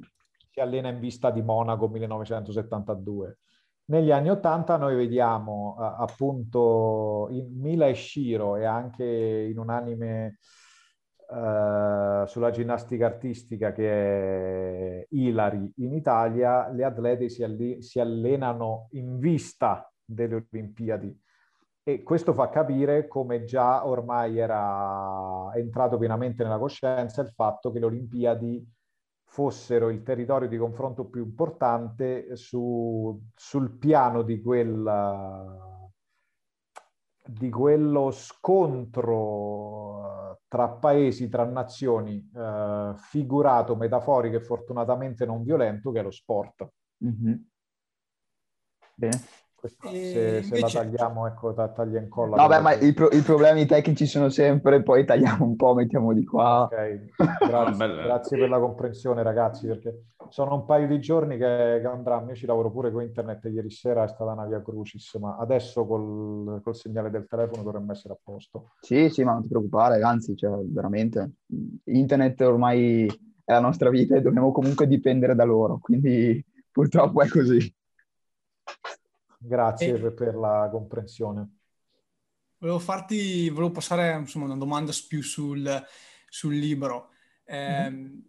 si 0.51 0.59
allena 0.59 0.89
in 0.89 0.99
vista 0.99 1.31
di 1.31 1.41
Monaco 1.41 1.87
1972. 1.87 3.39
Negli 3.85 4.11
anni 4.11 4.29
Ottanta 4.29 4.77
noi 4.77 4.95
vediamo 4.95 5.75
uh, 5.75 5.81
appunto 5.81 7.27
in 7.31 7.59
Mila 7.59 7.87
e 7.87 7.95
Shiro 7.95 8.55
e 8.55 8.65
anche 8.65 9.03
in 9.03 9.57
un 9.57 9.71
anime 9.71 10.37
uh, 11.29 12.27
sulla 12.27 12.51
ginnastica 12.51 13.07
artistica 13.07 13.71
che 13.71 15.01
è 15.01 15.07
Ilari 15.09 15.73
in 15.77 15.93
Italia, 15.95 16.69
le 16.69 16.83
atlete 16.83 17.29
si, 17.29 17.41
alle- 17.41 17.81
si 17.81 17.99
allenano 17.99 18.89
in 18.91 19.17
vista 19.17 19.91
delle 20.05 20.45
Olimpiadi 20.51 21.19
e 21.83 22.03
questo 22.03 22.33
fa 22.33 22.49
capire 22.49 23.07
come 23.07 23.43
già 23.43 23.87
ormai 23.87 24.37
era 24.37 25.51
entrato 25.55 25.97
pienamente 25.97 26.43
nella 26.43 26.59
coscienza 26.59 27.21
il 27.21 27.29
fatto 27.29 27.71
che 27.71 27.79
le 27.79 27.85
Olimpiadi 27.85 28.77
fossero 29.29 29.89
il 29.89 30.01
territorio 30.01 30.47
di 30.47 30.57
confronto 30.57 31.05
più 31.05 31.23
importante 31.23 32.35
su, 32.35 33.19
sul 33.35 33.77
piano 33.77 34.23
di, 34.23 34.41
quel, 34.41 35.57
di 37.25 37.49
quello 37.49 38.09
scontro 38.11 39.11
eh, 40.33 40.39
tra 40.47 40.69
paesi, 40.69 41.29
tra 41.29 41.45
nazioni, 41.45 42.27
eh, 42.35 42.93
figurato, 42.95 43.75
metaforico 43.75 44.37
e 44.37 44.41
fortunatamente 44.41 45.27
non 45.27 45.43
violento, 45.43 45.91
che 45.91 45.99
è 45.99 46.03
lo 46.03 46.11
sport. 46.11 46.67
Mm-hmm. 47.05 47.33
Bene. 48.95 49.47
Se, 49.67 50.41
se 50.41 50.59
la 50.59 50.69
tagliamo, 50.69 51.27
ecco, 51.27 51.53
taglia 51.53 51.99
e 51.99 52.03
incolla. 52.03 52.35
No, 52.37 52.47
beh, 52.47 52.61
ma 52.61 52.73
i, 52.73 52.93
pro- 52.93 53.09
i, 53.11 53.21
problemi 53.21 53.65
tecnici 53.65 54.05
sono 54.05 54.29
sempre, 54.29 54.81
poi 54.81 55.03
tagliamo 55.03 55.43
un 55.43 55.55
po', 55.57 55.73
mettiamo 55.73 56.13
di 56.13 56.23
qua. 56.23 56.63
Ok, 56.63 57.15
grazie, 57.45 57.87
grazie 58.03 58.37
per 58.37 58.49
la 58.49 58.59
comprensione 58.59 59.21
ragazzi, 59.21 59.67
perché 59.67 60.03
sono 60.29 60.55
un 60.55 60.65
paio 60.65 60.87
di 60.87 60.99
giorni 60.99 61.37
che, 61.37 61.79
che 61.81 61.87
andranno, 61.87 62.29
io 62.29 62.35
ci 62.35 62.45
lavoro 62.45 62.71
pure 62.71 62.91
con 62.91 63.01
internet, 63.01 63.43
ieri 63.45 63.69
sera 63.69 64.05
è 64.05 64.07
stata 64.07 64.31
una 64.31 64.45
via 64.45 64.61
crucis, 64.61 65.15
ma 65.15 65.35
adesso 65.37 65.85
col, 65.85 66.61
col 66.63 66.75
segnale 66.75 67.09
del 67.09 67.27
telefono 67.27 67.63
dovremmo 67.63 67.91
essere 67.91 68.13
a 68.13 68.17
posto. 68.23 68.71
Sì, 68.79 69.09
sì, 69.09 69.23
ma 69.23 69.33
non 69.33 69.41
ti 69.41 69.49
preoccupare, 69.49 70.01
anzi, 70.01 70.37
cioè, 70.37 70.57
veramente, 70.63 71.33
internet 71.85 72.39
ormai 72.41 73.07
è 73.43 73.51
la 73.51 73.59
nostra 73.59 73.89
vita 73.89 74.15
e 74.15 74.21
dobbiamo 74.21 74.51
comunque 74.51 74.87
dipendere 74.87 75.35
da 75.35 75.43
loro, 75.43 75.79
quindi 75.79 76.43
purtroppo 76.71 77.21
è 77.21 77.27
così. 77.27 77.75
Grazie 79.41 79.95
e... 79.95 80.11
per 80.11 80.35
la 80.35 80.67
comprensione. 80.69 81.59
Volevo 82.57 82.79
farti, 82.79 83.49
volevo 83.49 83.71
passare 83.71 84.17
insomma, 84.17 84.45
una 84.45 84.57
domanda 84.57 84.91
più 85.07 85.23
sul, 85.23 85.85
sul 86.27 86.55
libro. 86.55 87.11
Eh, 87.45 87.89
mm-hmm. 87.89 88.19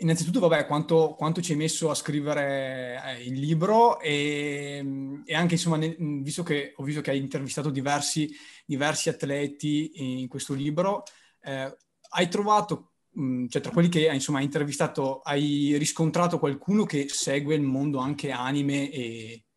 Innanzitutto, 0.00 0.40
vabbè, 0.40 0.66
quanto, 0.66 1.14
quanto, 1.16 1.40
ci 1.40 1.52
hai 1.52 1.58
messo 1.58 1.90
a 1.90 1.94
scrivere 1.94 3.02
eh, 3.02 3.24
il 3.24 3.40
libro 3.40 3.98
e, 3.98 4.84
e 5.24 5.34
anche, 5.34 5.54
insomma, 5.54 5.76
ne, 5.76 5.96
visto 5.98 6.42
che 6.42 6.74
ho 6.76 6.84
visto 6.84 7.00
che 7.00 7.10
hai 7.10 7.18
intervistato 7.18 7.70
diversi, 7.70 8.30
diversi 8.66 9.08
atleti 9.08 10.20
in 10.20 10.28
questo 10.28 10.52
libro, 10.52 11.02
eh, 11.40 11.76
hai 12.10 12.28
trovato, 12.28 12.92
mh, 13.12 13.46
cioè 13.46 13.62
tra 13.62 13.72
quelli 13.72 13.88
che 13.88 14.06
insomma, 14.12 14.38
hai 14.38 14.44
intervistato, 14.44 15.20
hai 15.20 15.76
riscontrato 15.78 16.38
qualcuno 16.38 16.84
che 16.84 17.06
segue 17.08 17.54
il 17.54 17.62
mondo 17.62 17.98
anche 17.98 18.30
anime 18.30 18.90
e, 18.90 19.47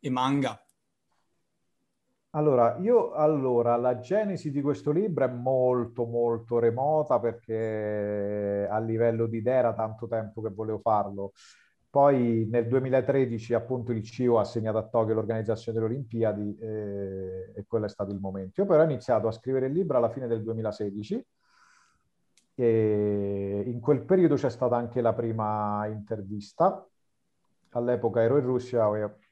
e 0.00 0.10
manga? 0.10 0.60
Allora, 2.32 2.76
io 2.78 3.12
allora 3.12 3.76
la 3.76 3.98
genesi 4.00 4.50
di 4.50 4.60
questo 4.60 4.90
libro 4.92 5.24
è 5.24 5.28
molto 5.28 6.04
molto 6.04 6.58
remota 6.58 7.18
perché 7.18 8.68
a 8.70 8.78
livello 8.80 9.26
di 9.26 9.38
idea 9.38 9.58
era 9.58 9.74
tanto 9.74 10.06
tempo 10.06 10.42
che 10.42 10.50
volevo 10.50 10.78
farlo. 10.78 11.32
Poi 11.90 12.46
nel 12.50 12.68
2013 12.68 13.54
appunto 13.54 13.92
il 13.92 14.02
CIO 14.02 14.36
ha 14.38 14.42
assegnato 14.42 14.76
a 14.76 14.86
Tokyo 14.86 15.14
l'organizzazione 15.14 15.78
delle 15.78 15.90
Olimpiadi 15.90 16.56
eh, 16.58 17.52
e 17.56 17.64
quello 17.66 17.86
è 17.86 17.88
stato 17.88 18.12
il 18.12 18.20
momento. 18.20 18.60
Io 18.60 18.66
però 18.66 18.82
ho 18.82 18.84
iniziato 18.84 19.26
a 19.26 19.32
scrivere 19.32 19.66
il 19.66 19.72
libro 19.72 19.96
alla 19.96 20.10
fine 20.10 20.26
del 20.26 20.42
2016 20.42 21.26
e 22.54 23.62
in 23.66 23.80
quel 23.80 24.04
periodo 24.04 24.34
c'è 24.34 24.50
stata 24.50 24.76
anche 24.76 25.00
la 25.00 25.14
prima 25.14 25.86
intervista. 25.86 26.86
All'epoca 27.70 28.22
ero 28.22 28.36
in 28.38 28.44
Russia 28.44 28.96
e 28.96 29.27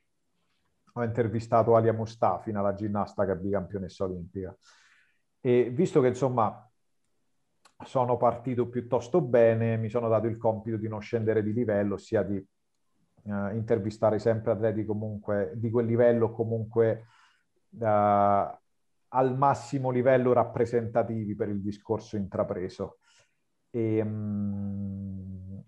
ho 0.98 1.04
intervistato 1.04 1.76
Alia 1.76 1.92
Mustafina, 1.92 2.62
la 2.62 2.74
ginnasta 2.74 3.26
che 3.26 3.32
è 3.32 3.36
bicampionessa 3.36 4.04
olimpica. 4.04 4.56
E 5.40 5.70
visto 5.70 6.00
che 6.00 6.08
insomma 6.08 6.68
sono 7.84 8.16
partito 8.16 8.68
piuttosto 8.68 9.20
bene, 9.20 9.76
mi 9.76 9.90
sono 9.90 10.08
dato 10.08 10.26
il 10.26 10.38
compito 10.38 10.78
di 10.78 10.88
non 10.88 11.00
scendere 11.00 11.42
di 11.42 11.52
livello, 11.52 11.94
ossia 11.94 12.22
di 12.22 12.36
uh, 12.36 13.54
intervistare 13.54 14.18
sempre 14.18 14.52
atleti 14.52 14.86
comunque 14.86 15.52
di 15.56 15.70
quel 15.70 15.84
livello, 15.84 16.32
comunque 16.32 17.04
uh, 17.78 17.84
al 17.84 19.36
massimo 19.36 19.90
livello 19.90 20.32
rappresentativi 20.32 21.34
per 21.34 21.50
il 21.50 21.60
discorso 21.60 22.16
intrapreso. 22.16 22.98
E, 23.68 24.00
um, 24.00 25.62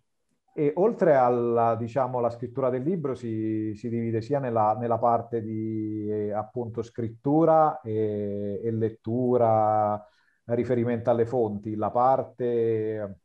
e 0.58 0.72
oltre 0.74 1.14
alla 1.14 1.76
diciamo, 1.76 2.18
la 2.18 2.30
scrittura 2.30 2.68
del 2.68 2.82
libro 2.82 3.14
si, 3.14 3.74
si 3.76 3.88
divide 3.88 4.20
sia 4.20 4.40
nella, 4.40 4.76
nella, 4.76 4.98
parte 4.98 5.40
di 5.40 6.08
eh, 6.10 6.32
appunto 6.32 6.82
scrittura 6.82 7.80
e, 7.80 8.60
e, 8.64 8.70
lettura, 8.72 10.04
riferimento 10.46 11.10
alle 11.10 11.26
fonti, 11.26 11.76
la 11.76 11.92
parte 11.92 13.20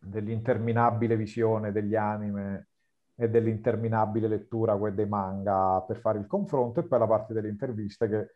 dell'interminabile 0.00 1.16
visione 1.16 1.70
degli 1.70 1.94
anime 1.94 2.66
e 3.14 3.30
dell'interminabile 3.30 4.26
lettura 4.26 4.74
dei 4.90 5.06
manga 5.06 5.84
per 5.86 5.98
fare 6.00 6.18
il 6.18 6.26
confronto 6.26 6.80
e 6.80 6.82
poi 6.82 6.98
la 6.98 7.06
parte 7.06 7.32
delle 7.32 7.48
interviste 7.48 8.08
che 8.08 8.30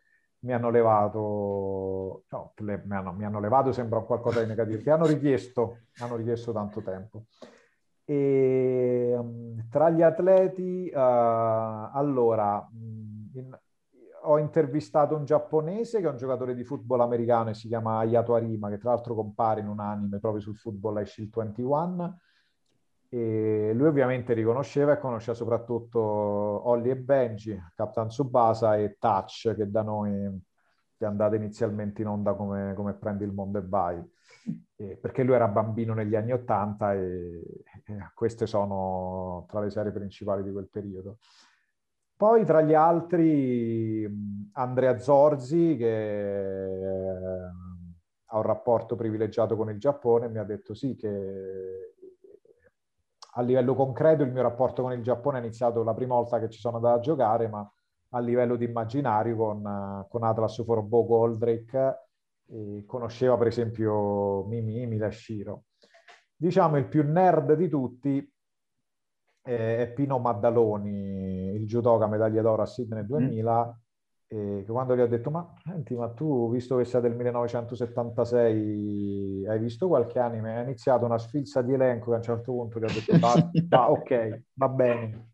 mi 0.45 0.53
hanno 0.53 0.69
levato, 0.69 2.23
no, 2.29 2.53
le, 2.59 2.81
mi, 2.85 2.95
hanno, 2.95 3.11
mi 3.11 3.25
hanno 3.25 3.41
levato 3.41 3.73
sembra 3.73 3.99
qualcosa 3.99 4.39
di 4.39 4.47
negativo, 4.47 4.81
che 4.81 4.89
hanno 4.89 5.05
richiesto, 5.05 5.79
hanno 5.97 6.15
richiesto 6.15 6.53
tanto 6.53 6.81
tempo. 6.81 7.25
E, 8.09 9.15
um, 9.15 9.67
tra 9.69 9.91
gli 9.91 10.01
atleti, 10.01 10.89
uh, 10.91 10.97
allora, 10.97 12.67
mm, 12.73 13.27
in, 13.33 13.59
ho 14.23 14.39
intervistato 14.39 15.15
un 15.15 15.25
giapponese 15.25 15.99
che 16.01 16.07
è 16.07 16.09
un 16.09 16.17
giocatore 16.17 16.55
di 16.55 16.63
football 16.63 17.01
americano 17.01 17.51
e 17.51 17.53
si 17.53 17.67
chiama 17.67 17.99
Ayato 17.99 18.33
Arima, 18.33 18.67
che 18.69 18.79
tra 18.79 18.89
l'altro 18.89 19.13
compare 19.13 19.61
in 19.61 19.67
un 19.67 19.79
anime 19.79 20.17
proprio 20.17 20.41
sul 20.41 20.55
football 20.55 20.97
a 20.97 21.05
Shield 21.05 21.31
21. 21.35 22.19
E 23.09 23.73
lui 23.75 23.87
ovviamente 23.87 24.33
riconosceva 24.33 24.93
e 24.93 24.99
conosceva 24.99 25.37
soprattutto 25.37 25.99
Ollie 25.99 26.93
e 26.93 26.97
Benji, 26.97 27.59
Captain 27.75 28.07
Tsubasa 28.07 28.75
e 28.75 28.97
Touch, 28.99 29.53
che 29.55 29.69
da 29.69 29.83
noi 29.83 30.11
è 30.97 31.05
andata 31.05 31.35
inizialmente 31.35 32.01
in 32.01 32.07
onda 32.07 32.33
come, 32.33 32.73
come 32.73 32.93
Prendi 32.93 33.23
il 33.23 33.33
mondo 33.33 33.59
e 33.59 33.63
vai 33.67 34.03
perché 34.99 35.23
lui 35.23 35.35
era 35.35 35.47
bambino 35.47 35.93
negli 35.93 36.15
anni 36.15 36.31
Ottanta 36.31 36.93
e, 36.93 37.41
queste 38.13 38.45
sono 38.47 39.45
tra 39.47 39.59
le 39.59 39.69
serie 39.69 39.91
principali 39.91 40.43
di 40.43 40.51
quel 40.51 40.69
periodo. 40.69 41.17
Poi 42.15 42.43
tra 42.43 42.61
gli 42.61 42.73
altri 42.73 44.05
Andrea 44.53 44.97
Zorzi, 44.97 45.77
che 45.77 47.05
eh, 47.05 47.13
ha 48.25 48.37
un 48.37 48.43
rapporto 48.43 48.95
privilegiato 48.95 49.55
con 49.55 49.69
il 49.69 49.79
Giappone, 49.79 50.27
mi 50.27 50.37
ha 50.37 50.43
detto 50.43 50.73
sì 50.73 50.95
che 50.95 51.93
a 53.33 53.41
livello 53.41 53.73
concreto 53.73 54.23
il 54.23 54.31
mio 54.31 54.41
rapporto 54.41 54.81
con 54.81 54.91
il 54.91 55.01
Giappone 55.01 55.37
è 55.37 55.41
iniziato 55.41 55.81
la 55.83 55.93
prima 55.93 56.15
volta 56.15 56.39
che 56.39 56.49
ci 56.49 56.59
sono 56.59 56.75
andato 56.75 56.97
a 56.97 57.01
giocare, 57.01 57.47
ma 57.47 57.71
a 58.09 58.19
livello 58.19 58.55
di 58.55 58.65
immaginario 58.65 59.37
con, 59.37 60.05
con 60.09 60.23
Atlas 60.23 60.61
for 60.63 60.81
Bo 60.81 61.05
Goldrake 61.05 62.09
conosceva 62.85 63.37
per 63.37 63.47
esempio 63.47 64.43
Mimi 64.45 64.85
Milashiro. 64.87 65.65
Diciamo 66.41 66.77
il 66.77 66.87
più 66.87 67.03
nerd 67.03 67.53
di 67.55 67.67
tutti 67.67 68.33
è 69.41 69.91
Pino 69.93 70.19
Maddaloni, 70.19 71.53
il 71.53 71.65
judoka 71.65 72.07
medaglia 72.07 72.41
d'oro 72.41 72.61
a 72.61 72.65
Sydney 72.65 73.05
2000, 73.05 73.81
mm. 74.33 74.63
quando 74.63 74.95
gli 74.95 75.01
ho 75.01 75.07
detto, 75.07 75.31
ma 75.31 75.53
senti, 75.61 75.97
ma 75.97 76.07
tu, 76.13 76.49
visto 76.49 76.77
che 76.77 76.85
sei 76.85 77.01
del 77.01 77.17
1976, 77.17 79.47
hai 79.49 79.59
visto 79.59 79.89
qualche 79.89 80.19
anime? 80.19 80.59
Ha 80.59 80.61
iniziato 80.61 81.03
una 81.03 81.17
sfilza 81.17 81.61
di 81.61 81.73
elenco 81.73 82.05
che 82.05 82.13
a 82.13 82.17
un 82.19 82.23
certo 82.23 82.53
punto 82.53 82.79
gli 82.79 82.85
ho 82.85 82.87
detto, 82.87 83.17
ah, 83.25 83.51
ah, 83.77 83.91
ok, 83.91 84.43
va 84.53 84.69
bene. 84.69 85.31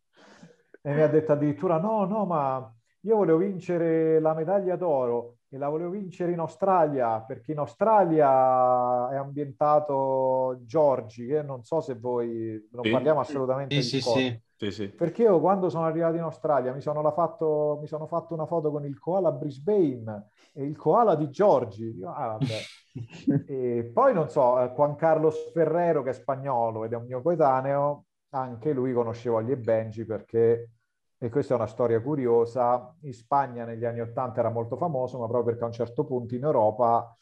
E 0.81 0.91
mi 0.91 1.03
ha 1.03 1.07
detto 1.07 1.33
addirittura, 1.33 1.77
no, 1.77 2.05
no, 2.05 2.25
ma 2.25 2.75
io 3.01 3.15
volevo 3.15 3.37
vincere 3.37 4.19
la 4.19 4.33
medaglia 4.33 4.75
d'oro 4.75 5.34
e 5.49 5.57
la 5.57 5.69
volevo 5.69 5.91
vincere 5.91 6.31
in 6.31 6.39
Australia 6.39 7.21
perché 7.21 7.51
in 7.51 7.59
Australia 7.59 9.09
è 9.09 9.15
ambientato 9.15 10.59
Giorgi, 10.65 11.27
che 11.27 11.41
non 11.41 11.63
so 11.63 11.81
se 11.81 11.95
voi 11.95 12.67
non 12.71 12.83
sì. 12.83 12.91
parliamo 12.91 13.19
assolutamente 13.19 13.81
sì, 13.81 13.95
di 13.95 14.01
sì, 14.01 14.41
sì, 14.57 14.71
sì. 14.71 14.89
Perché 14.89 15.23
io 15.23 15.39
quando 15.39 15.69
sono 15.69 15.85
arrivato 15.85 16.15
in 16.15 16.21
Australia 16.21 16.73
mi 16.73 16.81
sono, 16.81 17.09
fatto, 17.11 17.77
mi 17.81 17.87
sono 17.87 18.07
fatto 18.07 18.33
una 18.33 18.45
foto 18.45 18.71
con 18.71 18.85
il 18.85 18.97
koala 18.97 19.31
Brisbane 19.31 20.29
e 20.53 20.63
il 20.63 20.77
koala 20.77 21.15
di 21.15 21.29
Giorgi. 21.29 21.99
Ah, 22.03 22.37
e 23.45 23.91
poi 23.93 24.13
non 24.13 24.29
so, 24.29 24.61
eh, 24.61 24.71
Juan 24.73 24.95
Carlos 24.95 25.51
Ferrero 25.51 26.03
che 26.03 26.11
è 26.11 26.13
spagnolo 26.13 26.85
ed 26.85 26.93
è 26.93 26.95
un 26.95 27.05
mio 27.05 27.21
coetaneo, 27.21 28.05
anche 28.29 28.73
lui 28.73 28.93
conoscevo 28.93 29.41
gli 29.41 29.55
Benji 29.55 30.05
perché 30.05 30.69
e 31.17 31.29
questa 31.29 31.53
è 31.53 31.57
una 31.57 31.67
storia 31.67 32.01
curiosa, 32.01 32.93
in 33.01 33.13
Spagna 33.13 33.65
negli 33.65 33.85
anni 33.85 34.01
Ottanta 34.01 34.39
era 34.39 34.49
molto 34.49 34.77
famoso, 34.77 35.19
ma 35.19 35.27
proprio 35.27 35.45
perché 35.45 35.63
a 35.63 35.67
un 35.67 35.73
certo 35.73 36.05
punto 36.05 36.35
in 36.35 36.43
Europa 36.43 37.15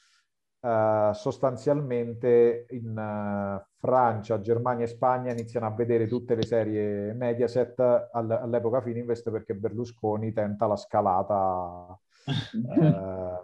eh, 0.65 1.11
sostanzialmente 1.13 2.67
in 2.69 2.95
uh, 2.97 3.61
Francia, 3.79 4.39
Germania 4.39 4.85
e 4.85 4.87
Spagna 4.87 5.31
iniziano 5.31 5.65
a 5.65 5.71
vedere 5.71 6.07
tutte 6.07 6.35
le 6.35 6.43
serie 6.43 7.13
Mediaset 7.13 7.79
all- 7.79 8.31
all'epoca 8.31 8.81
Fininvest 8.81 9.29
perché 9.29 9.55
Berlusconi 9.55 10.31
tenta 10.31 10.65
la 10.65 10.77
scalata 10.77 11.99
eh, 12.25 13.35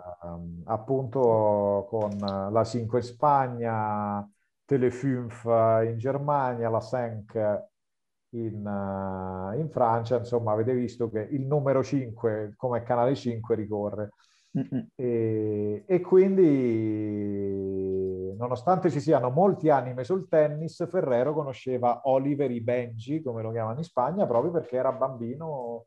appunto 0.66 1.86
con 1.90 2.18
la 2.18 2.64
5 2.64 3.00
in 3.00 3.06
Spagna, 3.06 4.30
Telefunf 4.64 5.44
in 5.84 5.96
Germania, 5.98 6.70
la 6.70 6.80
Senk 6.80 7.69
in, 8.32 8.66
uh, 8.66 9.58
in, 9.58 9.70
Francia, 9.72 10.18
insomma 10.18 10.52
avete 10.52 10.74
visto 10.74 11.10
che 11.10 11.28
il 11.32 11.46
numero 11.46 11.84
5 11.84 12.54
come 12.56 12.84
canale 12.84 13.16
5 13.16 13.56
ricorre. 13.56 14.10
E, 14.96 15.84
e, 15.86 16.02
quindi, 16.02 16.46
nonostante 18.36 18.90
ci 18.90 19.00
siano 19.00 19.30
molti 19.30 19.70
anime 19.70 20.04
sul 20.04 20.28
tennis, 20.28 20.88
Ferrero 20.90 21.34
conosceva 21.34 22.02
Oliveri 22.06 22.60
Benji, 22.62 23.22
come 23.22 23.44
lo 23.44 23.52
chiamano 23.52 23.78
in 23.78 23.84
Spagna, 23.84 24.26
proprio 24.26 24.52
perché 24.52 24.78
era 24.78 24.92
bambino, 24.92 25.86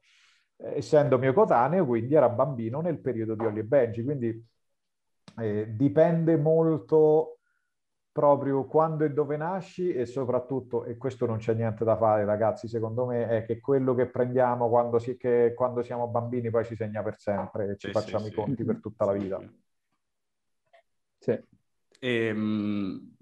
eh, 0.58 0.76
essendo 0.78 1.18
mio 1.18 1.32
cotaneo, 1.32 1.84
quindi 1.86 2.14
era 2.14 2.28
bambino 2.28 2.80
nel 2.80 3.00
periodo 3.00 3.34
di 3.34 3.44
Oli 3.44 3.62
Benji. 3.64 4.04
Quindi 4.04 4.46
eh, 5.38 5.66
dipende 5.74 6.36
molto 6.36 7.38
proprio 8.12 8.66
quando 8.66 9.04
e 9.04 9.10
dove 9.10 9.38
nasci 9.38 9.90
e 9.90 10.04
soprattutto, 10.04 10.84
e 10.84 10.98
questo 10.98 11.24
non 11.24 11.38
c'è 11.38 11.54
niente 11.54 11.82
da 11.82 11.96
fare 11.96 12.26
ragazzi, 12.26 12.68
secondo 12.68 13.06
me 13.06 13.26
è 13.26 13.44
che 13.46 13.58
quello 13.58 13.94
che 13.94 14.06
prendiamo 14.06 14.68
quando, 14.68 14.98
si, 14.98 15.16
che, 15.16 15.54
quando 15.56 15.82
siamo 15.82 16.08
bambini 16.08 16.50
poi 16.50 16.64
ci 16.66 16.76
segna 16.76 17.02
per 17.02 17.18
sempre 17.18 17.70
e 17.70 17.76
ci 17.78 17.86
sì, 17.86 17.92
facciamo 17.92 18.26
sì, 18.26 18.30
i 18.30 18.34
conti 18.34 18.56
sì. 18.56 18.64
per 18.64 18.80
tutta 18.80 19.04
la 19.06 19.12
vita. 19.12 19.40
Sì. 21.18 21.30
E, 21.98 22.26
ehm, 22.26 22.38
mh, 22.38 23.16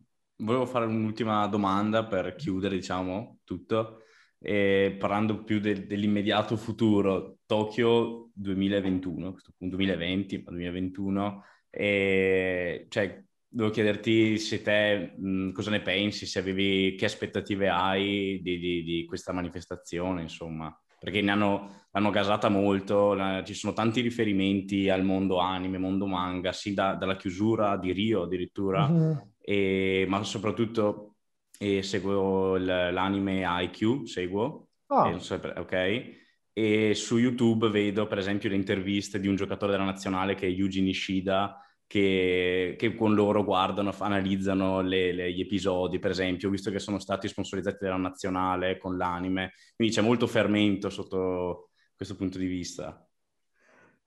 volevo 0.44 0.66
fare 0.66 0.86
un'ultima 0.86 1.46
domanda 1.46 2.04
per 2.06 2.34
chiudere, 2.34 2.74
diciamo, 2.74 3.38
tutto. 3.44 4.02
E 4.42 4.96
parlando 4.98 5.44
più 5.44 5.60
de- 5.60 5.86
dell'immediato 5.86 6.56
futuro, 6.56 7.38
Tokyo 7.46 8.30
2021, 8.32 9.28
a 9.28 9.32
questo 9.32 9.52
punto 9.56 9.76
2020, 9.76 10.42
2021, 10.42 11.44
e, 11.68 12.86
cioè, 12.88 13.22
Devo 13.52 13.70
chiederti 13.70 14.38
se 14.38 14.62
te 14.62 15.14
mh, 15.16 15.50
cosa 15.50 15.70
ne 15.70 15.80
pensi, 15.80 16.24
se 16.24 16.38
avevi, 16.38 16.94
che 16.96 17.06
aspettative 17.06 17.68
hai 17.68 18.40
di, 18.42 18.58
di, 18.58 18.82
di 18.84 19.04
questa 19.06 19.32
manifestazione, 19.32 20.22
insomma, 20.22 20.72
perché 21.00 21.20
ne 21.20 21.32
hanno, 21.32 21.86
hanno 21.90 22.10
gasata 22.10 22.48
molto, 22.48 23.14
la, 23.14 23.42
ci 23.44 23.54
sono 23.54 23.72
tanti 23.72 24.02
riferimenti 24.02 24.88
al 24.88 25.02
mondo 25.02 25.38
anime, 25.38 25.78
mondo 25.78 26.06
manga, 26.06 26.52
sì 26.52 26.74
da, 26.74 26.94
dalla 26.94 27.16
chiusura 27.16 27.76
di 27.76 27.92
Rio 27.92 28.22
addirittura, 28.22 28.88
mm-hmm. 28.88 29.16
e, 29.40 30.04
ma 30.06 30.22
soprattutto 30.22 31.16
e 31.62 31.82
seguo 31.82 32.56
l'anime 32.56 33.42
IQ, 33.44 34.06
seguo, 34.06 34.68
oh. 34.86 35.18
so, 35.18 35.34
ok? 35.56 36.18
E 36.54 36.94
su 36.94 37.18
YouTube 37.18 37.68
vedo 37.68 38.06
per 38.06 38.16
esempio 38.16 38.48
le 38.48 38.54
interviste 38.54 39.20
di 39.20 39.28
un 39.28 39.36
giocatore 39.36 39.72
della 39.72 39.84
nazionale 39.84 40.34
che 40.34 40.46
è 40.46 40.50
Yuji 40.50 40.80
Nishida, 40.80 41.58
che, 41.90 42.76
che, 42.78 42.94
con 42.94 43.14
loro 43.14 43.42
guardano, 43.42 43.92
analizzano 43.98 44.80
le, 44.80 45.12
le, 45.12 45.32
gli 45.32 45.40
episodi, 45.40 45.98
per 45.98 46.12
esempio, 46.12 46.48
visto 46.48 46.70
che 46.70 46.78
sono 46.78 47.00
stati 47.00 47.26
sponsorizzati 47.26 47.78
dalla 47.80 47.96
nazionale 47.96 48.78
con 48.78 48.96
l'anime, 48.96 49.54
quindi 49.74 49.92
c'è 49.92 50.00
molto 50.00 50.28
fermento 50.28 50.88
sotto 50.88 51.70
questo 51.96 52.14
punto 52.14 52.38
di 52.38 52.46
vista. 52.46 53.04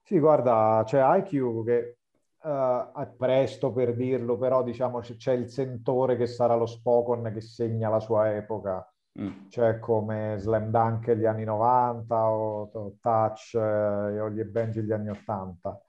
Sì, 0.01 0.17
guarda, 0.17 0.84
c'è 0.86 1.01
IQ 1.17 1.65
che 1.65 1.97
uh, 2.43 3.01
è 3.01 3.05
presto 3.17 3.73
per 3.73 3.93
dirlo, 3.97 4.38
però 4.38 4.63
diciamo 4.63 5.01
c'è 5.01 5.34
il 5.34 5.49
sentore 5.49 6.15
che 6.15 6.25
sarà 6.25 6.55
lo 6.55 6.65
Spokon 6.65 7.31
che 7.34 7.41
segna 7.41 7.89
la 7.89 7.99
sua 7.99 8.34
epoca. 8.34 8.89
Mm. 9.19 9.49
Cioè 9.49 9.77
come 9.79 10.36
Slam 10.38 10.71
Dunk 10.71 11.07
degli 11.07 11.25
anni 11.25 11.43
90 11.43 12.29
o, 12.29 12.61
o 12.73 12.95
Touch 13.01 13.55
eh, 13.55 14.19
o 14.21 14.29
gli 14.29 14.41
Benji 14.45 14.79
degli 14.79 14.93
anni 14.93 15.09
80. 15.09 15.81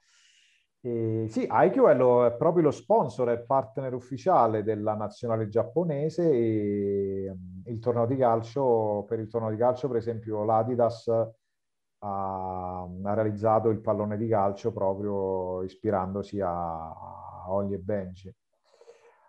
E 0.85 1.25
sì, 1.29 1.47
Aikyo 1.49 1.89
è, 1.89 1.95
lo, 1.95 2.27
è, 2.27 2.33
proprio 2.33 2.65
lo 2.65 2.69
sponsor, 2.69 3.29
è 3.29 3.39
partner 3.39 3.95
ufficiale 3.95 4.61
della 4.61 4.93
nazionale 4.93 5.47
giapponese 5.47 6.29
e 6.31 7.27
um, 7.27 7.63
il 7.65 7.79
torneo 7.79 8.05
di 8.05 8.15
calcio, 8.15 9.03
per 9.07 9.17
il 9.17 9.27
torneo 9.27 9.49
di 9.49 9.57
calcio 9.57 9.87
per 9.87 9.97
esempio 9.97 10.43
l'Adidas 10.43 11.07
ha, 11.07 12.81
ha 12.83 13.13
realizzato 13.15 13.69
il 13.69 13.81
pallone 13.81 14.15
di 14.15 14.27
calcio 14.27 14.71
proprio 14.71 15.63
ispirandosi 15.63 16.39
a, 16.39 16.91
a 16.91 17.45
Olli 17.47 17.73
e 17.73 17.79
Benji. 17.79 18.31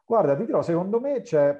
Guarda, 0.04 0.36
ti 0.36 0.44
dirò, 0.44 0.60
secondo 0.60 1.00
me 1.00 1.22
c'è 1.22 1.58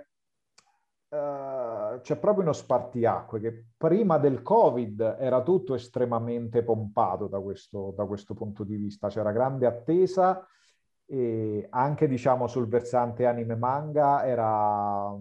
uh, 1.17 2.01
c'è 2.01 2.17
proprio 2.17 2.43
uno 2.43 2.53
spartiacque 2.53 3.41
che 3.41 3.65
prima 3.77 4.19
del 4.19 4.43
Covid 4.43 5.17
era 5.19 5.43
tutto 5.43 5.75
estremamente 5.75 6.63
pompato 6.63 7.27
da 7.27 7.41
questo, 7.41 7.93
da 7.97 8.05
questo 8.05 8.35
punto 8.35 8.65
di 8.65 8.77
vista, 8.77 9.09
c'era 9.09 9.33
grande 9.33 9.67
attesa 9.67 10.47
e 11.07 11.67
anche 11.71 12.09
diciamo 12.09 12.47
sul 12.47 12.69
versante 12.69 13.27
anime 13.27 13.55
manga 13.55 14.27
era, 14.27 15.15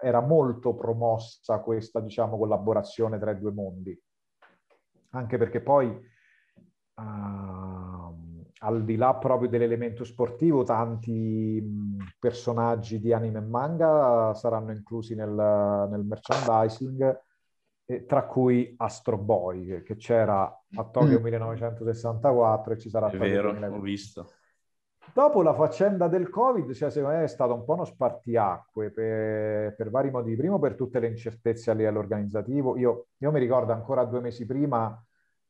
era 0.00 0.20
molto 0.20 0.74
promossa 0.74 1.60
questa 1.60 2.00
diciamo 2.00 2.36
collaborazione 2.36 3.18
tra 3.18 3.30
i 3.32 3.38
due 3.38 3.52
mondi. 3.52 4.00
Anche 5.14 5.36
perché 5.36 5.60
poi 5.60 5.88
uh, 6.94 8.31
al 8.64 8.84
di 8.84 8.96
là 8.96 9.14
proprio 9.14 9.48
dell'elemento 9.48 10.04
sportivo, 10.04 10.62
tanti 10.62 11.62
personaggi 12.18 13.00
di 13.00 13.12
anime 13.12 13.38
e 13.38 13.42
manga 13.42 14.34
saranno 14.34 14.70
inclusi 14.72 15.14
nel, 15.14 15.30
nel 15.30 16.04
merchandising, 16.04 17.20
eh, 17.84 18.04
tra 18.06 18.24
cui 18.24 18.72
Astro 18.76 19.18
Boy, 19.18 19.82
che, 19.82 19.96
c'era 19.96 20.42
a 20.44 20.84
Tokyo 20.84 21.18
mm. 21.18 21.22
1964 21.22 22.72
e 22.72 22.78
ci 22.78 22.88
sarà 22.88 23.08
È 23.08 23.16
vero, 23.16 23.50
ho 23.50 23.80
visto. 23.80 24.30
Dopo 25.12 25.42
la 25.42 25.52
faccenda 25.52 26.06
del 26.06 26.30
Covid, 26.30 26.72
cioè, 26.72 26.88
secondo 26.88 27.16
me 27.16 27.24
è 27.24 27.28
stato 27.28 27.52
un 27.52 27.64
po' 27.64 27.74
uno 27.74 27.84
spartiacque 27.84 28.90
per, 28.90 29.74
per 29.74 29.90
vari 29.90 30.10
motivi. 30.10 30.36
Primo 30.36 30.60
per 30.60 30.76
tutte 30.76 31.00
le 31.00 31.08
incertezze 31.08 31.72
a 31.72 31.74
livello 31.74 31.98
organizzativo. 31.98 32.76
Io, 32.78 33.08
io 33.18 33.32
mi 33.32 33.40
ricordo 33.40 33.72
ancora 33.72 34.04
due 34.04 34.20
mesi 34.20 34.46
prima 34.46 35.04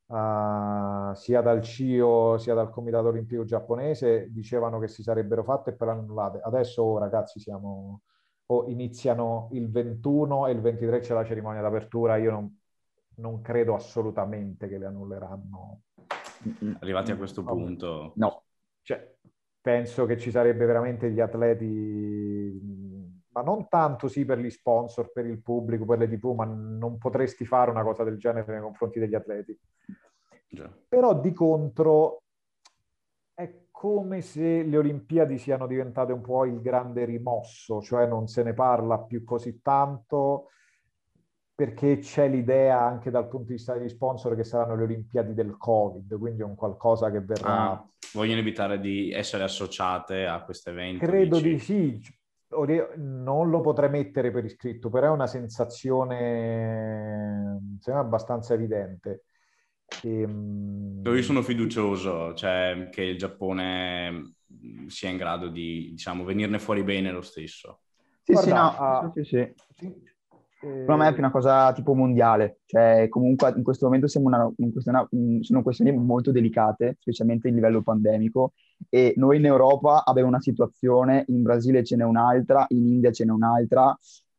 uh, 0.07 1.13
sia 1.13 1.41
dal 1.41 1.61
CIO 1.61 2.37
sia 2.37 2.53
dal 2.53 2.69
Comitato 2.69 3.07
Olimpico 3.07 3.43
giapponese 3.43 4.27
dicevano 4.31 4.79
che 4.79 4.87
si 4.87 5.03
sarebbero 5.03 5.43
fatte 5.43 5.71
e 5.71 5.73
poi 5.73 5.89
annullate. 5.89 6.39
Adesso 6.41 6.81
oh, 6.81 6.97
ragazzi 6.97 7.39
siamo, 7.39 8.01
oh, 8.47 8.67
iniziano 8.67 9.49
il 9.51 9.69
21 9.69 10.47
e 10.47 10.51
il 10.51 10.61
23 10.61 10.99
c'è 10.99 11.13
la 11.13 11.25
cerimonia 11.25 11.61
d'apertura, 11.61 12.17
io 12.17 12.31
non, 12.31 12.59
non 13.15 13.41
credo 13.41 13.75
assolutamente 13.75 14.67
che 14.67 14.77
le 14.77 14.85
annulleranno. 14.85 15.81
Arrivati 16.79 17.11
a 17.11 17.17
questo 17.17 17.43
punto. 17.43 18.11
No, 18.15 18.43
cioè, 18.81 19.15
penso 19.61 20.05
che 20.05 20.17
ci 20.17 20.29
sarebbe 20.29 20.65
veramente 20.65 21.09
gli 21.09 21.21
atleti 21.21 22.82
ma 23.33 23.41
non 23.41 23.67
tanto 23.67 24.07
sì 24.07 24.25
per 24.25 24.39
gli 24.39 24.49
sponsor, 24.49 25.11
per 25.11 25.25
il 25.25 25.41
pubblico, 25.41 25.85
per 25.85 25.99
le 25.99 26.07
TV, 26.07 26.33
ma 26.33 26.45
non 26.45 26.97
potresti 26.97 27.45
fare 27.45 27.71
una 27.71 27.83
cosa 27.83 28.03
del 28.03 28.17
genere 28.17 28.51
nei 28.51 28.61
confronti 28.61 28.99
degli 28.99 29.15
atleti. 29.15 29.57
Già. 30.47 30.71
Però 30.87 31.19
di 31.19 31.33
contro 31.33 32.21
è 33.33 33.65
come 33.71 34.21
se 34.21 34.63
le 34.63 34.77
Olimpiadi 34.77 35.37
siano 35.37 35.65
diventate 35.65 36.13
un 36.13 36.21
po' 36.21 36.45
il 36.45 36.61
grande 36.61 37.05
rimosso, 37.05 37.81
cioè 37.81 38.05
non 38.05 38.27
se 38.27 38.43
ne 38.43 38.53
parla 38.53 38.99
più 38.99 39.23
così 39.23 39.61
tanto 39.61 40.49
perché 41.55 41.99
c'è 41.99 42.27
l'idea 42.27 42.81
anche 42.81 43.11
dal 43.11 43.27
punto 43.27 43.47
di 43.47 43.53
vista 43.53 43.73
degli 43.73 43.89
sponsor 43.89 44.35
che 44.35 44.43
saranno 44.43 44.75
le 44.75 44.83
Olimpiadi 44.83 45.33
del 45.33 45.55
Covid, 45.57 46.17
quindi 46.17 46.41
è 46.41 46.45
un 46.45 46.55
qualcosa 46.55 47.11
che 47.11 47.19
verrà... 47.21 47.71
Ah, 47.71 47.87
vogliono 48.13 48.39
evitare 48.39 48.79
di 48.79 49.11
essere 49.11 49.43
associate 49.43 50.25
a 50.25 50.43
questo 50.43 50.71
evento? 50.71 51.05
Credo 51.05 51.39
dici? 51.39 51.49
di 51.49 51.59
sì, 51.59 52.15
non 52.97 53.49
lo 53.49 53.61
potrei 53.61 53.89
mettere 53.89 54.31
per 54.31 54.45
iscritto, 54.45 54.89
però 54.89 55.07
è 55.07 55.11
una 55.11 55.27
sensazione 55.27 57.59
sembra 57.79 58.03
abbastanza 58.03 58.53
evidente. 58.53 59.25
E, 60.03 60.21
ehm, 60.21 61.01
Io 61.03 61.21
sono 61.21 61.41
fiducioso, 61.41 62.33
cioè 62.33 62.89
che 62.91 63.03
il 63.03 63.17
Giappone 63.17 64.35
sia 64.87 65.09
in 65.09 65.17
grado 65.17 65.49
di, 65.49 65.89
diciamo, 65.91 66.23
venirne 66.23 66.59
fuori 66.59 66.83
bene 66.83 67.11
lo 67.11 67.21
stesso. 67.21 67.81
Sì, 68.23 68.33
Guarda, 68.33 68.71
sì, 68.71 68.79
no, 68.79 69.07
uh, 69.07 69.11
sì, 69.11 69.23
sì. 69.23 69.53
Secondo 70.63 71.03
me 71.03 71.09
è 71.09 71.11
più 71.11 71.21
una 71.21 71.31
cosa 71.31 71.73
tipo 71.73 71.93
mondiale, 71.93 72.59
cioè 72.65 73.07
comunque 73.09 73.53
in 73.55 73.63
questo 73.63 73.85
momento 73.85 74.07
siamo 74.07 74.27
una, 74.27 74.49
in 74.57 74.71
questione, 74.71 75.07
sono 75.41 75.61
questioni 75.61 75.91
molto 75.91 76.31
delicate, 76.31 76.95
specialmente 77.01 77.49
a 77.49 77.51
livello 77.51 77.81
pandemico, 77.81 78.53
e 78.89 79.13
noi 79.17 79.37
in 79.37 79.45
Europa 79.45 80.05
abbiamo 80.05 80.29
una 80.29 80.39
situazione, 80.39 81.25
in 81.27 81.41
Brasile 81.41 81.83
ce 81.83 81.97
n'è 81.97 82.05
un'altra, 82.05 82.65
in 82.69 82.87
India 82.87 83.11
ce 83.11 83.25
n'è 83.25 83.31
un'altra, 83.31 83.97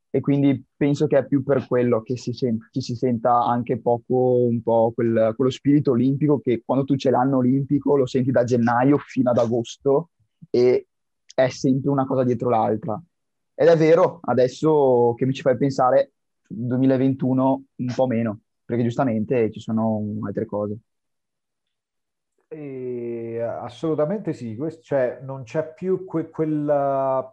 e 0.09 0.21
quindi 0.21 0.65
penso 0.75 1.07
che 1.07 1.19
è 1.19 1.27
più 1.27 1.43
per 1.43 1.67
quello 1.67 2.01
che 2.01 2.17
si, 2.17 2.33
sent- 2.33 2.69
ci 2.71 2.81
si 2.81 2.95
senta 2.95 3.45
anche 3.45 3.79
poco 3.81 4.47
un 4.47 4.63
po' 4.63 4.93
quel, 4.95 5.35
quello 5.37 5.51
spirito 5.51 5.91
olimpico 5.91 6.39
che 6.39 6.63
quando 6.65 6.85
tu 6.85 6.95
c'è 6.95 7.11
l'anno 7.11 7.39
olimpico 7.39 7.97
lo 7.97 8.07
senti 8.07 8.31
da 8.31 8.45
gennaio 8.45 8.97
fino 8.97 9.31
ad 9.31 9.39
agosto 9.39 10.11
e 10.51 10.87
è 11.35 11.49
sempre 11.49 11.91
una 11.91 12.07
cosa 12.07 12.23
dietro 12.23 12.49
l'altra. 12.49 12.99
Ed 13.55 13.69
è 13.69 13.77
vero, 13.77 14.19
adesso 14.23 15.15
che 15.17 15.27
mi 15.27 15.33
ci 15.33 15.43
fai 15.43 15.57
pensare, 15.57 16.13
2021 16.49 17.65
un 17.77 17.93
po' 17.95 18.07
meno, 18.07 18.41
perché 18.65 18.83
giustamente 18.83 19.51
ci 19.51 19.61
sono 19.61 20.03
altre 20.27 20.45
cose. 20.45 20.79
E, 22.49 23.41
assolutamente 23.41 24.33
sì, 24.33 24.57
cioè, 24.81 25.21
non 25.23 25.45
c'è 25.45 25.73
più 25.73 26.05
que, 26.05 26.31
quella, 26.31 27.33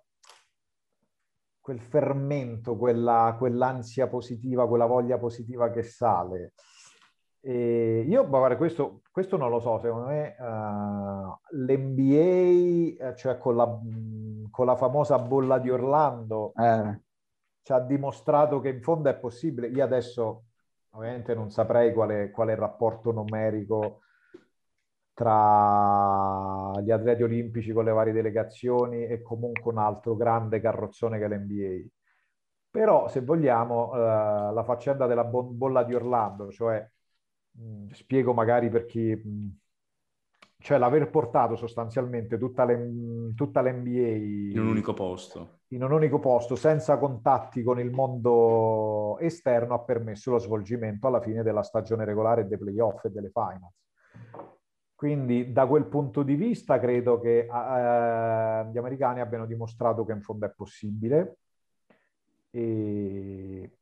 quel 1.60 1.80
fermento, 1.80 2.76
quella, 2.76 3.36
quell'ansia 3.38 4.08
positiva, 4.08 4.68
quella 4.68 4.86
voglia 4.86 5.18
positiva 5.18 5.70
che 5.72 5.84
sale. 5.84 6.54
E 7.44 8.06
io, 8.08 8.28
guarda, 8.28 8.56
questo, 8.56 9.02
questo, 9.12 9.36
non 9.38 9.50
lo 9.50 9.60
so, 9.60 9.80
secondo 9.80 10.08
me 10.08 10.36
uh, 10.38 11.56
l'NBA, 11.58 13.08
eh, 13.10 13.16
cioè 13.16 13.38
con 13.38 13.56
la, 13.56 13.80
con 14.52 14.66
la, 14.66 14.76
famosa 14.76 15.18
bolla 15.18 15.58
di 15.58 15.70
Orlando, 15.70 16.54
eh 16.56 17.00
ci 17.64 17.72
ha 17.74 17.80
dimostrato 17.80 18.60
che 18.60 18.70
in 18.70 18.82
fondo 18.82 19.10
è 19.10 19.16
possibile. 19.16 19.68
Io 19.68 19.84
adesso 19.84 20.46
ovviamente 20.92 21.34
non 21.34 21.50
saprei 21.52 21.94
qual 21.94 22.10
è, 22.10 22.32
qual 22.32 22.50
è 22.50 22.52
il 22.52 22.58
rapporto 22.58 23.12
numerico 23.12 24.02
tra 25.14 26.72
gli 26.82 26.92
atleti 26.92 27.24
olimpici 27.24 27.74
con 27.74 27.84
le 27.86 27.92
varie 27.92 28.14
delegazioni 28.14 29.06
e 29.06 29.22
comunque 29.22 29.72
un 29.72 29.78
altro 29.78 30.16
grande 30.16 30.60
carrozzone 30.60 31.20
che 31.20 31.26
è 31.26 31.28
l'NBA. 31.28 31.90
Però, 32.72 33.08
se 33.10 33.22
vogliamo, 33.22 33.94
eh, 33.94 33.98
la 34.54 34.64
faccenda 34.64 35.06
della 35.06 35.26
bolla 35.26 35.84
di 35.84 35.94
Orlando, 35.94 36.50
cioè 36.52 36.90
spiego 37.92 38.34
magari 38.34 38.70
per 38.70 38.86
chi 38.86 39.14
mh, 39.16 39.62
cioè 40.62 40.78
l'aver 40.78 41.10
portato 41.10 41.56
sostanzialmente 41.56 42.38
tutta, 42.38 42.64
le, 42.66 43.34
tutta 43.36 43.62
l'NBA 43.62 44.52
in 44.52 44.60
un 44.60 44.68
unico 44.68 44.94
posto. 44.94 45.60
In 45.70 45.84
un 45.84 45.92
unico 45.92 46.20
posto, 46.20 46.56
senza 46.56 46.98
contatti 46.98 47.64
con 47.64 47.80
il 47.80 47.92
mondo 47.92 49.18
esterno, 49.20 49.74
ha 49.74 49.80
permesso 49.80 50.32
lo 50.32 50.38
svolgimento 50.38 51.08
alla 51.08 51.22
fine 51.22 51.44
della 51.44 51.64
stagione 51.64 52.06
regolare 52.06 52.48
dei 52.48 52.58
playoff 52.58 53.06
e 53.06 53.10
delle 53.10 53.32
finals. 53.32 53.74
Quindi 54.94 55.52
da 55.52 55.66
quel 55.66 55.88
punto 55.88 56.22
di 56.22 56.36
vista 56.36 56.80
credo 56.80 57.20
che 57.20 57.40
eh, 57.40 57.46
gli 57.48 58.78
americani 58.78 59.20
abbiano 59.20 59.48
dimostrato 59.48 60.06
che 60.06 60.12
in 60.12 60.22
fondo 60.22 60.46
è 60.46 60.54
possibile 60.56 61.38
e 62.52 63.78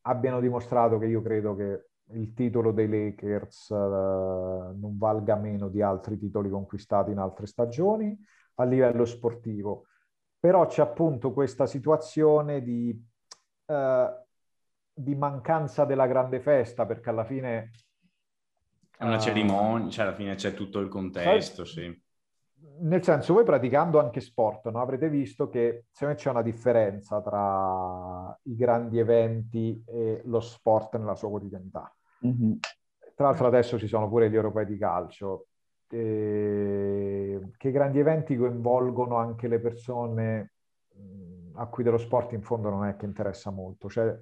abbiano 0.00 0.40
dimostrato 0.40 0.98
che 0.98 1.06
io 1.06 1.22
credo 1.22 1.54
che 1.54 1.90
il 2.12 2.34
titolo 2.34 2.72
dei 2.72 2.88
Lakers 2.88 3.70
uh, 3.70 4.76
non 4.78 4.96
valga 4.98 5.36
meno 5.36 5.68
di 5.68 5.80
altri 5.80 6.18
titoli 6.18 6.50
conquistati 6.50 7.10
in 7.10 7.18
altre 7.18 7.46
stagioni 7.46 8.16
a 8.56 8.64
livello 8.64 9.04
sportivo. 9.04 9.86
Però 10.38 10.66
c'è 10.66 10.82
appunto 10.82 11.32
questa 11.32 11.66
situazione 11.66 12.62
di, 12.62 13.02
uh, 13.66 14.06
di 14.92 15.14
mancanza 15.14 15.84
della 15.86 16.06
grande 16.06 16.40
festa, 16.40 16.84
perché 16.84 17.08
alla 17.08 17.24
fine... 17.24 17.70
È 18.96 19.04
una 19.04 19.16
uh, 19.16 19.20
cerimonia, 19.20 19.88
cioè 19.88 20.04
alla 20.04 20.14
fine 20.14 20.34
c'è 20.34 20.52
tutto 20.52 20.80
il 20.80 20.88
contesto, 20.88 21.64
sai, 21.64 21.84
sì. 21.84 22.03
Nel 22.80 23.02
senso, 23.02 23.34
voi 23.34 23.44
praticando 23.44 24.00
anche 24.00 24.20
sport, 24.20 24.68
no? 24.70 24.80
avrete 24.80 25.08
visto 25.08 25.48
che 25.48 25.84
secondo 25.90 26.14
me 26.14 26.20
c'è 26.20 26.30
una 26.30 26.42
differenza 26.42 27.20
tra 27.20 28.38
i 28.42 28.56
grandi 28.56 28.98
eventi 28.98 29.82
e 29.86 30.22
lo 30.24 30.40
sport 30.40 30.96
nella 30.96 31.14
sua 31.14 31.28
quotidianità. 31.28 31.94
Mm-hmm. 32.26 32.52
Tra 33.14 33.26
l'altro 33.26 33.46
adesso 33.46 33.78
ci 33.78 33.86
sono 33.86 34.08
pure 34.08 34.28
gli 34.28 34.34
europei 34.34 34.66
di 34.66 34.76
calcio, 34.76 35.46
eh, 35.88 37.52
che 37.56 37.70
grandi 37.70 38.00
eventi 38.00 38.36
coinvolgono 38.36 39.16
anche 39.16 39.46
le 39.46 39.60
persone 39.60 40.52
a 41.56 41.66
cui 41.66 41.84
dello 41.84 41.98
sport 41.98 42.32
in 42.32 42.42
fondo 42.42 42.70
non 42.70 42.84
è 42.86 42.96
che 42.96 43.04
interessa 43.04 43.50
molto, 43.50 43.88
cioè 43.88 44.16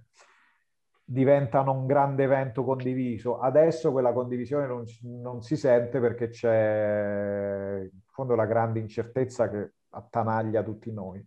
diventano 1.04 1.72
un 1.72 1.86
grande 1.86 2.24
evento 2.24 2.64
condiviso. 2.64 3.38
Adesso 3.38 3.92
quella 3.92 4.12
condivisione 4.12 4.66
non, 4.66 4.84
non 5.02 5.42
si 5.42 5.56
sente 5.56 6.00
perché 6.00 6.28
c'è 6.28 7.88
fondo 8.12 8.34
la 8.34 8.46
grande 8.46 8.78
incertezza 8.78 9.48
che 9.48 9.72
attanaglia 9.90 10.62
tutti 10.62 10.92
noi. 10.92 11.24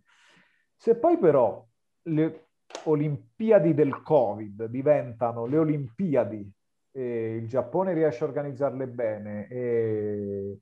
Se 0.74 0.96
poi 0.96 1.18
però 1.18 1.64
le 2.02 2.46
Olimpiadi 2.84 3.74
del 3.74 4.02
Covid 4.02 4.64
diventano 4.66 5.46
le 5.46 5.58
Olimpiadi 5.58 6.50
e 6.90 7.36
il 7.36 7.48
Giappone 7.48 7.92
riesce 7.92 8.24
a 8.24 8.26
organizzarle 8.26 8.88
bene 8.88 9.48
e 9.48 10.60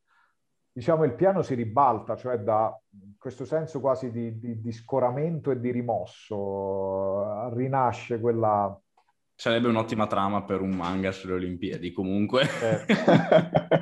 diciamo 0.71 1.05
il 1.05 1.15
piano 1.15 1.43
si 1.43 1.55
ribalta, 1.55 2.17
cioè 2.17 2.39
da 2.39 2.77
questo 3.19 3.45
senso 3.45 3.81
quasi 3.81 4.11
di, 4.11 4.39
di, 4.39 4.61
di 4.61 4.73
scoramento 4.73 5.51
e 5.51 5.61
di 5.61 5.71
rimosso, 5.71 7.49
rinasce 7.55 8.19
quella... 8.21 8.79
Sarebbe 9.37 9.67
un'ottima 9.67 10.07
trama 10.07 10.45
per 10.45 10.61
un 10.61 10.71
manga 10.71 11.11
sulle 11.11 11.35
Olimpiadi, 11.35 11.91
comunque. 11.93 12.43
Eh, 12.43 12.95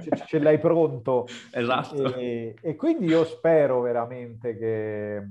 ce, 0.03 0.25
ce, 0.27 0.39
l'hai 0.39 0.59
pronto. 0.59 1.27
Esatto. 1.53 2.15
E, 2.15 2.55
e, 2.61 2.75
quindi 2.75 3.07
io 3.07 3.25
spero 3.25 3.83
veramente 3.83 4.57
che 4.57 5.23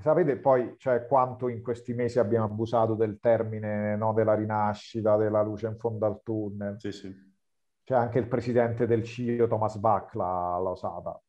sapete 0.00 0.36
poi 0.36 0.74
cioè, 0.76 1.06
quanto 1.06 1.48
in 1.48 1.62
questi 1.62 1.92
mesi 1.94 2.18
abbiamo 2.18 2.46
abusato 2.46 2.94
del 2.94 3.18
termine 3.20 3.96
no, 3.96 4.12
della 4.12 4.34
rinascita, 4.34 5.16
della 5.16 5.42
luce 5.42 5.68
in 5.68 5.76
fondo 5.78 6.04
al 6.04 6.20
tunnel. 6.22 6.74
Sì, 6.80 6.90
sì. 6.90 7.28
C'è 7.84 7.94
anche 7.94 8.18
il 8.18 8.26
presidente 8.26 8.86
del 8.86 9.04
CIO, 9.04 9.46
Thomas 9.46 9.76
Bach, 9.76 10.14
l'ha, 10.14 10.58
l'ha 10.62 10.70
usata. 10.70 11.20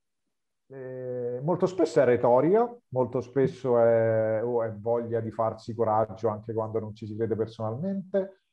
E 0.74 1.42
molto 1.44 1.66
spesso 1.66 2.00
è 2.00 2.06
retorica, 2.06 2.74
molto 2.90 3.20
spesso 3.20 3.78
è, 3.78 4.42
oh, 4.42 4.64
è, 4.64 4.72
voglia 4.72 5.20
di 5.20 5.30
farsi 5.30 5.76
coraggio 5.76 6.30
anche 6.30 6.54
quando 6.54 6.80
non 6.80 6.96
ci 6.96 7.06
si 7.06 7.14
vede 7.14 7.36
personalmente, 7.36 8.44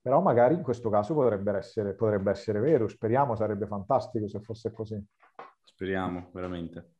però 0.00 0.20
magari 0.20 0.54
in 0.54 0.62
questo 0.62 0.90
caso 0.90 1.14
potrebbe 1.14 1.52
essere, 1.52 1.94
potrebbe 1.94 2.32
essere 2.32 2.58
vero, 2.58 2.88
speriamo, 2.88 3.36
sarebbe 3.36 3.68
fantastico 3.68 4.26
se 4.26 4.40
fosse 4.40 4.72
così. 4.72 5.00
Speriamo, 5.62 6.30
veramente. 6.32 6.94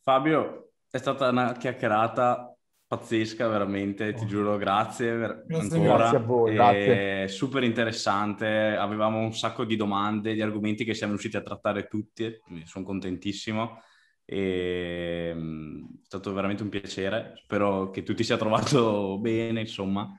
Fabio, 0.00 0.70
è 0.90 0.96
stata 0.96 1.28
una 1.28 1.52
chiacchierata 1.52 2.49
pazzesca, 2.90 3.46
veramente, 3.46 4.12
ti 4.14 4.24
oh. 4.24 4.26
giuro, 4.26 4.56
grazie, 4.56 5.14
ver- 5.14 5.44
grazie 5.46 5.78
ancora. 5.78 5.96
Grazie 5.96 6.16
a 6.16 6.20
voi, 6.20 6.54
grazie. 6.54 7.28
Super 7.28 7.62
interessante, 7.62 8.74
avevamo 8.76 9.20
un 9.20 9.32
sacco 9.32 9.64
di 9.64 9.76
domande, 9.76 10.34
di 10.34 10.42
argomenti 10.42 10.84
che 10.84 10.92
siamo 10.92 11.12
riusciti 11.12 11.36
a 11.36 11.42
trattare 11.42 11.86
tutti, 11.86 12.36
sono 12.64 12.84
contentissimo. 12.84 13.80
E, 14.24 15.30
mm, 15.32 15.84
è 15.84 16.04
stato 16.04 16.32
veramente 16.32 16.64
un 16.64 16.68
piacere, 16.68 17.34
spero 17.36 17.90
che 17.90 18.02
tu 18.02 18.12
ti 18.12 18.24
sia 18.24 18.36
trovato 18.36 19.18
bene, 19.22 19.60
insomma. 19.60 20.12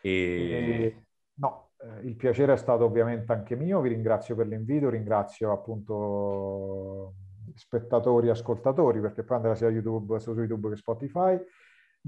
E... 0.00 0.12
E... 0.12 1.06
No, 1.34 1.72
eh, 1.78 2.06
il 2.06 2.14
piacere 2.14 2.52
è 2.52 2.58
stato 2.58 2.84
ovviamente 2.84 3.32
anche 3.32 3.56
mio, 3.56 3.80
vi 3.80 3.88
ringrazio 3.88 4.36
per 4.36 4.46
l'invito, 4.46 4.88
ringrazio 4.88 5.50
appunto 5.50 7.14
spettatori, 7.56 8.28
ascoltatori, 8.28 9.00
perché 9.00 9.24
poi 9.24 9.38
andrà 9.38 9.56
sia 9.56 9.68
YouTube, 9.68 10.20
su 10.20 10.32
YouTube 10.32 10.68
che 10.68 10.76
Spotify. 10.76 11.36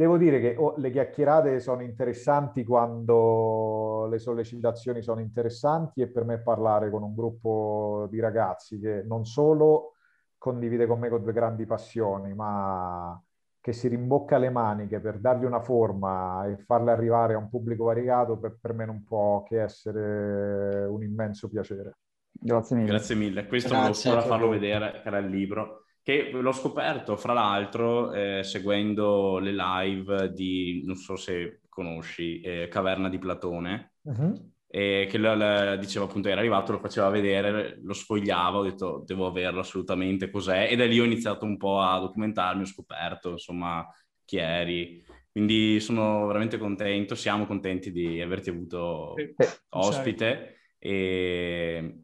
Devo 0.00 0.16
dire 0.16 0.40
che 0.40 0.56
oh, 0.56 0.76
le 0.78 0.90
chiacchierate 0.90 1.60
sono 1.60 1.82
interessanti 1.82 2.64
quando 2.64 4.06
le 4.10 4.18
sollecitazioni 4.18 5.02
sono 5.02 5.20
interessanti 5.20 6.00
e 6.00 6.08
per 6.08 6.24
me 6.24 6.40
parlare 6.40 6.88
con 6.88 7.02
un 7.02 7.14
gruppo 7.14 8.06
di 8.10 8.18
ragazzi 8.18 8.80
che 8.80 9.02
non 9.06 9.26
solo 9.26 9.96
condivide 10.38 10.86
con 10.86 11.00
me 11.00 11.10
con 11.10 11.22
due 11.22 11.34
grandi 11.34 11.66
passioni, 11.66 12.32
ma 12.32 13.22
che 13.60 13.72
si 13.74 13.88
rimbocca 13.88 14.38
le 14.38 14.48
maniche 14.48 15.00
per 15.00 15.18
dargli 15.18 15.44
una 15.44 15.60
forma 15.60 16.46
e 16.46 16.56
farle 16.56 16.92
arrivare 16.92 17.34
a 17.34 17.38
un 17.38 17.50
pubblico 17.50 17.84
variegato, 17.84 18.38
per, 18.38 18.56
per 18.58 18.72
me 18.72 18.86
non 18.86 19.04
può 19.04 19.42
che 19.42 19.60
essere 19.60 20.86
un 20.86 21.02
immenso 21.02 21.50
piacere. 21.50 21.98
Grazie 22.30 22.74
mille. 22.74 22.88
Grazie 22.88 23.14
mille. 23.16 23.46
Questo 23.46 23.74
Grazie, 23.74 24.12
volevo 24.12 24.28
farlo 24.28 24.48
vedere, 24.48 24.92
che 25.02 25.08
era 25.08 25.18
il 25.18 25.28
libro, 25.28 25.84
che 26.10 26.30
l'ho 26.30 26.52
scoperto, 26.52 27.16
fra 27.16 27.32
l'altro, 27.32 28.12
eh, 28.12 28.42
seguendo 28.42 29.38
le 29.38 29.52
live 29.52 30.32
di, 30.32 30.82
non 30.84 30.96
so 30.96 31.16
se 31.16 31.60
conosci, 31.68 32.40
eh, 32.40 32.68
Caverna 32.68 33.08
di 33.08 33.18
Platone. 33.18 33.94
Uh-huh 34.02 34.50
e 34.72 35.08
che 35.10 35.18
lo, 35.18 35.34
lo, 35.34 35.76
diceva 35.78 36.04
appunto 36.04 36.28
era 36.28 36.38
arrivato, 36.38 36.70
lo 36.70 36.78
faceva 36.78 37.08
vedere, 37.08 37.80
lo 37.82 37.92
sfogliava, 37.92 38.58
ho 38.58 38.62
detto 38.62 39.02
devo 39.04 39.26
averlo 39.26 39.58
assolutamente, 39.58 40.30
cos'è? 40.30 40.68
E 40.70 40.76
da 40.76 40.86
lì 40.86 41.00
ho 41.00 41.04
iniziato 41.04 41.44
un 41.44 41.56
po' 41.56 41.80
a 41.80 41.98
documentarmi, 41.98 42.62
ho 42.62 42.66
scoperto 42.66 43.30
insomma 43.30 43.84
chi 44.24 44.36
eri. 44.36 45.04
Quindi 45.32 45.80
sono 45.80 46.24
veramente 46.26 46.56
contento, 46.56 47.16
siamo 47.16 47.46
contenti 47.46 47.90
di 47.90 48.20
averti 48.20 48.50
avuto 48.50 49.14
sì, 49.16 49.34
ospite 49.70 50.58
e 50.78 52.02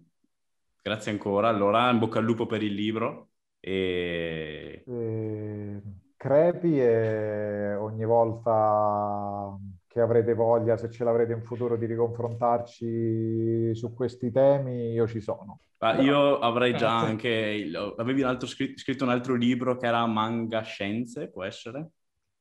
grazie 0.82 1.12
ancora. 1.12 1.48
Allora, 1.48 1.88
in 1.90 2.00
bocca 2.00 2.18
al 2.18 2.24
lupo 2.24 2.46
per 2.46 2.64
il 2.64 2.74
libro. 2.74 3.25
E... 3.66 4.84
E... 4.86 5.82
Crepi 6.16 6.80
e 6.80 7.74
ogni 7.74 8.04
volta 8.04 9.58
che 9.88 10.00
avrete 10.00 10.34
voglia, 10.34 10.76
se 10.76 10.88
ce 10.88 11.02
l'avrete 11.02 11.32
in 11.32 11.42
futuro, 11.42 11.76
di 11.76 11.86
riconfrontarci 11.86 13.74
su 13.74 13.92
questi 13.92 14.30
temi, 14.30 14.92
io 14.92 15.08
ci 15.08 15.20
sono. 15.20 15.60
Ah, 15.78 16.00
io 16.00 16.38
avrei 16.38 16.76
già 16.76 16.96
anche... 16.96 17.28
Il, 17.28 17.94
avevi 17.96 18.22
un 18.22 18.28
altro, 18.28 18.46
scritto 18.46 19.04
un 19.04 19.10
altro 19.10 19.34
libro 19.34 19.76
che 19.76 19.86
era 19.86 20.06
Manga 20.06 20.62
Scienze, 20.62 21.28
può 21.28 21.42
essere? 21.42 21.90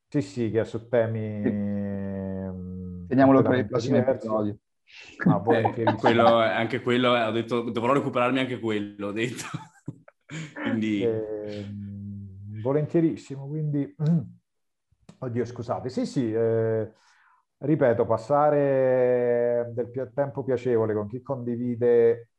Sì, 0.07 0.21
sì, 0.21 0.51
che 0.51 0.61
è 0.61 0.65
su 0.65 0.87
temi... 0.87 1.41
Teniamolo 3.07 3.41
per 3.41 3.57
i 3.57 3.65
prossimi 3.65 3.97
episodi. 3.97 4.55
Ah, 5.25 5.41
eh, 5.53 5.95
quello, 5.97 6.37
anche 6.37 6.81
quello, 6.81 7.09
ho 7.09 7.31
detto, 7.31 7.69
dovrò 7.71 7.93
recuperarmi 7.93 8.39
anche 8.39 8.59
quello, 8.59 9.07
ho 9.07 9.11
detto. 9.11 9.45
Quindi... 10.77 11.03
Eh, 11.03 11.65
volentierissimo, 12.61 13.47
quindi... 13.47 13.95
Oddio, 15.19 15.45
scusate. 15.45 15.89
Sì, 15.89 16.05
sì, 16.05 16.33
eh, 16.33 16.91
ripeto, 17.57 18.05
passare 18.05 19.71
del 19.73 20.11
tempo 20.13 20.43
piacevole 20.43 20.93
con 20.93 21.07
chi 21.07 21.21
condivide 21.21 22.29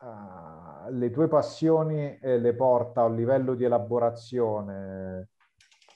uh, 0.00 0.90
le 0.90 1.10
tue 1.10 1.28
passioni 1.28 2.18
e 2.18 2.38
le 2.38 2.54
porta 2.54 3.02
a 3.02 3.04
un 3.04 3.16
livello 3.16 3.54
di 3.54 3.64
elaborazione 3.64 5.30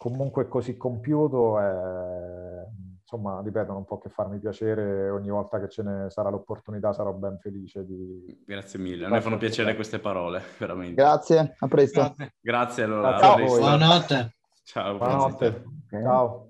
comunque 0.00 0.48
così 0.48 0.78
compiuto, 0.78 1.60
è, 1.60 2.64
insomma, 3.10 3.40
ripeto, 3.42 3.72
non 3.72 3.84
può 3.84 3.98
che 3.98 4.08
farmi 4.08 4.38
piacere 4.38 5.10
ogni 5.10 5.30
volta 5.30 5.58
che 5.58 5.68
ce 5.68 5.82
ne 5.82 6.10
sarà 6.10 6.30
l'opportunità, 6.30 6.92
sarò 6.92 7.12
ben 7.12 7.38
felice 7.38 7.84
di... 7.84 8.44
Grazie 8.46 8.78
mille, 8.78 9.06
a 9.06 9.08
me 9.08 9.20
fanno 9.20 9.36
piacere 9.36 9.74
queste 9.74 9.98
parole, 9.98 10.40
veramente. 10.58 10.94
Grazie, 10.94 11.56
a 11.58 11.66
presto. 11.66 12.00
Grazie, 12.00 12.32
Grazie 12.40 12.82
allora. 12.84 13.18
Ciao. 13.18 13.36
Buonanotte. 13.36 14.34
Ciao. 14.62 14.96
Buonanotte. 14.96 15.46
Okay. 15.86 16.02
Ciao. 16.02 16.49